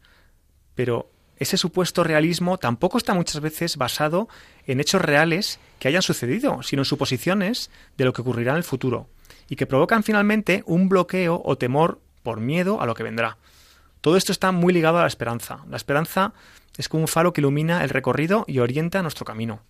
pero 0.75 1.11
ese 1.39 1.57
supuesto 1.57 2.05
realismo 2.05 2.59
tampoco 2.59 2.99
está 2.99 3.15
muchas 3.15 3.41
veces 3.41 3.77
basado 3.77 4.29
en 4.67 4.81
hechos 4.81 5.03
reales 5.03 5.59
que 5.79 5.89
hayan 5.89 6.03
sucedido, 6.03 6.63
sino 6.63 6.83
en 6.83 6.87
suposiciones 6.87 7.71
de 7.97 8.05
lo 8.05 8.13
que 8.13 8.23
ocurrirá 8.23 8.53
en 8.53 8.59
el 8.59 8.65
futuro, 8.65 9.09
y 9.49 9.57
que 9.57 9.67
provocan 9.67 10.03
finalmente 10.03 10.63
un 10.67 10.89
bloqueo 10.89 11.41
o 11.45 11.59
temor 11.59 12.01
por 12.23 12.41
miedo 12.41 12.81
a 12.81 12.87
lo 12.87 12.95
que 12.95 13.03
vendrá. 13.03 13.37
Todo 14.01 14.17
esto 14.17 14.33
está 14.33 14.53
muy 14.53 14.73
ligado 14.73 14.99
a 14.99 15.03
la 15.03 15.07
esperanza. 15.07 15.65
La 15.69 15.77
esperanza 15.77 16.33
es 16.77 16.89
como 16.89 17.03
un 17.03 17.09
faro 17.09 17.33
que 17.33 17.41
ilumina 17.41 17.85
el 17.85 17.91
recorrido 17.91 18.45
y 18.47 18.59
orienta 18.59 19.03
nuestro 19.03 19.25
camino. 19.25 19.61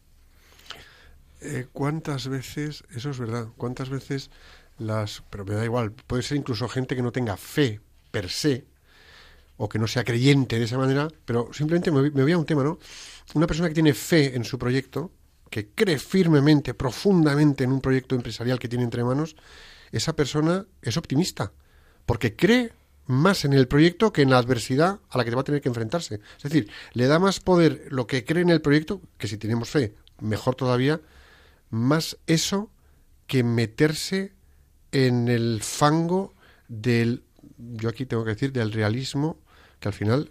Eh, 1.41 1.67
¿Cuántas 1.73 2.29
veces, 2.29 2.85
eso 2.95 3.11
es 3.11 3.19
verdad, 3.19 3.49
cuántas 3.57 3.91
veces 3.91 4.31
las, 4.79 5.23
pero 5.31 5.45
me 5.45 5.55
da 5.55 5.65
igual, 5.65 5.93
puede 5.93 6.23
ser 6.23 6.39
incluso 6.39 6.69
gente 6.69 6.97
que 6.97 7.03
no 7.03 7.13
tenga 7.13 7.37
fe 7.37 7.81
per 8.11 8.31
se, 8.31 8.65
o 9.57 9.69
que 9.69 9.79
no 9.79 9.87
sea 9.87 10.05
creyente 10.05 10.59
de 10.59 10.65
esa 10.65 10.79
manera, 10.79 11.09
pero 11.25 11.51
simplemente 11.53 11.91
me, 11.91 12.11
me 12.11 12.23
voy 12.23 12.33
a 12.33 12.39
un 12.39 12.47
tema, 12.47 12.65
¿no? 12.65 12.79
Una 13.35 13.47
persona 13.47 13.69
que 13.69 13.75
tiene 13.75 13.95
fe 13.95 14.35
en 14.35 14.45
su 14.45 14.59
proyecto, 14.59 15.13
que 15.55 15.69
cree 15.69 16.01
firmemente, 16.01 16.75
profundamente 16.75 17.63
en 17.63 17.71
un 17.71 17.81
proyecto 17.81 18.17
empresarial 18.17 18.59
que 18.59 18.67
tiene 18.67 18.83
entre 18.83 19.05
manos, 19.05 19.37
esa 19.93 20.17
persona 20.17 20.67
es 20.83 20.97
optimista, 20.97 21.53
porque 22.07 22.35
cree 22.35 22.73
más 23.07 23.45
en 23.45 23.53
el 23.53 23.69
proyecto 23.69 24.13
que 24.13 24.23
en 24.23 24.31
la 24.31 24.39
adversidad 24.39 24.99
a 25.09 25.17
la 25.17 25.25
que 25.25 25.31
va 25.31 25.43
a 25.43 25.45
tener 25.45 25.61
que 25.61 25.69
enfrentarse. 25.69 26.19
Es 26.39 26.43
decir, 26.43 26.69
le 26.95 27.07
da 27.07 27.21
más 27.21 27.39
poder 27.39 27.87
lo 27.91 28.09
que 28.09 28.25
cree 28.25 28.43
en 28.43 28.51
el 28.51 28.63
proyecto, 28.63 29.01
que 29.17 29.29
si 29.29 29.39
tenemos 29.39 29.71
fe, 29.71 29.95
mejor 30.21 30.57
todavía, 30.57 31.01
más 31.71 32.17
eso 32.27 32.69
que 33.29 33.45
meterse 33.45 34.33
en 34.91 35.29
el 35.29 35.61
fango 35.63 36.35
del, 36.67 37.23
yo 37.59 37.91
aquí 37.91 38.07
tengo 38.07 38.25
que 38.25 38.31
decir, 38.31 38.51
del 38.51 38.73
realismo 38.73 39.39
que 39.79 39.87
al 39.87 39.95
final 39.95 40.31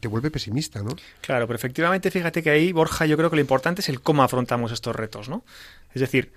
te 0.00 0.08
vuelve 0.08 0.30
pesimista, 0.30 0.82
¿no? 0.82 0.96
Claro, 1.20 1.46
pero 1.46 1.56
efectivamente, 1.56 2.10
fíjate 2.10 2.42
que 2.42 2.50
ahí, 2.50 2.72
Borja, 2.72 3.06
yo 3.06 3.16
creo 3.16 3.30
que 3.30 3.36
lo 3.36 3.42
importante 3.42 3.80
es 3.80 3.88
el 3.88 4.00
cómo 4.00 4.22
afrontamos 4.22 4.72
estos 4.72 4.94
retos, 4.94 5.28
¿no? 5.28 5.44
Es 5.94 6.00
decir, 6.00 6.32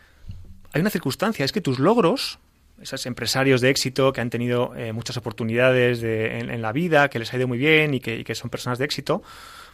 hay 0.73 0.81
una 0.81 0.89
circunstancia, 0.89 1.45
es 1.45 1.51
que 1.51 1.61
tus 1.61 1.79
logros, 1.79 2.39
esos 2.81 3.05
empresarios 3.05 3.61
de 3.61 3.69
éxito 3.69 4.13
que 4.13 4.21
han 4.21 4.29
tenido 4.29 4.75
eh, 4.75 4.93
muchas 4.93 5.17
oportunidades 5.17 6.01
de, 6.01 6.39
en, 6.39 6.61
la 6.61 6.71
vida, 6.71 7.09
que 7.09 7.19
les 7.19 7.33
ha 7.33 7.37
ido 7.37 7.47
muy 7.47 7.57
bien 7.57 7.93
y 7.93 7.99
que, 7.99 8.19
y 8.19 8.23
que 8.23 8.35
son 8.35 8.49
personas 8.49 8.79
de 8.79 8.85
éxito, 8.85 9.21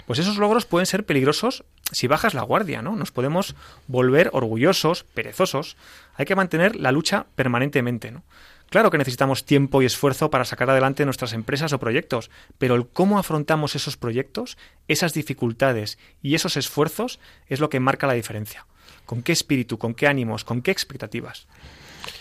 pues 0.06 0.20
esos 0.20 0.38
logros 0.38 0.66
pueden 0.66 0.86
ser 0.86 1.06
peligrosos 1.06 1.66
si 1.92 2.08
bajas 2.08 2.34
la 2.34 2.42
guardia, 2.42 2.82
¿no? 2.82 2.96
Nos 2.96 3.12
podemos 3.12 3.56
volver 3.88 4.30
orgullosos, 4.34 5.04
perezosos. 5.04 5.76
Hay 6.16 6.26
que 6.26 6.36
mantener 6.36 6.76
la 6.76 6.92
lucha 6.92 7.28
permanentemente, 7.36 8.12
¿no? 8.12 8.24
Claro 8.70 8.92
que 8.92 8.98
necesitamos 8.98 9.46
tiempo 9.46 9.82
y 9.82 9.86
esfuerzo 9.86 10.30
para 10.30 10.44
sacar 10.44 10.70
adelante 10.70 11.06
nuestras 11.06 11.32
empresas 11.32 11.72
o 11.72 11.80
proyectos, 11.80 12.30
pero 12.58 12.76
el 12.76 12.88
cómo 12.88 13.18
afrontamos 13.18 13.76
esos 13.76 13.96
proyectos, 13.96 14.58
esas 14.90 15.14
dificultades 15.14 15.98
y 16.22 16.36
esos 16.36 16.58
esfuerzos 16.58 17.20
es 17.48 17.62
lo 17.62 17.70
que 17.70 17.80
marca 17.80 18.08
la 18.08 18.14
diferencia. 18.14 18.66
¿Con 19.06 19.24
qué 19.24 19.32
espíritu, 19.32 19.78
con 19.78 19.94
qué 19.94 20.08
ánimos, 20.08 20.44
con 20.44 20.62
qué 20.62 20.72
expectativas? 20.72 21.48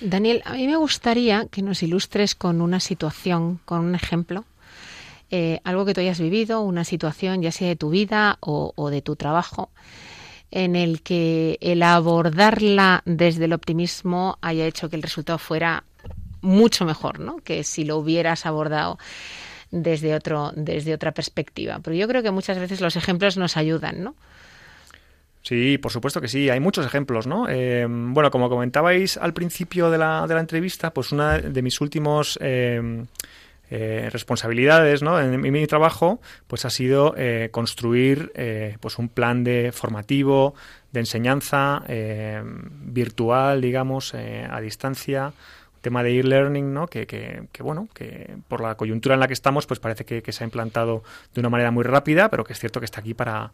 Daniel, 0.00 0.42
a 0.44 0.54
mí 0.54 0.66
me 0.66 0.76
gustaría 0.76 1.46
que 1.46 1.62
nos 1.62 1.82
ilustres 1.82 2.34
con 2.34 2.60
una 2.60 2.80
situación, 2.80 3.60
con 3.64 3.80
un 3.80 3.94
ejemplo, 3.94 4.44
eh, 5.30 5.60
algo 5.64 5.84
que 5.84 5.94
tú 5.94 6.00
hayas 6.00 6.20
vivido, 6.20 6.60
una 6.60 6.84
situación 6.84 7.42
ya 7.42 7.50
sea 7.50 7.68
de 7.68 7.76
tu 7.76 7.90
vida 7.90 8.38
o, 8.40 8.72
o 8.76 8.90
de 8.90 9.02
tu 9.02 9.16
trabajo, 9.16 9.70
en 10.50 10.76
el 10.76 11.02
que 11.02 11.58
el 11.60 11.82
abordarla 11.82 13.02
desde 13.04 13.46
el 13.46 13.52
optimismo 13.52 14.38
haya 14.40 14.66
hecho 14.66 14.88
que 14.88 14.96
el 14.96 15.02
resultado 15.02 15.38
fuera 15.38 15.84
mucho 16.40 16.84
mejor, 16.84 17.18
¿no? 17.18 17.38
Que 17.38 17.64
si 17.64 17.84
lo 17.84 17.96
hubieras 17.96 18.46
abordado 18.46 18.98
desde 19.70 20.14
otro, 20.14 20.52
desde 20.54 20.94
otra 20.94 21.12
perspectiva. 21.12 21.80
Pero 21.82 21.96
yo 21.96 22.06
creo 22.06 22.22
que 22.22 22.30
muchas 22.30 22.58
veces 22.58 22.80
los 22.80 22.96
ejemplos 22.96 23.36
nos 23.36 23.56
ayudan, 23.56 24.04
¿no? 24.04 24.14
Sí, 25.46 25.78
por 25.78 25.92
supuesto 25.92 26.20
que 26.20 26.26
sí. 26.26 26.50
Hay 26.50 26.58
muchos 26.58 26.84
ejemplos, 26.84 27.28
¿no? 27.28 27.48
Eh, 27.48 27.86
bueno, 27.88 28.32
como 28.32 28.48
comentabais 28.48 29.16
al 29.16 29.32
principio 29.32 29.92
de 29.92 29.98
la, 29.98 30.26
de 30.26 30.34
la, 30.34 30.40
entrevista, 30.40 30.92
pues 30.92 31.12
una 31.12 31.38
de 31.38 31.62
mis 31.62 31.80
últimos 31.80 32.36
eh, 32.42 33.04
eh, 33.70 34.08
responsabilidades, 34.10 35.04
¿no? 35.04 35.20
En, 35.20 35.40
mi 35.40 35.66
trabajo, 35.68 36.20
pues 36.48 36.64
ha 36.64 36.70
sido 36.70 37.14
eh, 37.16 37.50
construir, 37.52 38.32
pues 38.80 38.98
un 38.98 39.08
plan 39.08 39.44
de 39.44 39.70
formativo, 39.70 40.56
de 40.90 40.98
enseñanza 40.98 41.84
virtual, 42.82 43.60
digamos, 43.60 44.14
a 44.14 44.60
distancia, 44.60 45.32
tema 45.80 46.02
de 46.02 46.18
e-learning, 46.18 46.74
¿no? 46.74 46.88
Que, 46.88 47.06
que, 47.06 47.44
que, 47.52 47.62
bueno, 47.62 47.86
que 47.94 48.34
por 48.48 48.60
la 48.60 48.74
coyuntura 48.74 49.14
en 49.14 49.20
la 49.20 49.28
que 49.28 49.34
estamos, 49.34 49.64
pues 49.68 49.78
parece 49.78 50.04
que, 50.04 50.22
que, 50.22 50.32
se 50.32 50.42
ha 50.42 50.46
implantado 50.46 51.04
de 51.34 51.38
una 51.40 51.50
manera 51.50 51.70
muy 51.70 51.84
rápida, 51.84 52.30
pero 52.30 52.42
que 52.42 52.52
es 52.52 52.58
cierto 52.58 52.80
que 52.80 52.86
está 52.86 52.98
aquí 52.98 53.14
para 53.14 53.52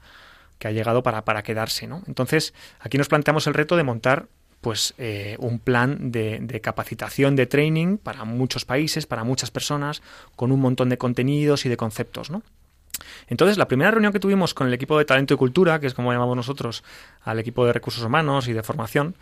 que 0.62 0.68
ha 0.68 0.70
llegado 0.70 1.02
para, 1.02 1.24
para 1.24 1.42
quedarse, 1.42 1.88
¿no? 1.88 2.04
Entonces, 2.06 2.54
aquí 2.78 2.96
nos 2.96 3.08
planteamos 3.08 3.48
el 3.48 3.54
reto 3.54 3.76
de 3.76 3.82
montar 3.82 4.28
pues 4.60 4.94
eh, 4.96 5.34
un 5.40 5.58
plan 5.58 6.12
de, 6.12 6.60
capacitación, 6.62 7.34
de 7.34 7.46
training 7.46 7.96
para 7.96 8.24
muchos 8.24 8.64
países, 8.64 9.06
para 9.06 9.24
muchas 9.24 9.50
personas, 9.50 10.02
con 10.36 10.52
un 10.52 10.60
montón 10.60 10.88
de 10.88 10.98
contenidos 10.98 11.66
y 11.66 11.68
de 11.68 11.76
conceptos, 11.76 12.30
¿no? 12.30 12.44
Entonces, 13.26 13.58
la 13.58 13.66
primera 13.66 13.90
reunión 13.90 14.12
que 14.12 14.20
tuvimos 14.20 14.54
con 14.54 14.68
el 14.68 14.74
equipo 14.74 14.96
de 14.96 15.04
talento 15.04 15.34
y 15.34 15.36
cultura, 15.36 15.80
que 15.80 15.88
es 15.88 15.94
como 15.94 16.12
llamamos 16.12 16.36
nosotros 16.36 16.84
al 17.22 17.40
equipo 17.40 17.66
de 17.66 17.72
recursos 17.72 18.04
humanos 18.04 18.46
y 18.46 18.52
de 18.52 18.62
formación, 18.62 19.16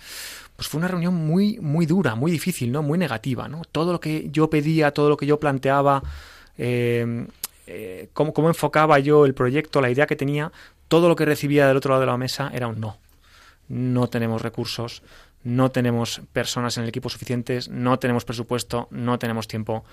pues 0.56 0.68
fue 0.68 0.76
una 0.76 0.88
reunión 0.88 1.14
muy, 1.14 1.58
muy 1.60 1.86
dura, 1.86 2.16
muy 2.16 2.30
difícil, 2.30 2.70
¿no? 2.70 2.82
Muy 2.82 2.98
negativa, 2.98 3.48
¿no? 3.48 3.62
Todo 3.72 3.92
lo 3.92 4.00
que 4.00 4.28
yo 4.30 4.50
pedía, 4.50 4.90
todo 4.90 5.08
lo 5.08 5.16
que 5.16 5.24
yo 5.24 5.40
planteaba, 5.40 6.02
eh, 6.58 7.26
eh, 7.66 8.10
cómo, 8.12 8.34
cómo 8.34 8.48
enfocaba 8.48 8.98
yo 8.98 9.24
el 9.24 9.32
proyecto, 9.32 9.80
la 9.80 9.90
idea 9.90 10.06
que 10.06 10.16
tenía, 10.16 10.52
todo 10.90 11.08
lo 11.08 11.14
que 11.14 11.24
recibía 11.24 11.68
del 11.68 11.76
otro 11.76 11.90
lado 11.90 12.00
de 12.00 12.06
la 12.08 12.16
mesa 12.16 12.50
era 12.52 12.66
un 12.66 12.80
no. 12.80 12.98
No 13.68 14.08
tenemos 14.08 14.42
recursos, 14.42 15.04
no 15.44 15.70
tenemos 15.70 16.20
personas 16.32 16.76
en 16.76 16.82
el 16.82 16.88
equipo 16.88 17.08
suficientes, 17.08 17.68
no 17.68 18.00
tenemos 18.00 18.24
presupuesto, 18.24 18.88
no 18.90 19.16
tenemos 19.16 19.46
tiempo. 19.46 19.84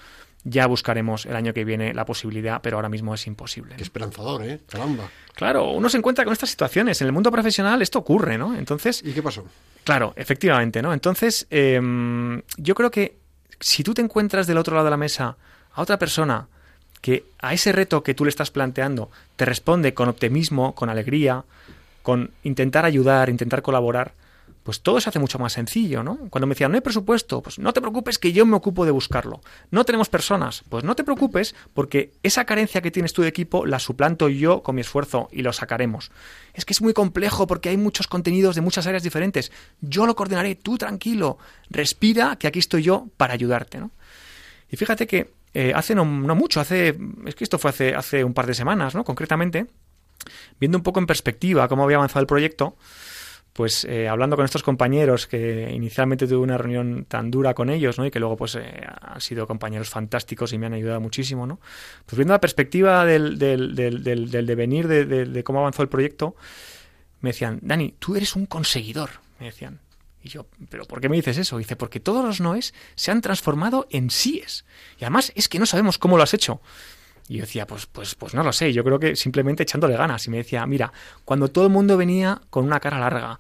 Ya 0.44 0.66
buscaremos 0.66 1.28
el 1.28 1.36
año 1.36 1.54
que 1.54 1.66
viene 1.66 1.94
la 1.94 2.04
posibilidad, 2.04 2.62
pero 2.64 2.78
ahora 2.78 2.90
mismo 2.90 3.14
es 3.14 3.28
imposible. 3.28 3.76
Qué 3.76 3.84
esperanzador, 3.84 4.44
¿eh? 4.44 4.62
Caramba. 4.68 5.08
Claro, 5.36 5.72
uno 5.72 5.88
se 5.88 5.98
encuentra 5.98 6.26
con 6.26 6.34
estas 6.34 6.50
situaciones. 6.50 7.00
En 7.00 7.06
el 7.06 7.14
mundo 7.14 7.32
profesional 7.32 7.80
esto 7.84 8.00
ocurre, 8.00 8.40
¿no? 8.40 8.56
Entonces. 8.56 9.04
¿Y 9.06 9.14
qué 9.14 9.22
pasó? 9.22 9.46
Claro, 9.84 10.14
efectivamente, 10.16 10.82
¿no? 10.82 10.94
Entonces, 10.94 11.46
eh, 11.52 11.80
yo 12.58 12.74
creo 12.74 12.90
que 12.90 13.20
si 13.60 13.84
tú 13.84 13.94
te 13.94 14.02
encuentras 14.02 14.48
del 14.48 14.58
otro 14.58 14.74
lado 14.74 14.86
de 14.86 14.92
la 14.92 14.98
mesa 14.98 15.38
a 15.74 15.82
otra 15.84 16.00
persona 16.00 16.48
que 17.02 17.26
a 17.40 17.54
ese 17.54 17.72
reto 17.72 18.04
que 18.04 18.14
tú 18.14 18.26
le 18.26 18.30
estás 18.30 18.52
planteando 18.52 19.10
te 19.36 19.46
responde 19.46 19.94
con 19.94 20.10
optimismo, 20.10 20.76
con 20.76 20.90
alegría, 20.90 21.46
con 22.04 22.32
intentar 22.44 22.86
ayudar, 22.86 23.30
intentar 23.30 23.62
colaborar, 23.62 24.14
pues 24.68 24.82
todo 24.82 25.00
se 25.00 25.08
hace 25.08 25.20
mucho 25.20 25.40
más 25.40 25.54
sencillo, 25.54 26.04
¿no? 26.04 26.18
Cuando 26.30 26.46
me 26.46 26.54
decían, 26.54 26.72
no 26.72 26.76
hay 26.76 26.82
presupuesto, 26.82 27.42
pues 27.42 27.58
no 27.58 27.72
te 27.72 27.80
preocupes 27.80 28.18
que 28.18 28.34
yo 28.34 28.46
me 28.46 28.58
ocupo 28.58 28.84
de 28.84 28.92
buscarlo. 28.92 29.40
No 29.72 29.86
tenemos 29.86 30.10
personas, 30.10 30.66
pues 30.68 30.84
no 30.84 30.94
te 30.94 31.06
preocupes 31.06 31.56
porque 31.74 32.12
esa 32.22 32.44
carencia 32.44 32.82
que 32.82 32.92
tienes 32.92 33.14
tú 33.14 33.22
de 33.22 33.30
equipo 33.30 33.66
la 33.66 33.80
suplanto 33.80 34.28
yo 34.28 34.64
con 34.64 34.76
mi 34.76 34.82
esfuerzo 34.82 35.30
y 35.32 35.42
lo 35.42 35.54
sacaremos. 35.54 36.12
Es 36.54 36.66
que 36.66 36.74
es 36.74 36.82
muy 36.82 36.92
complejo 36.92 37.48
porque 37.48 37.70
hay 37.70 37.78
muchos 37.78 38.08
contenidos 38.08 38.56
de 38.56 38.62
muchas 38.62 38.86
áreas 38.88 39.04
diferentes. 39.04 39.54
Yo 39.80 40.06
lo 40.06 40.18
coordinaré, 40.18 40.56
tú 40.56 40.78
tranquilo, 40.78 41.38
respira 41.70 42.36
que 42.36 42.48
aquí 42.48 42.60
estoy 42.60 42.84
yo 42.84 43.08
para 43.16 43.34
ayudarte, 43.36 43.78
¿no? 43.78 43.92
Y 44.70 44.76
fíjate 44.76 45.08
que 45.08 45.32
eh, 45.54 45.74
hace 45.76 45.96
no, 45.96 46.06
mucho, 46.06 46.60
hace, 46.60 46.98
es 47.26 47.36
que 47.36 47.44
esto 47.44 47.58
fue 47.58 47.70
hace, 47.70 47.96
hace 47.96 48.24
un 48.24 48.34
par 48.34 48.46
de 48.46 48.54
semanas, 48.54 48.96
¿no? 48.96 49.04
Concretamente, 49.04 49.68
viendo 50.60 50.78
un 50.78 50.84
poco 50.84 51.00
en 51.00 51.08
perspectiva 51.08 51.68
cómo 51.68 51.84
había 51.84 51.98
avanzado 51.98 52.22
el 52.22 52.28
proyecto, 52.28 52.76
pues 53.58 53.86
eh, 53.86 54.08
hablando 54.08 54.36
con 54.36 54.46
estos 54.46 54.62
compañeros 54.62 55.26
que 55.26 55.72
inicialmente 55.74 56.28
tuve 56.28 56.38
una 56.38 56.60
reunión 56.60 57.06
tan 57.06 57.32
dura 57.32 57.56
con 57.56 57.72
ellos, 57.72 57.98
¿no? 57.98 58.06
Y 58.06 58.12
que 58.12 58.20
luego 58.20 58.38
pues 58.38 58.54
eh, 58.54 58.86
han 59.02 59.20
sido 59.20 59.48
compañeros 59.48 59.90
fantásticos 59.90 60.54
y 60.54 60.60
me 60.60 60.68
han 60.68 60.74
ayudado 60.74 61.02
muchísimo, 61.02 61.48
¿no? 61.48 61.60
Pues 62.06 62.18
viendo 62.18 62.36
la 62.36 62.40
perspectiva 62.40 63.04
del, 63.04 63.40
del, 63.40 63.74
del, 63.74 64.04
del 64.30 64.46
devenir 64.46 64.88
de, 64.88 65.06
de, 65.06 65.26
de, 65.26 65.44
cómo 65.44 65.62
avanzó 65.62 65.82
el 65.82 65.90
proyecto, 65.90 66.36
me 67.22 67.32
decían, 67.32 67.58
Dani, 67.64 67.96
tú 67.98 68.16
eres 68.16 68.36
un 68.36 68.46
conseguidor, 68.46 69.10
me 69.40 69.48
decían. 69.48 69.80
Y 70.22 70.30
yo, 70.30 70.48
¿pero 70.70 70.86
por 70.86 71.00
qué 71.00 71.10
me 71.10 71.16
dices 71.16 71.38
eso? 71.38 71.58
dice, 71.58 71.76
porque 71.76 72.00
todos 72.00 72.26
los 72.26 72.42
noes 72.42 72.74
se 72.96 73.12
han 73.12 73.22
transformado 73.22 73.88
en 73.90 74.10
síes. 74.10 74.66
Y 75.00 75.04
además 75.04 75.32
es 75.36 75.48
que 75.48 75.60
no 75.60 75.66
sabemos 75.66 75.98
cómo 75.98 76.18
lo 76.18 76.24
has 76.24 76.34
hecho. 76.34 76.62
Y 77.28 77.36
yo 77.36 77.42
decía, 77.42 77.68
pues, 77.68 77.86
pues, 77.86 78.16
pues 78.16 78.34
no 78.34 78.44
lo 78.44 78.54
sé, 78.54 78.72
yo 78.72 78.84
creo 78.84 79.00
que 79.00 79.16
simplemente 79.16 79.64
echándole 79.64 79.98
ganas. 79.98 80.26
Y 80.28 80.30
me 80.30 80.38
decía, 80.38 80.66
mira, 80.66 80.94
cuando 81.26 81.50
todo 81.50 81.66
el 81.66 81.72
mundo 81.72 81.98
venía 81.98 82.42
con 82.50 82.66
una 82.66 82.80
cara 82.80 83.00
larga, 83.00 83.40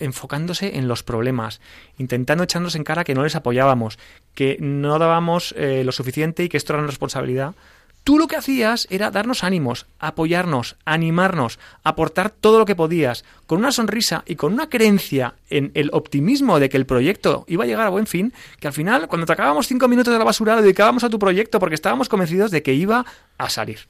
enfocándose 0.00 0.76
en 0.78 0.88
los 0.88 1.02
problemas, 1.02 1.60
intentando 1.98 2.42
echarnos 2.44 2.74
en 2.74 2.84
cara 2.84 3.04
que 3.04 3.14
no 3.14 3.22
les 3.22 3.36
apoyábamos, 3.36 3.98
que 4.34 4.56
no 4.60 4.98
dábamos 4.98 5.54
eh, 5.56 5.84
lo 5.84 5.92
suficiente 5.92 6.42
y 6.42 6.48
que 6.48 6.56
esto 6.56 6.72
era 6.72 6.80
una 6.80 6.88
responsabilidad, 6.88 7.54
Tú 8.02 8.18
lo 8.18 8.28
que 8.28 8.36
hacías 8.36 8.86
era 8.90 9.10
darnos 9.10 9.44
ánimos, 9.44 9.86
apoyarnos, 9.98 10.76
animarnos, 10.84 11.58
aportar 11.84 12.30
todo 12.30 12.58
lo 12.58 12.64
que 12.64 12.74
podías, 12.74 13.24
con 13.46 13.58
una 13.58 13.72
sonrisa 13.72 14.24
y 14.26 14.36
con 14.36 14.54
una 14.54 14.70
creencia 14.70 15.34
en 15.50 15.70
el 15.74 15.90
optimismo 15.92 16.58
de 16.58 16.70
que 16.70 16.78
el 16.78 16.86
proyecto 16.86 17.44
iba 17.46 17.64
a 17.64 17.66
llegar 17.66 17.86
a 17.86 17.90
buen 17.90 18.06
fin, 18.06 18.32
que 18.58 18.68
al 18.68 18.72
final, 18.72 19.06
cuando 19.06 19.26
te 19.26 19.32
acabábamos 19.34 19.66
cinco 19.66 19.86
minutos 19.86 20.12
de 20.12 20.18
la 20.18 20.24
basura, 20.24 20.56
lo 20.56 20.62
dedicábamos 20.62 21.04
a 21.04 21.10
tu 21.10 21.18
proyecto 21.18 21.58
porque 21.58 21.74
estábamos 21.74 22.08
convencidos 22.08 22.50
de 22.50 22.62
que 22.62 22.72
iba 22.72 23.04
a 23.36 23.50
salir. 23.50 23.80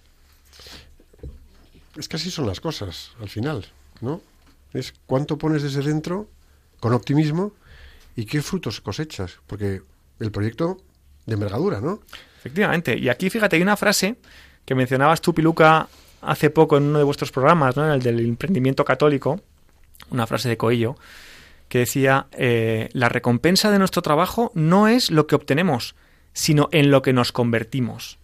Es 1.96 2.08
que 2.08 2.16
así 2.16 2.30
son 2.30 2.46
las 2.46 2.61
cosas, 2.61 3.12
al 3.20 3.28
final, 3.28 3.66
¿no? 4.00 4.20
Es 4.72 4.92
cuánto 5.06 5.38
pones 5.38 5.62
desde 5.62 5.82
dentro, 5.82 6.28
con 6.80 6.92
optimismo, 6.92 7.52
y 8.16 8.24
qué 8.24 8.42
frutos 8.42 8.80
cosechas, 8.80 9.38
porque 9.46 9.82
el 10.18 10.30
proyecto 10.32 10.78
de 11.26 11.34
envergadura, 11.34 11.80
¿no? 11.80 12.00
Efectivamente. 12.41 12.99
Y 12.99 13.11
aquí, 13.11 13.28
fíjate, 13.28 13.57
hay 13.57 13.62
una 13.62 13.76
frase 13.76 14.16
que 14.64 14.74
mencionabas 14.74 15.20
tú, 15.20 15.34
Piluca, 15.34 15.88
hace 16.22 16.49
poco 16.49 16.78
en 16.78 16.84
uno 16.84 16.99
de 16.99 17.05
vuestros 17.05 17.30
programas, 17.30 17.76
¿no? 17.76 17.84
En 17.84 17.93
el 17.93 18.03
del 18.03 18.20
emprendimiento 18.20 18.84
católico, 18.84 19.41
una 20.11 20.26
frase 20.26 20.49
de 20.49 20.57
Coello, 20.57 20.97
que 21.68 21.80
decía, 21.80 22.26
eh, 22.32 22.88
la 22.93 23.09
recompensa 23.09 23.70
de 23.70 23.78
nuestro 23.78 24.03
trabajo 24.03 24.51
no 24.55 24.88
es 24.88 25.11
lo 25.11 25.26
que 25.26 25.34
obtenemos, 25.34 25.95
sino 26.32 26.68
en 26.72 26.91
lo 26.91 27.03
que 27.03 27.12
nos 27.12 27.30
convertimos. 27.30 28.18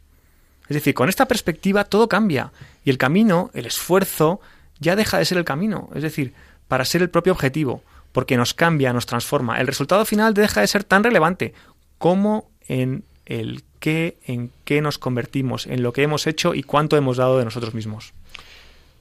Es 0.69 0.75
decir, 0.75 0.95
con 0.95 1.09
esta 1.09 1.29
perspectiva 1.29 1.85
todo 1.85 2.09
cambia 2.09 2.53
y 2.85 2.91
el 2.91 2.99
camino, 2.99 3.51
el 3.55 3.67
esfuerzo, 3.67 4.41
ya 4.81 4.97
deja 4.97 5.19
de 5.19 5.25
ser 5.25 5.39
el 5.39 5.45
camino, 5.45 5.91
es 5.95 6.03
decir, 6.03 6.35
para 6.69 6.85
ser 6.85 7.03
el 7.03 7.11
propio 7.11 7.33
objetivo, 7.33 7.83
porque 8.13 8.37
nos 8.37 8.55
cambia, 8.55 8.93
nos 8.93 9.07
transforma. 9.07 9.61
El 9.61 9.67
resultado 9.67 10.05
final 10.05 10.35
deja 10.35 10.61
de 10.61 10.67
ser 10.67 10.85
tan 10.85 11.05
relevante 11.05 11.55
como 11.99 12.51
en 12.67 13.05
el 13.27 13.63
en 13.87 14.51
qué 14.65 14.81
nos 14.81 14.99
convertimos, 14.99 15.67
en 15.67 15.83
lo 15.83 15.93
que 15.93 16.03
hemos 16.03 16.27
hecho 16.27 16.55
y 16.55 16.63
cuánto 16.63 16.97
hemos 16.97 17.17
dado 17.17 17.39
de 17.39 17.45
nosotros 17.45 17.75
mismos. 17.75 18.13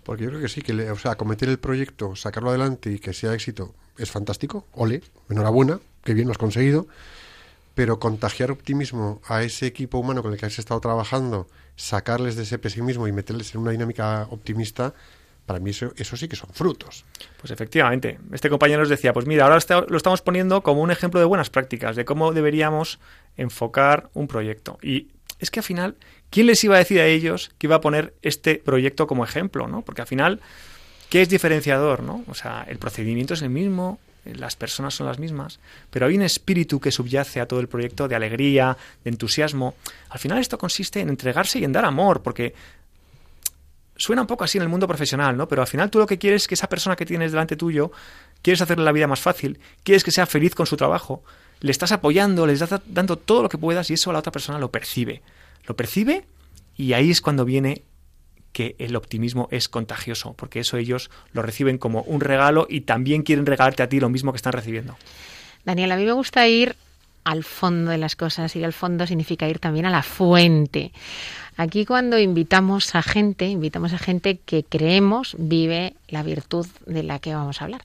Porque 0.03 0.23
yo 0.23 0.29
creo 0.29 0.41
que 0.41 0.49
sí, 0.49 0.61
que 0.61 0.73
o 0.91 0.97
sea, 0.97 1.11
acometer 1.11 1.49
el 1.49 1.57
proyecto, 1.57 2.15
sacarlo 2.15 2.49
adelante 2.49 2.91
y 2.91 2.99
que 2.99 3.13
sea 3.13 3.33
éxito 3.33 3.73
es 3.97 4.11
fantástico. 4.11 4.65
Ole, 4.73 5.01
enhorabuena, 5.29 5.79
qué 6.03 6.13
bien 6.13 6.27
lo 6.27 6.31
has 6.31 6.37
conseguido. 6.37 6.87
Pero 7.73 7.99
contagiar 7.99 8.51
optimismo 8.51 9.21
a 9.27 9.43
ese 9.43 9.65
equipo 9.65 9.97
humano 9.97 10.21
con 10.21 10.31
el 10.31 10.39
que 10.39 10.45
has 10.45 10.59
estado 10.59 10.79
trabajando, 10.79 11.47
sacarles 11.75 12.35
de 12.35 12.43
ese 12.43 12.57
pesimismo 12.57 13.07
y 13.07 13.11
meterles 13.11 13.53
en 13.53 13.61
una 13.61 13.71
dinámica 13.71 14.27
optimista, 14.29 14.93
para 15.45 15.59
mí 15.59 15.69
eso, 15.69 15.93
eso, 15.95 16.17
sí 16.17 16.27
que 16.27 16.35
son 16.35 16.49
frutos. 16.51 17.05
Pues 17.39 17.51
efectivamente. 17.51 18.19
Este 18.31 18.49
compañero 18.49 18.79
nos 18.79 18.89
decía, 18.89 19.13
pues 19.13 19.27
mira, 19.27 19.45
ahora 19.45 19.59
lo 19.87 19.97
estamos 19.97 20.21
poniendo 20.21 20.61
como 20.61 20.81
un 20.81 20.91
ejemplo 20.91 21.19
de 21.19 21.25
buenas 21.25 21.49
prácticas, 21.49 21.95
de 21.95 22.05
cómo 22.05 22.33
deberíamos 22.33 22.99
enfocar 23.37 24.09
un 24.13 24.27
proyecto. 24.27 24.79
Y 24.81 25.07
es 25.39 25.51
que 25.51 25.59
al 25.59 25.65
final, 25.65 25.95
¿quién 26.29 26.47
les 26.47 26.63
iba 26.63 26.75
a 26.75 26.79
decir 26.79 26.99
a 26.99 27.05
ellos 27.05 27.51
que 27.57 27.67
iba 27.67 27.75
a 27.75 27.81
poner 27.81 28.13
este 28.21 28.55
proyecto 28.55 29.05
como 29.05 29.23
ejemplo? 29.23 29.67
¿no? 29.67 29.81
Porque 29.83 30.01
al 30.01 30.07
final, 30.07 30.41
¿qué 31.09 31.21
es 31.21 31.29
diferenciador? 31.29 32.01
¿no? 32.01 32.23
O 32.27 32.33
sea, 32.33 32.65
el 32.67 32.77
procedimiento 32.77 33.35
es 33.35 33.41
el 33.41 33.49
mismo, 33.49 33.99
las 34.25 34.55
personas 34.55 34.95
son 34.95 35.05
las 35.05 35.19
mismas, 35.19 35.59
pero 35.91 36.07
hay 36.07 36.15
un 36.15 36.23
espíritu 36.23 36.79
que 36.79 36.91
subyace 36.91 37.39
a 37.39 37.47
todo 37.47 37.59
el 37.59 37.67
proyecto 37.67 38.07
de 38.07 38.15
alegría, 38.15 38.75
de 39.03 39.11
entusiasmo. 39.11 39.75
Al 40.09 40.19
final 40.19 40.39
esto 40.39 40.57
consiste 40.57 40.99
en 40.99 41.09
entregarse 41.09 41.59
y 41.59 41.63
en 41.63 41.71
dar 41.71 41.85
amor, 41.85 42.23
porque 42.23 42.55
suena 43.95 44.21
un 44.21 44.27
poco 44.27 44.43
así 44.43 44.57
en 44.57 44.63
el 44.63 44.69
mundo 44.69 44.87
profesional, 44.87 45.37
¿no? 45.37 45.47
Pero 45.47 45.61
al 45.61 45.67
final 45.67 45.89
tú 45.89 45.99
lo 45.99 46.07
que 46.07 46.17
quieres 46.17 46.43
es 46.43 46.47
que 46.47 46.55
esa 46.55 46.67
persona 46.67 46.95
que 46.95 47.05
tienes 47.05 47.31
delante 47.31 47.55
tuyo, 47.55 47.91
quieres 48.41 48.61
hacerle 48.61 48.83
la 48.83 48.91
vida 48.91 49.07
más 49.07 49.19
fácil, 49.19 49.59
quieres 49.83 50.03
que 50.03 50.11
sea 50.11 50.25
feliz 50.25 50.55
con 50.55 50.65
su 50.65 50.77
trabajo, 50.77 51.23
le 51.61 51.71
estás 51.71 51.91
apoyando, 51.91 52.45
le 52.45 52.53
estás 52.53 52.81
dando 52.85 53.17
todo 53.17 53.43
lo 53.43 53.49
que 53.49 53.57
puedas 53.57 53.89
y 53.89 53.93
eso 53.93 54.11
la 54.11 54.19
otra 54.19 54.31
persona 54.31 54.59
lo 54.59 54.71
percibe. 54.71 55.21
Lo 55.65 55.75
percibe 55.75 56.25
y 56.75 56.93
ahí 56.93 57.11
es 57.11 57.21
cuando 57.21 57.45
viene 57.45 57.83
que 58.51 58.75
el 58.79 58.95
optimismo 58.95 59.49
es 59.51 59.67
contagioso, 59.67 60.33
porque 60.33 60.59
eso 60.61 60.77
ellos 60.77 61.09
lo 61.33 61.41
reciben 61.41 61.77
como 61.77 62.03
un 62.03 62.21
regalo 62.21 62.67
y 62.69 62.81
también 62.81 63.23
quieren 63.23 63.45
regalarte 63.45 63.83
a 63.83 63.89
ti 63.89 63.99
lo 63.99 64.09
mismo 64.09 64.31
que 64.31 64.37
están 64.37 64.53
recibiendo. 64.53 64.95
Daniel, 65.65 65.91
a 65.91 65.97
mí 65.97 66.05
me 66.05 66.13
gusta 66.13 66.47
ir 66.47 66.75
al 67.25 67.43
fondo 67.43 67.91
de 67.91 67.97
las 67.97 68.15
cosas. 68.15 68.55
Ir 68.55 68.63
al 68.63 68.71
fondo 68.71 69.05
significa 69.05 69.49
ir 69.49 69.59
también 69.59 69.85
a 69.85 69.89
la 69.89 70.03
fuente. 70.03 70.93
Aquí 71.57 71.85
cuando 71.85 72.17
invitamos 72.17 72.95
a 72.95 73.01
gente, 73.01 73.47
invitamos 73.47 73.91
a 73.93 73.97
gente 73.97 74.37
que 74.37 74.63
creemos 74.63 75.35
vive 75.37 75.95
la 76.07 76.23
virtud 76.23 76.67
de 76.85 77.03
la 77.03 77.19
que 77.19 77.35
vamos 77.35 77.61
a 77.61 77.65
hablar. 77.65 77.83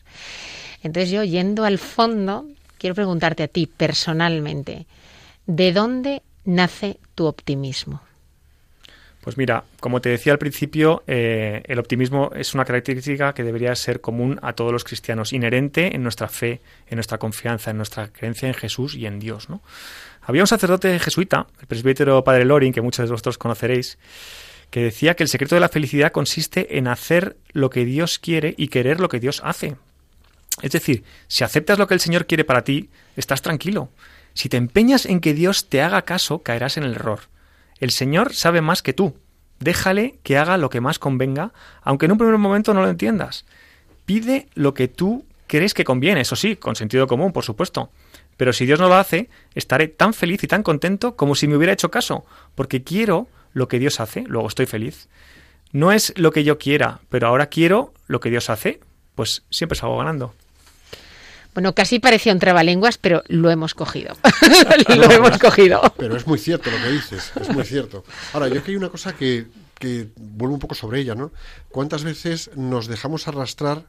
Entonces 0.83 1.11
yo, 1.11 1.25
yendo 1.25 1.65
al 1.65 1.79
fondo, 1.79 2.47
quiero 2.79 2.95
preguntarte 2.95 3.43
a 3.43 3.49
ti 3.49 3.67
personalmente, 3.67 4.87
¿de 5.47 5.73
dónde 5.73 6.23
nace 6.45 6.99
tu 7.15 7.27
optimismo? 7.27 8.01
Pues 9.21 9.37
mira, 9.37 9.65
como 9.81 10.01
te 10.01 10.09
decía 10.09 10.33
al 10.33 10.39
principio, 10.39 11.03
eh, 11.07 11.63
el 11.67 11.79
optimismo 11.79 12.31
es 12.35 12.55
una 12.55 12.65
característica 12.65 13.35
que 13.35 13.45
debería 13.45 13.75
ser 13.75 14.01
común 14.01 14.39
a 14.43 14.55
todos 14.55 14.73
los 14.73 14.83
cristianos, 14.83 15.35
inherente 15.35 15.95
en 15.95 16.03
nuestra 16.03 16.29
fe, 16.29 16.61
en 16.89 16.97
nuestra 16.97 17.19
confianza, 17.19 17.71
en 17.71 17.77
nuestra 17.77 18.09
creencia 18.09 18.49
en 18.49 18.55
Jesús 18.55 18.95
y 18.95 19.05
en 19.05 19.19
Dios. 19.19 19.51
¿no? 19.51 19.61
Había 20.23 20.43
un 20.43 20.47
sacerdote 20.47 20.99
jesuita, 20.99 21.47
el 21.61 21.67
presbítero 21.67 22.25
Padre 22.25 22.47
Loring, 22.47 22.73
que 22.73 22.81
muchos 22.81 23.07
de 23.07 23.13
vosotros 23.13 23.37
conoceréis, 23.37 23.99
que 24.71 24.85
decía 24.85 25.15
que 25.17 25.25
el 25.25 25.29
secreto 25.29 25.55
de 25.55 25.61
la 25.61 25.69
felicidad 25.69 26.13
consiste 26.13 26.79
en 26.79 26.89
hacer 26.89 27.37
lo 27.53 27.69
que 27.69 27.85
Dios 27.85 28.19
quiere 28.19 28.55
y 28.57 28.69
querer 28.69 29.01
lo 29.01 29.09
que 29.09 29.21
Dios 29.21 29.43
hace. 29.45 29.77
Es 30.63 30.73
decir, 30.73 31.05
si 31.29 31.45
aceptas 31.45 31.79
lo 31.79 31.87
que 31.87 31.95
el 31.95 32.01
Señor 32.01 32.27
quiere 32.27 32.45
para 32.45 32.65
ti, 32.65 32.89
estás 33.17 33.43
tranquilo. 33.43 33.91
Si 34.33 34.49
te 34.49 34.57
empeñas 34.57 35.05
en 35.05 35.21
que 35.21 35.35
Dios 35.35 35.69
te 35.69 35.83
haga 35.83 36.03
caso, 36.03 36.43
caerás 36.43 36.77
en 36.77 36.85
el 36.85 36.95
error. 36.95 37.21
El 37.81 37.91
Señor 37.91 38.35
sabe 38.35 38.61
más 38.61 38.83
que 38.83 38.93
tú. 38.93 39.17
Déjale 39.59 40.19
que 40.23 40.39
haga 40.39 40.57
lo 40.57 40.71
que 40.71 40.81
más 40.81 40.99
convenga, 40.99 41.53
aunque 41.83 42.07
en 42.07 42.13
un 42.13 42.19
primer 42.19 42.39
momento 42.39 42.73
no 42.73 42.83
lo 42.83 42.89
entiendas. 42.89 43.45
Pide 44.07 44.49
lo 44.55 44.75
que 44.75 44.89
tú 44.89 45.25
crees 45.47 45.75
que 45.75 45.85
conviene, 45.85 46.21
eso 46.21 46.37
sí, 46.37 46.57
con 46.57 46.77
sentido 46.77 47.07
común, 47.07 47.33
por 47.33 47.45
supuesto. 47.45 47.91
Pero 48.37 48.53
si 48.53 48.65
Dios 48.67 48.81
no 48.81 48.89
lo 48.89 48.95
hace, 48.95 49.29
estaré 49.55 49.89
tan 49.89 50.15
feliz 50.15 50.43
y 50.45 50.47
tan 50.47 50.63
contento 50.63 51.17
como 51.17 51.35
si 51.35 51.49
me 51.49 51.57
hubiera 51.57 51.73
hecho 51.73 51.91
caso, 51.91 52.25
porque 52.55 52.85
quiero 52.85 53.29
lo 53.53 53.69
que 53.69 53.79
Dios 53.79 54.01
hace, 54.01 54.25
luego 54.27 54.49
estoy 54.49 54.67
feliz. 54.67 55.09
No 55.73 55.93
es 55.93 56.13
lo 56.17 56.33
que 56.33 56.45
yo 56.45 56.59
quiera, 56.59 57.01
pero 57.09 57.29
ahora 57.29 57.47
quiero 57.47 57.93
lo 58.07 58.21
que 58.21 58.31
Dios 58.31 58.49
hace, 58.49 58.81
pues 59.15 59.45
siempre 59.51 59.77
salgo 59.77 59.99
ganando. 59.99 60.35
Bueno, 61.55 61.75
casi 61.75 61.99
parecía 61.99 62.33
un 62.33 62.39
trabalenguas, 62.39 62.99
pero 62.99 63.23
lo 63.29 63.51
hemos 63.51 63.75
cogido. 63.75 64.17
lo 64.97 65.11
hemos 65.11 65.39
cogido. 65.39 65.81
Pero 65.97 66.17
es 66.17 66.27
muy 66.27 66.39
cierto 66.39 66.71
lo 66.71 66.77
que 66.79 66.93
dices, 66.93 67.33
es 67.41 67.49
muy 67.49 67.65
cierto. 67.65 68.05
Ahora, 68.33 68.49
yo 68.49 68.63
que 68.63 68.71
hay 68.71 68.77
una 68.77 68.89
cosa 68.89 69.15
que, 69.15 69.47
que 69.79 70.09
vuelvo 70.17 70.55
un 70.55 70.61
poco 70.61 70.75
sobre 70.75 71.01
ella, 71.01 71.15
¿no? 71.15 71.33
¿Cuántas 71.71 72.05
veces 72.05 72.51
nos 72.55 72.87
dejamos 72.87 73.27
arrastrar 73.27 73.87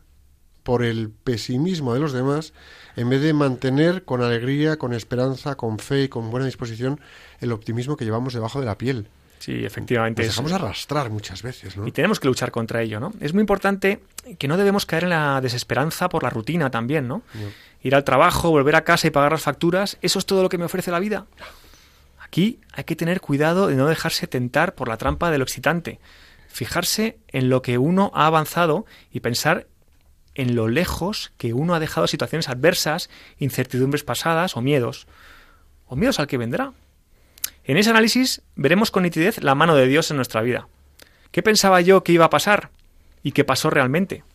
por 0.63 0.83
el 0.83 1.09
pesimismo 1.09 1.93
de 1.93 1.99
los 1.99 2.13
demás 2.13 2.53
en 2.95 3.09
vez 3.09 3.21
de 3.21 3.33
mantener 3.33 4.05
con 4.05 4.21
alegría, 4.21 4.77
con 4.77 4.93
esperanza, 4.93 5.55
con 5.55 5.79
fe 5.79 6.03
y 6.03 6.07
con 6.07 6.29
buena 6.31 6.45
disposición 6.45 6.99
el 7.39 7.51
optimismo 7.51 7.97
que 7.97 8.05
llevamos 8.05 8.33
debajo 8.33 8.59
de 8.59 8.65
la 8.65 8.77
piel? 8.77 9.07
Sí, 9.41 9.65
efectivamente. 9.65 10.21
Nos 10.21 10.35
dejamos 10.35 10.51
arrastrar 10.51 11.09
muchas 11.09 11.41
veces, 11.41 11.75
¿no? 11.75 11.87
Y 11.87 11.91
tenemos 11.91 12.19
que 12.19 12.27
luchar 12.27 12.51
contra 12.51 12.83
ello, 12.83 12.99
¿no? 12.99 13.11
Es 13.19 13.33
muy 13.33 13.41
importante 13.41 13.99
que 14.37 14.47
no 14.47 14.55
debemos 14.55 14.85
caer 14.85 15.05
en 15.05 15.09
la 15.09 15.41
desesperanza 15.41 16.09
por 16.09 16.21
la 16.21 16.29
rutina 16.29 16.69
también, 16.69 17.07
¿no? 17.07 17.23
Ir 17.81 17.95
al 17.95 18.03
trabajo, 18.03 18.51
volver 18.51 18.75
a 18.75 18.83
casa 18.83 19.07
y 19.07 19.09
pagar 19.09 19.31
las 19.31 19.41
facturas, 19.41 19.97
¿eso 20.03 20.19
es 20.19 20.27
todo 20.27 20.43
lo 20.43 20.49
que 20.49 20.59
me 20.59 20.65
ofrece 20.65 20.91
la 20.91 20.99
vida? 20.99 21.25
Aquí 22.19 22.59
hay 22.71 22.83
que 22.83 22.95
tener 22.95 23.19
cuidado 23.19 23.65
de 23.65 23.75
no 23.75 23.87
dejarse 23.87 24.27
tentar 24.27 24.75
por 24.75 24.87
la 24.87 24.97
trampa 24.97 25.31
de 25.31 25.39
lo 25.39 25.43
excitante. 25.43 25.99
Fijarse 26.47 27.17
en 27.29 27.49
lo 27.49 27.63
que 27.63 27.79
uno 27.79 28.11
ha 28.13 28.27
avanzado 28.27 28.85
y 29.11 29.21
pensar 29.21 29.65
en 30.35 30.53
lo 30.53 30.67
lejos 30.67 31.31
que 31.37 31.55
uno 31.55 31.73
ha 31.73 31.79
dejado 31.79 32.05
situaciones 32.05 32.47
adversas, 32.47 33.09
incertidumbres 33.39 34.03
pasadas 34.03 34.55
o 34.55 34.61
miedos. 34.61 35.07
O 35.87 35.95
miedos 35.95 36.19
al 36.19 36.27
que 36.27 36.37
vendrá. 36.37 36.73
En 37.71 37.77
ese 37.77 37.89
análisis 37.89 38.41
veremos 38.57 38.91
con 38.91 39.03
nitidez 39.03 39.41
la 39.41 39.55
mano 39.55 39.75
de 39.75 39.87
Dios 39.87 40.11
en 40.11 40.17
nuestra 40.17 40.41
vida. 40.41 40.67
¿Qué 41.31 41.41
pensaba 41.41 41.79
yo 41.79 42.03
que 42.03 42.11
iba 42.11 42.25
a 42.25 42.29
pasar? 42.29 42.69
¿Y 43.23 43.31
qué 43.31 43.45
pasó 43.45 43.69
realmente? 43.69 44.25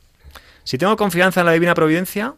Si 0.64 0.78
tengo 0.78 0.96
confianza 0.96 1.40
en 1.40 1.46
la 1.46 1.52
divina 1.52 1.74
providencia 1.74 2.34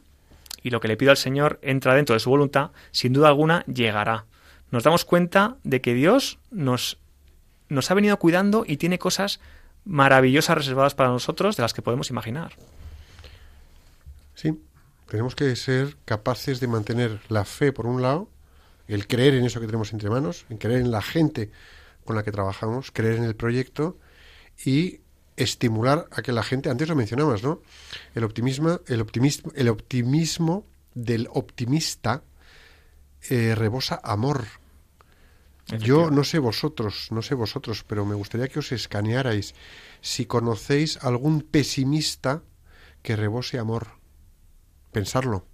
y 0.61 0.70
lo 0.70 0.80
que 0.80 0.88
le 0.88 0.96
pido 0.96 1.12
al 1.12 1.16
Señor 1.16 1.61
entra 1.62 1.94
dentro 1.94 2.14
de 2.14 2.18
su 2.18 2.30
voluntad, 2.30 2.72
sin 2.90 3.12
duda 3.12 3.28
alguna 3.28 3.64
llegará. 3.66 4.24
Nos 4.72 4.82
damos 4.82 5.05
cuenta 5.05 5.57
de 5.62 5.80
que 5.80 5.94
Dios 5.94 6.40
nos, 6.51 6.99
ha 7.70 7.94
venido 7.94 8.18
cuidando 8.18 8.64
y 8.66 8.76
tiene 8.76 8.99
cosas 8.99 9.38
maravillosas 9.84 10.59
reservadas 10.59 10.96
para 10.96 11.11
nosotros 11.11 11.57
de 11.57 11.62
las 11.62 11.74
que 11.74 11.82
podemos 11.82 12.11
imaginar. 12.11 12.55
Sí, 14.34 14.61
tenemos 15.09 15.36
que 15.36 15.55
ser 15.55 15.96
capaces 16.05 16.59
de 16.59 16.66
mantener 16.66 17.20
la 17.28 17.44
fe 17.44 17.70
por 17.70 17.86
un 17.86 18.03
lado 18.03 18.28
el 18.89 19.07
creer 19.07 19.34
en 19.34 19.45
eso 19.45 19.61
que 19.61 19.66
tenemos 19.66 19.93
entre 19.93 20.11
manos, 20.11 20.47
en 20.49 20.59
creer 20.59 20.80
en 20.80 20.91
la 20.91 21.03
gente 21.03 21.51
con 22.05 22.16
la 22.16 22.22
que 22.22 22.32
trabajamos, 22.32 22.91
creer 22.91 23.16
en 23.16 23.24
el 23.24 23.36
proyecto 23.36 23.99
y 24.64 25.01
estimular 25.36 26.07
a 26.11 26.22
que 26.22 26.32
la 26.32 26.43
gente, 26.43 26.70
antes 26.70 26.89
lo 26.89 26.97
mencionabas, 26.97 27.43
¿no? 27.43 27.61
El 28.14 28.24
optimismo, 28.24 28.80
el 28.86 29.01
optimismo, 29.01 29.53
el 29.55 29.68
optimismo 29.68 30.66
del 30.95 31.28
optimista 31.32 32.22
eh, 33.28 33.55
rebosa 33.55 34.01
amor. 34.03 34.47
Yo 35.78 36.11
no 36.11 36.24
sé 36.24 36.39
vosotros, 36.39 37.09
no 37.11 37.20
sé 37.20 37.34
vosotros, 37.34 37.84
pero 37.86 38.07
me 38.07 38.14
gustaría 38.14 38.49
que 38.49 38.59
os 38.59 38.72
escanearais 38.72 39.55
si 40.01 40.24
conocéis 40.24 40.97
algún 41.05 41.43
pesimista 41.43 42.43
que 43.03 43.16
rebose 43.16 43.59
amor. 43.59 43.89
Pensarlo. 44.93 45.45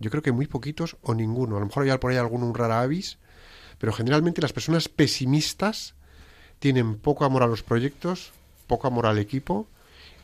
Yo 0.00 0.10
creo 0.10 0.22
que 0.22 0.32
muy 0.32 0.46
poquitos 0.46 0.96
o 1.02 1.14
ninguno. 1.14 1.56
A 1.56 1.60
lo 1.60 1.66
mejor 1.66 1.88
hay 1.88 1.98
por 1.98 2.10
ahí 2.10 2.16
alguno 2.16 2.46
un 2.46 2.54
rara 2.54 2.80
avis, 2.80 3.18
pero 3.78 3.92
generalmente 3.92 4.42
las 4.42 4.52
personas 4.52 4.88
pesimistas 4.88 5.94
tienen 6.58 6.96
poco 6.96 7.24
amor 7.24 7.42
a 7.42 7.46
los 7.46 7.62
proyectos, 7.62 8.32
poco 8.66 8.86
amor 8.86 9.06
al 9.06 9.18
equipo 9.18 9.66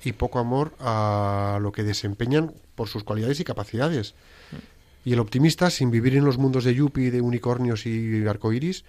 y 0.05 0.13
poco 0.13 0.39
amor 0.39 0.75
a 0.81 1.59
lo 1.61 1.73
que 1.73 1.83
desempeñan 1.83 2.53
por 2.75 2.89
sus 2.89 3.05
cualidades 3.05 3.41
y 3.41 3.45
capacidades. 3.45 4.15
Y 5.05 5.13
el 5.13 5.21
optimista, 5.21 5.71
sin 5.71 5.91
vivir 5.91 6.17
en 6.17 6.25
los 6.25 6.39
mundos 6.39 6.65
de 6.65 6.75
Yuppie, 6.75 7.11
de 7.11 7.21
unicornios 7.21 7.87
y 7.87 8.27
arcoiris, 8.27 8.85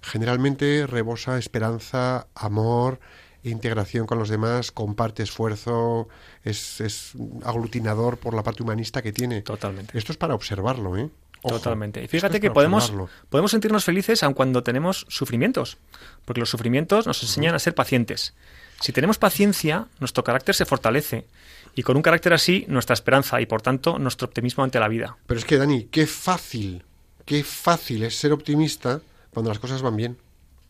generalmente 0.00 0.86
rebosa 0.86 1.38
esperanza, 1.38 2.26
amor, 2.34 3.00
integración 3.42 4.06
con 4.06 4.18
los 4.18 4.28
demás, 4.28 4.72
comparte 4.72 5.22
esfuerzo, 5.22 6.08
es, 6.44 6.80
es 6.80 7.12
aglutinador 7.44 8.18
por 8.18 8.34
la 8.34 8.42
parte 8.42 8.62
humanista 8.62 9.02
que 9.02 9.12
tiene. 9.12 9.42
Totalmente. 9.42 9.96
Esto 9.96 10.12
es 10.12 10.18
para 10.18 10.34
observarlo, 10.34 10.96
¿eh? 10.96 11.10
Totalmente. 11.42 12.02
Y 12.02 12.08
fíjate 12.08 12.40
que 12.40 12.50
podemos, 12.50 12.92
podemos 13.28 13.50
sentirnos 13.50 13.84
felices 13.84 14.22
aun 14.22 14.34
cuando 14.34 14.62
tenemos 14.62 15.06
sufrimientos, 15.08 15.78
porque 16.24 16.40
los 16.40 16.50
sufrimientos 16.50 17.06
nos 17.06 17.22
enseñan 17.22 17.54
a 17.54 17.58
ser 17.58 17.74
pacientes. 17.74 18.34
Si 18.80 18.92
tenemos 18.92 19.18
paciencia, 19.18 19.86
nuestro 20.00 20.24
carácter 20.24 20.54
se 20.54 20.64
fortalece 20.64 21.26
y 21.74 21.82
con 21.82 21.96
un 21.96 22.02
carácter 22.02 22.32
así, 22.32 22.64
nuestra 22.68 22.94
esperanza 22.94 23.40
y 23.40 23.46
por 23.46 23.62
tanto 23.62 23.98
nuestro 23.98 24.26
optimismo 24.26 24.64
ante 24.64 24.80
la 24.80 24.88
vida. 24.88 25.16
Pero 25.26 25.38
es 25.38 25.46
que, 25.46 25.56
Dani, 25.56 25.84
qué 25.84 26.06
fácil, 26.06 26.84
qué 27.24 27.44
fácil 27.44 28.02
es 28.02 28.18
ser 28.18 28.32
optimista 28.32 29.00
cuando 29.30 29.50
las 29.50 29.58
cosas 29.58 29.82
van 29.82 29.96
bien. 29.96 30.18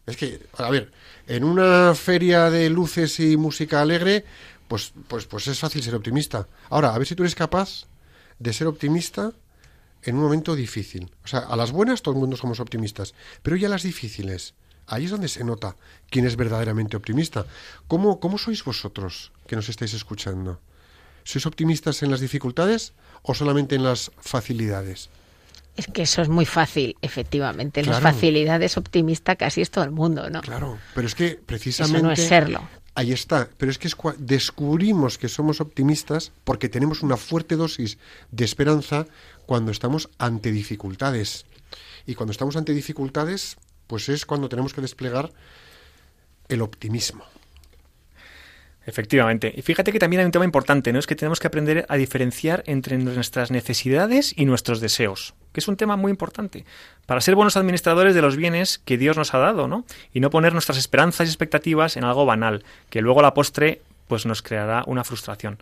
Es 0.07 0.17
que, 0.17 0.47
a 0.57 0.71
ver, 0.71 0.91
en 1.27 1.45
una 1.45 1.95
feria 1.95 2.51
de 2.51 2.69
luces 2.71 3.21
y 3.21 3.37
música 3.37 3.81
alegre, 3.81 4.25
pues, 4.69 4.93
pues, 5.09 5.27
pues 5.27 5.47
es 5.47 5.59
fácil 5.59 5.83
ser 5.83 5.95
optimista. 5.95 6.47
Ahora, 6.69 6.95
a 6.95 6.99
ver 6.99 7.07
si 7.07 7.15
tú 7.15 7.23
eres 7.23 7.35
capaz 7.35 7.87
de 8.39 8.53
ser 8.53 8.67
optimista 8.67 9.33
en 10.03 10.17
un 10.17 10.23
momento 10.23 10.55
difícil. 10.55 11.11
O 11.25 11.29
sea, 11.29 11.41
a 11.41 11.57
las 11.57 11.73
buenas 11.73 12.03
todo 12.03 12.15
el 12.15 12.21
mundo 12.21 12.37
somos 12.37 12.61
optimistas, 12.61 13.15
pero 13.43 13.57
ya 13.57 13.69
las 13.69 13.83
difíciles, 13.83 14.55
ahí 14.87 15.05
es 15.05 15.11
donde 15.11 15.29
se 15.29 15.45
nota 15.45 15.77
quién 16.09 16.27
es 16.27 16.37
verdaderamente 16.37 16.97
optimista. 16.97 17.47
¿Cómo, 17.87 18.21
cómo 18.21 18.39
sois 18.39 18.65
vosotros 18.65 19.33
que 19.47 19.57
nos 19.57 19.69
estáis 19.69 19.95
escuchando? 19.95 20.61
¿Sois 21.25 21.47
optimistas 21.47 22.03
en 22.03 22.11
las 22.11 22.21
dificultades 22.21 22.95
o 23.23 23.35
solamente 23.35 23.75
en 23.77 23.85
las 23.85 24.11
facilidades? 24.19 25.11
Es 25.77 25.87
que 25.87 26.03
eso 26.03 26.21
es 26.21 26.29
muy 26.29 26.45
fácil, 26.47 26.97
efectivamente. 27.01 27.81
En 27.81 27.87
las 27.87 28.01
facilidades 28.01 28.77
optimista 28.77 29.37
casi 29.37 29.63
es 29.63 29.71
todo 29.71 29.85
el 29.85 29.91
mundo, 29.91 30.29
¿no? 30.29 30.43
Claro, 30.43 30.79
pero 30.95 31.07
es 31.07 31.15
que 31.15 31.41
precisamente... 31.45 31.99
Eso 31.99 32.07
no 32.07 32.13
es 32.13 32.21
serlo. 32.21 32.69
Ahí 32.95 33.13
está, 33.13 33.49
pero 33.57 33.71
es 33.71 33.79
que 33.79 33.89
descubrimos 34.19 35.17
que 35.17 35.29
somos 35.29 35.61
optimistas 35.61 36.33
porque 36.45 36.69
tenemos 36.69 37.03
una 37.03 37.17
fuerte 37.17 37.57
dosis 37.57 37.99
de 38.31 38.45
esperanza 38.45 39.07
cuando 39.47 39.71
estamos 39.71 40.11
ante 40.19 40.53
dificultades. 40.53 41.47
Y 42.05 42.15
cuando 42.15 42.33
estamos 42.33 42.57
ante 42.57 42.75
dificultades, 42.75 43.57
pues 43.87 44.09
es 44.09 44.27
cuando 44.27 44.49
tenemos 44.49 44.75
que 44.75 44.81
desplegar 44.81 45.33
el 46.49 46.63
optimismo. 46.63 47.25
Efectivamente. 48.87 49.53
Y 49.55 49.63
fíjate 49.63 49.93
que 49.93 49.99
también 49.99 50.21
hay 50.21 50.27
un 50.27 50.33
tema 50.33 50.45
importante, 50.45 50.93
¿no? 50.93 50.99
Es 50.99 51.07
que 51.07 51.15
tenemos 51.15 51.39
que 51.39 51.47
aprender 51.47 51.85
a 51.89 51.97
diferenciar 51.97 52.63
entre 52.67 52.97
nuestras 52.97 53.51
necesidades 53.51 54.33
y 54.37 54.47
nuestros 54.47 54.81
deseos, 54.81 55.35
que 55.53 55.61
es 55.61 55.69
un 55.69 55.77
tema 55.77 55.97
muy 55.97 56.11
importante, 56.11 56.65
para 57.07 57.21
ser 57.21 57.35
buenos 57.35 57.57
administradores 57.57 58.15
de 58.15 58.23
los 58.23 58.37
bienes 58.37 58.79
que 58.79 58.97
Dios 58.97 59.17
nos 59.17 59.35
ha 59.35 59.39
dado, 59.39 59.69
¿no? 59.69 59.85
Y 60.15 60.21
no 60.21 60.31
poner 60.31 60.55
nuestras 60.55 60.79
esperanzas 60.79 61.29
y 61.29 61.31
expectativas 61.31 61.97
en 61.97 62.05
algo 62.05 62.25
banal, 62.25 62.65
que 62.89 63.03
luego 63.03 63.21
a 63.21 63.23
la 63.23 63.35
postre 63.35 63.83
pues 64.09 64.27
nos 64.27 64.43
creará 64.43 64.83
una 64.87 65.05
frustración. 65.05 65.59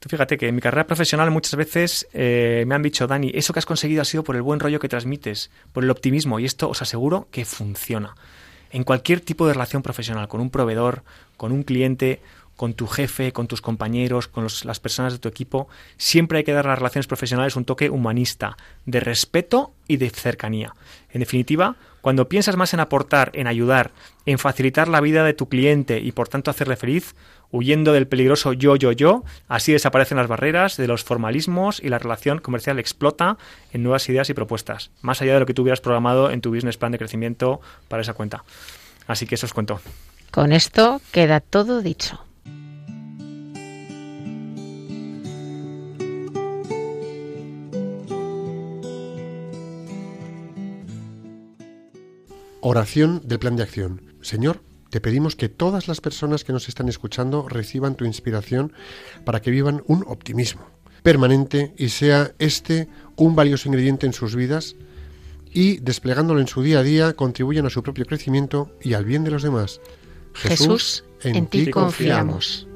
Tú 0.00 0.08
fíjate 0.08 0.36
que 0.36 0.48
en 0.48 0.56
mi 0.56 0.60
carrera 0.60 0.88
profesional 0.88 1.30
muchas 1.30 1.54
veces 1.54 2.08
eh, 2.12 2.64
me 2.66 2.74
han 2.74 2.82
dicho, 2.82 3.06
Dani, 3.06 3.30
eso 3.32 3.52
que 3.52 3.60
has 3.60 3.66
conseguido 3.66 4.02
ha 4.02 4.04
sido 4.04 4.24
por 4.24 4.34
el 4.34 4.42
buen 4.42 4.58
rollo 4.58 4.80
que 4.80 4.88
transmites, 4.88 5.52
por 5.72 5.84
el 5.84 5.90
optimismo, 5.90 6.40
y 6.40 6.44
esto 6.44 6.68
os 6.68 6.82
aseguro 6.82 7.28
que 7.30 7.44
funciona 7.44 8.16
en 8.72 8.84
cualquier 8.84 9.20
tipo 9.20 9.46
de 9.46 9.52
relación 9.52 9.82
profesional, 9.82 10.28
con 10.28 10.40
un 10.40 10.50
proveedor, 10.50 11.04
con 11.36 11.52
un 11.52 11.62
cliente, 11.62 12.20
con 12.56 12.74
tu 12.74 12.86
jefe, 12.86 13.32
con 13.32 13.48
tus 13.48 13.60
compañeros, 13.60 14.28
con 14.28 14.46
las 14.64 14.80
personas 14.80 15.12
de 15.12 15.18
tu 15.18 15.28
equipo, 15.28 15.68
siempre 15.96 16.38
hay 16.38 16.44
que 16.44 16.52
dar 16.52 16.66
a 16.66 16.70
las 16.70 16.78
relaciones 16.78 17.06
profesionales 17.06 17.56
un 17.56 17.64
toque 17.64 17.90
humanista, 17.90 18.56
de 18.86 19.00
respeto 19.00 19.72
y 19.88 19.96
de 19.96 20.10
cercanía. 20.10 20.74
En 21.10 21.20
definitiva, 21.20 21.76
cuando 22.02 22.28
piensas 22.28 22.56
más 22.56 22.74
en 22.74 22.80
aportar, 22.80 23.30
en 23.34 23.46
ayudar, 23.46 23.90
en 24.26 24.38
facilitar 24.38 24.88
la 24.88 25.00
vida 25.00 25.24
de 25.24 25.34
tu 25.34 25.48
cliente 25.48 26.00
y 26.00 26.12
por 26.12 26.28
tanto 26.28 26.50
hacerle 26.50 26.76
feliz, 26.76 27.14
huyendo 27.52 27.92
del 27.92 28.08
peligroso 28.08 28.52
yo, 28.52 28.74
yo, 28.74 28.90
yo, 28.90 29.24
así 29.46 29.72
desaparecen 29.72 30.16
las 30.16 30.26
barreras 30.26 30.76
de 30.76 30.88
los 30.88 31.04
formalismos 31.04 31.78
y 31.80 31.88
la 31.88 32.00
relación 32.00 32.38
comercial 32.38 32.80
explota 32.80 33.38
en 33.72 33.84
nuevas 33.84 34.08
ideas 34.08 34.28
y 34.30 34.34
propuestas, 34.34 34.90
más 35.02 35.22
allá 35.22 35.34
de 35.34 35.40
lo 35.40 35.46
que 35.46 35.54
tú 35.54 35.62
hubieras 35.62 35.80
programado 35.80 36.30
en 36.30 36.40
tu 36.40 36.52
business 36.52 36.78
plan 36.78 36.90
de 36.90 36.98
crecimiento 36.98 37.60
para 37.88 38.02
esa 38.02 38.14
cuenta. 38.14 38.42
Así 39.06 39.26
que 39.26 39.36
eso 39.36 39.46
os 39.46 39.54
cuento. 39.54 39.80
Con 40.30 40.52
esto 40.52 41.00
queda 41.12 41.40
todo 41.40 41.82
dicho. 41.82 42.18
Oración 52.64 53.20
del 53.24 53.40
plan 53.40 53.56
de 53.56 53.64
acción. 53.64 54.14
Señor, 54.22 54.62
te 54.92 55.00
pedimos 55.00 55.36
que 55.36 55.48
todas 55.48 55.88
las 55.88 56.02
personas 56.02 56.44
que 56.44 56.52
nos 56.52 56.68
están 56.68 56.86
escuchando 56.86 57.48
reciban 57.48 57.94
tu 57.94 58.04
inspiración 58.04 58.74
para 59.24 59.40
que 59.40 59.50
vivan 59.50 59.82
un 59.86 60.04
optimismo 60.06 60.66
permanente 61.02 61.72
y 61.78 61.88
sea 61.88 62.34
este 62.38 62.88
un 63.16 63.34
valioso 63.34 63.70
ingrediente 63.70 64.04
en 64.04 64.12
sus 64.12 64.36
vidas 64.36 64.76
y 65.50 65.78
desplegándolo 65.78 66.40
en 66.40 66.46
su 66.46 66.62
día 66.62 66.80
a 66.80 66.82
día 66.82 67.14
contribuyan 67.14 67.64
a 67.64 67.70
su 67.70 67.82
propio 67.82 68.04
crecimiento 68.04 68.76
y 68.82 68.92
al 68.92 69.06
bien 69.06 69.24
de 69.24 69.30
los 69.30 69.42
demás. 69.42 69.80
Jesús, 70.34 71.04
en, 71.22 71.46
ti 71.46 71.70
confiamos. 71.70 72.68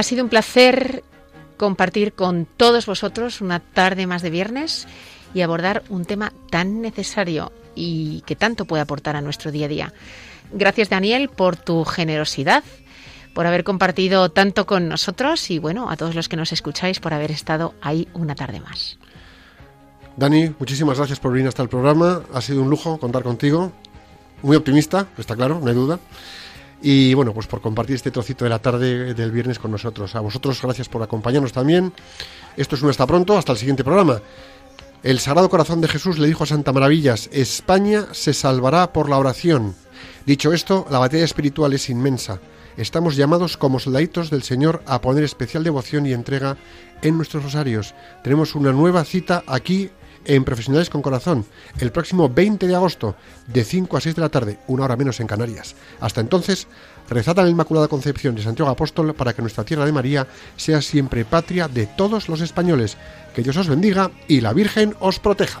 Ha 0.00 0.02
sido 0.02 0.24
un 0.24 0.30
placer 0.30 1.04
compartir 1.58 2.14
con 2.14 2.46
todos 2.46 2.86
vosotros 2.86 3.42
una 3.42 3.60
tarde 3.60 4.06
más 4.06 4.22
de 4.22 4.30
viernes 4.30 4.88
y 5.34 5.42
abordar 5.42 5.82
un 5.90 6.06
tema 6.06 6.32
tan 6.48 6.80
necesario 6.80 7.52
y 7.74 8.22
que 8.22 8.34
tanto 8.34 8.64
puede 8.64 8.80
aportar 8.80 9.14
a 9.14 9.20
nuestro 9.20 9.52
día 9.52 9.66
a 9.66 9.68
día. 9.68 9.92
Gracias 10.54 10.88
Daniel 10.88 11.28
por 11.28 11.58
tu 11.58 11.84
generosidad, 11.84 12.64
por 13.34 13.46
haber 13.46 13.62
compartido 13.62 14.30
tanto 14.30 14.64
con 14.64 14.88
nosotros 14.88 15.50
y 15.50 15.58
bueno, 15.58 15.90
a 15.90 15.98
todos 15.98 16.14
los 16.14 16.30
que 16.30 16.36
nos 16.38 16.52
escucháis 16.52 16.98
por 16.98 17.12
haber 17.12 17.30
estado 17.30 17.74
ahí 17.82 18.08
una 18.14 18.34
tarde 18.34 18.60
más. 18.60 18.98
Dani, 20.16 20.54
muchísimas 20.58 20.96
gracias 20.96 21.20
por 21.20 21.30
venir 21.30 21.48
hasta 21.48 21.62
el 21.62 21.68
programa. 21.68 22.22
Ha 22.32 22.40
sido 22.40 22.62
un 22.62 22.70
lujo 22.70 22.96
contar 22.98 23.22
contigo. 23.22 23.70
Muy 24.40 24.56
optimista, 24.56 25.08
está 25.18 25.36
claro, 25.36 25.60
no 25.60 25.68
hay 25.68 25.74
duda. 25.74 25.98
Y 26.82 27.12
bueno, 27.14 27.34
pues 27.34 27.46
por 27.46 27.60
compartir 27.60 27.96
este 27.96 28.10
trocito 28.10 28.44
de 28.44 28.50
la 28.50 28.58
tarde 28.58 29.12
del 29.14 29.30
viernes 29.30 29.58
con 29.58 29.70
nosotros. 29.70 30.14
A 30.14 30.20
vosotros, 30.20 30.60
gracias 30.62 30.88
por 30.88 31.02
acompañarnos 31.02 31.52
también. 31.52 31.92
Esto 32.56 32.76
es 32.76 32.82
un 32.82 32.90
hasta 32.90 33.06
pronto, 33.06 33.36
hasta 33.36 33.52
el 33.52 33.58
siguiente 33.58 33.84
programa. 33.84 34.20
El 35.02 35.18
Sagrado 35.18 35.48
Corazón 35.48 35.80
de 35.80 35.88
Jesús 35.88 36.18
le 36.18 36.26
dijo 36.26 36.44
a 36.44 36.46
Santa 36.46 36.72
Maravillas, 36.72 37.28
España 37.32 38.06
se 38.12 38.34
salvará 38.34 38.92
por 38.92 39.08
la 39.08 39.18
oración. 39.18 39.74
Dicho 40.26 40.52
esto, 40.52 40.86
la 40.90 40.98
batalla 40.98 41.24
espiritual 41.24 41.72
es 41.72 41.88
inmensa. 41.88 42.40
Estamos 42.76 43.16
llamados 43.16 43.56
como 43.56 43.78
soldaditos 43.78 44.30
del 44.30 44.42
Señor 44.42 44.82
a 44.86 45.00
poner 45.00 45.24
especial 45.24 45.64
devoción 45.64 46.06
y 46.06 46.12
entrega 46.12 46.56
en 47.02 47.16
nuestros 47.16 47.42
rosarios. 47.42 47.94
Tenemos 48.22 48.54
una 48.54 48.72
nueva 48.72 49.04
cita 49.04 49.42
aquí 49.46 49.90
en 50.24 50.44
Profesionales 50.44 50.90
con 50.90 51.02
Corazón 51.02 51.44
el 51.78 51.92
próximo 51.92 52.28
20 52.28 52.66
de 52.66 52.74
agosto 52.74 53.16
de 53.46 53.64
5 53.64 53.96
a 53.96 54.00
6 54.00 54.14
de 54.14 54.22
la 54.22 54.28
tarde, 54.28 54.58
una 54.66 54.84
hora 54.84 54.96
menos 54.96 55.20
en 55.20 55.26
Canarias. 55.26 55.74
Hasta 56.00 56.20
entonces, 56.20 56.66
rezad 57.08 57.36
la 57.36 57.48
Inmaculada 57.48 57.88
Concepción 57.88 58.34
de 58.34 58.42
Santiago 58.42 58.70
Apóstol 58.70 59.14
para 59.14 59.32
que 59.32 59.42
nuestra 59.42 59.64
tierra 59.64 59.86
de 59.86 59.92
María 59.92 60.26
sea 60.56 60.82
siempre 60.82 61.24
patria 61.24 61.68
de 61.68 61.86
todos 61.86 62.28
los 62.28 62.40
españoles. 62.40 62.96
Que 63.34 63.42
Dios 63.42 63.56
os 63.56 63.68
bendiga 63.68 64.10
y 64.28 64.40
la 64.40 64.52
Virgen 64.52 64.94
os 65.00 65.18
proteja. 65.18 65.60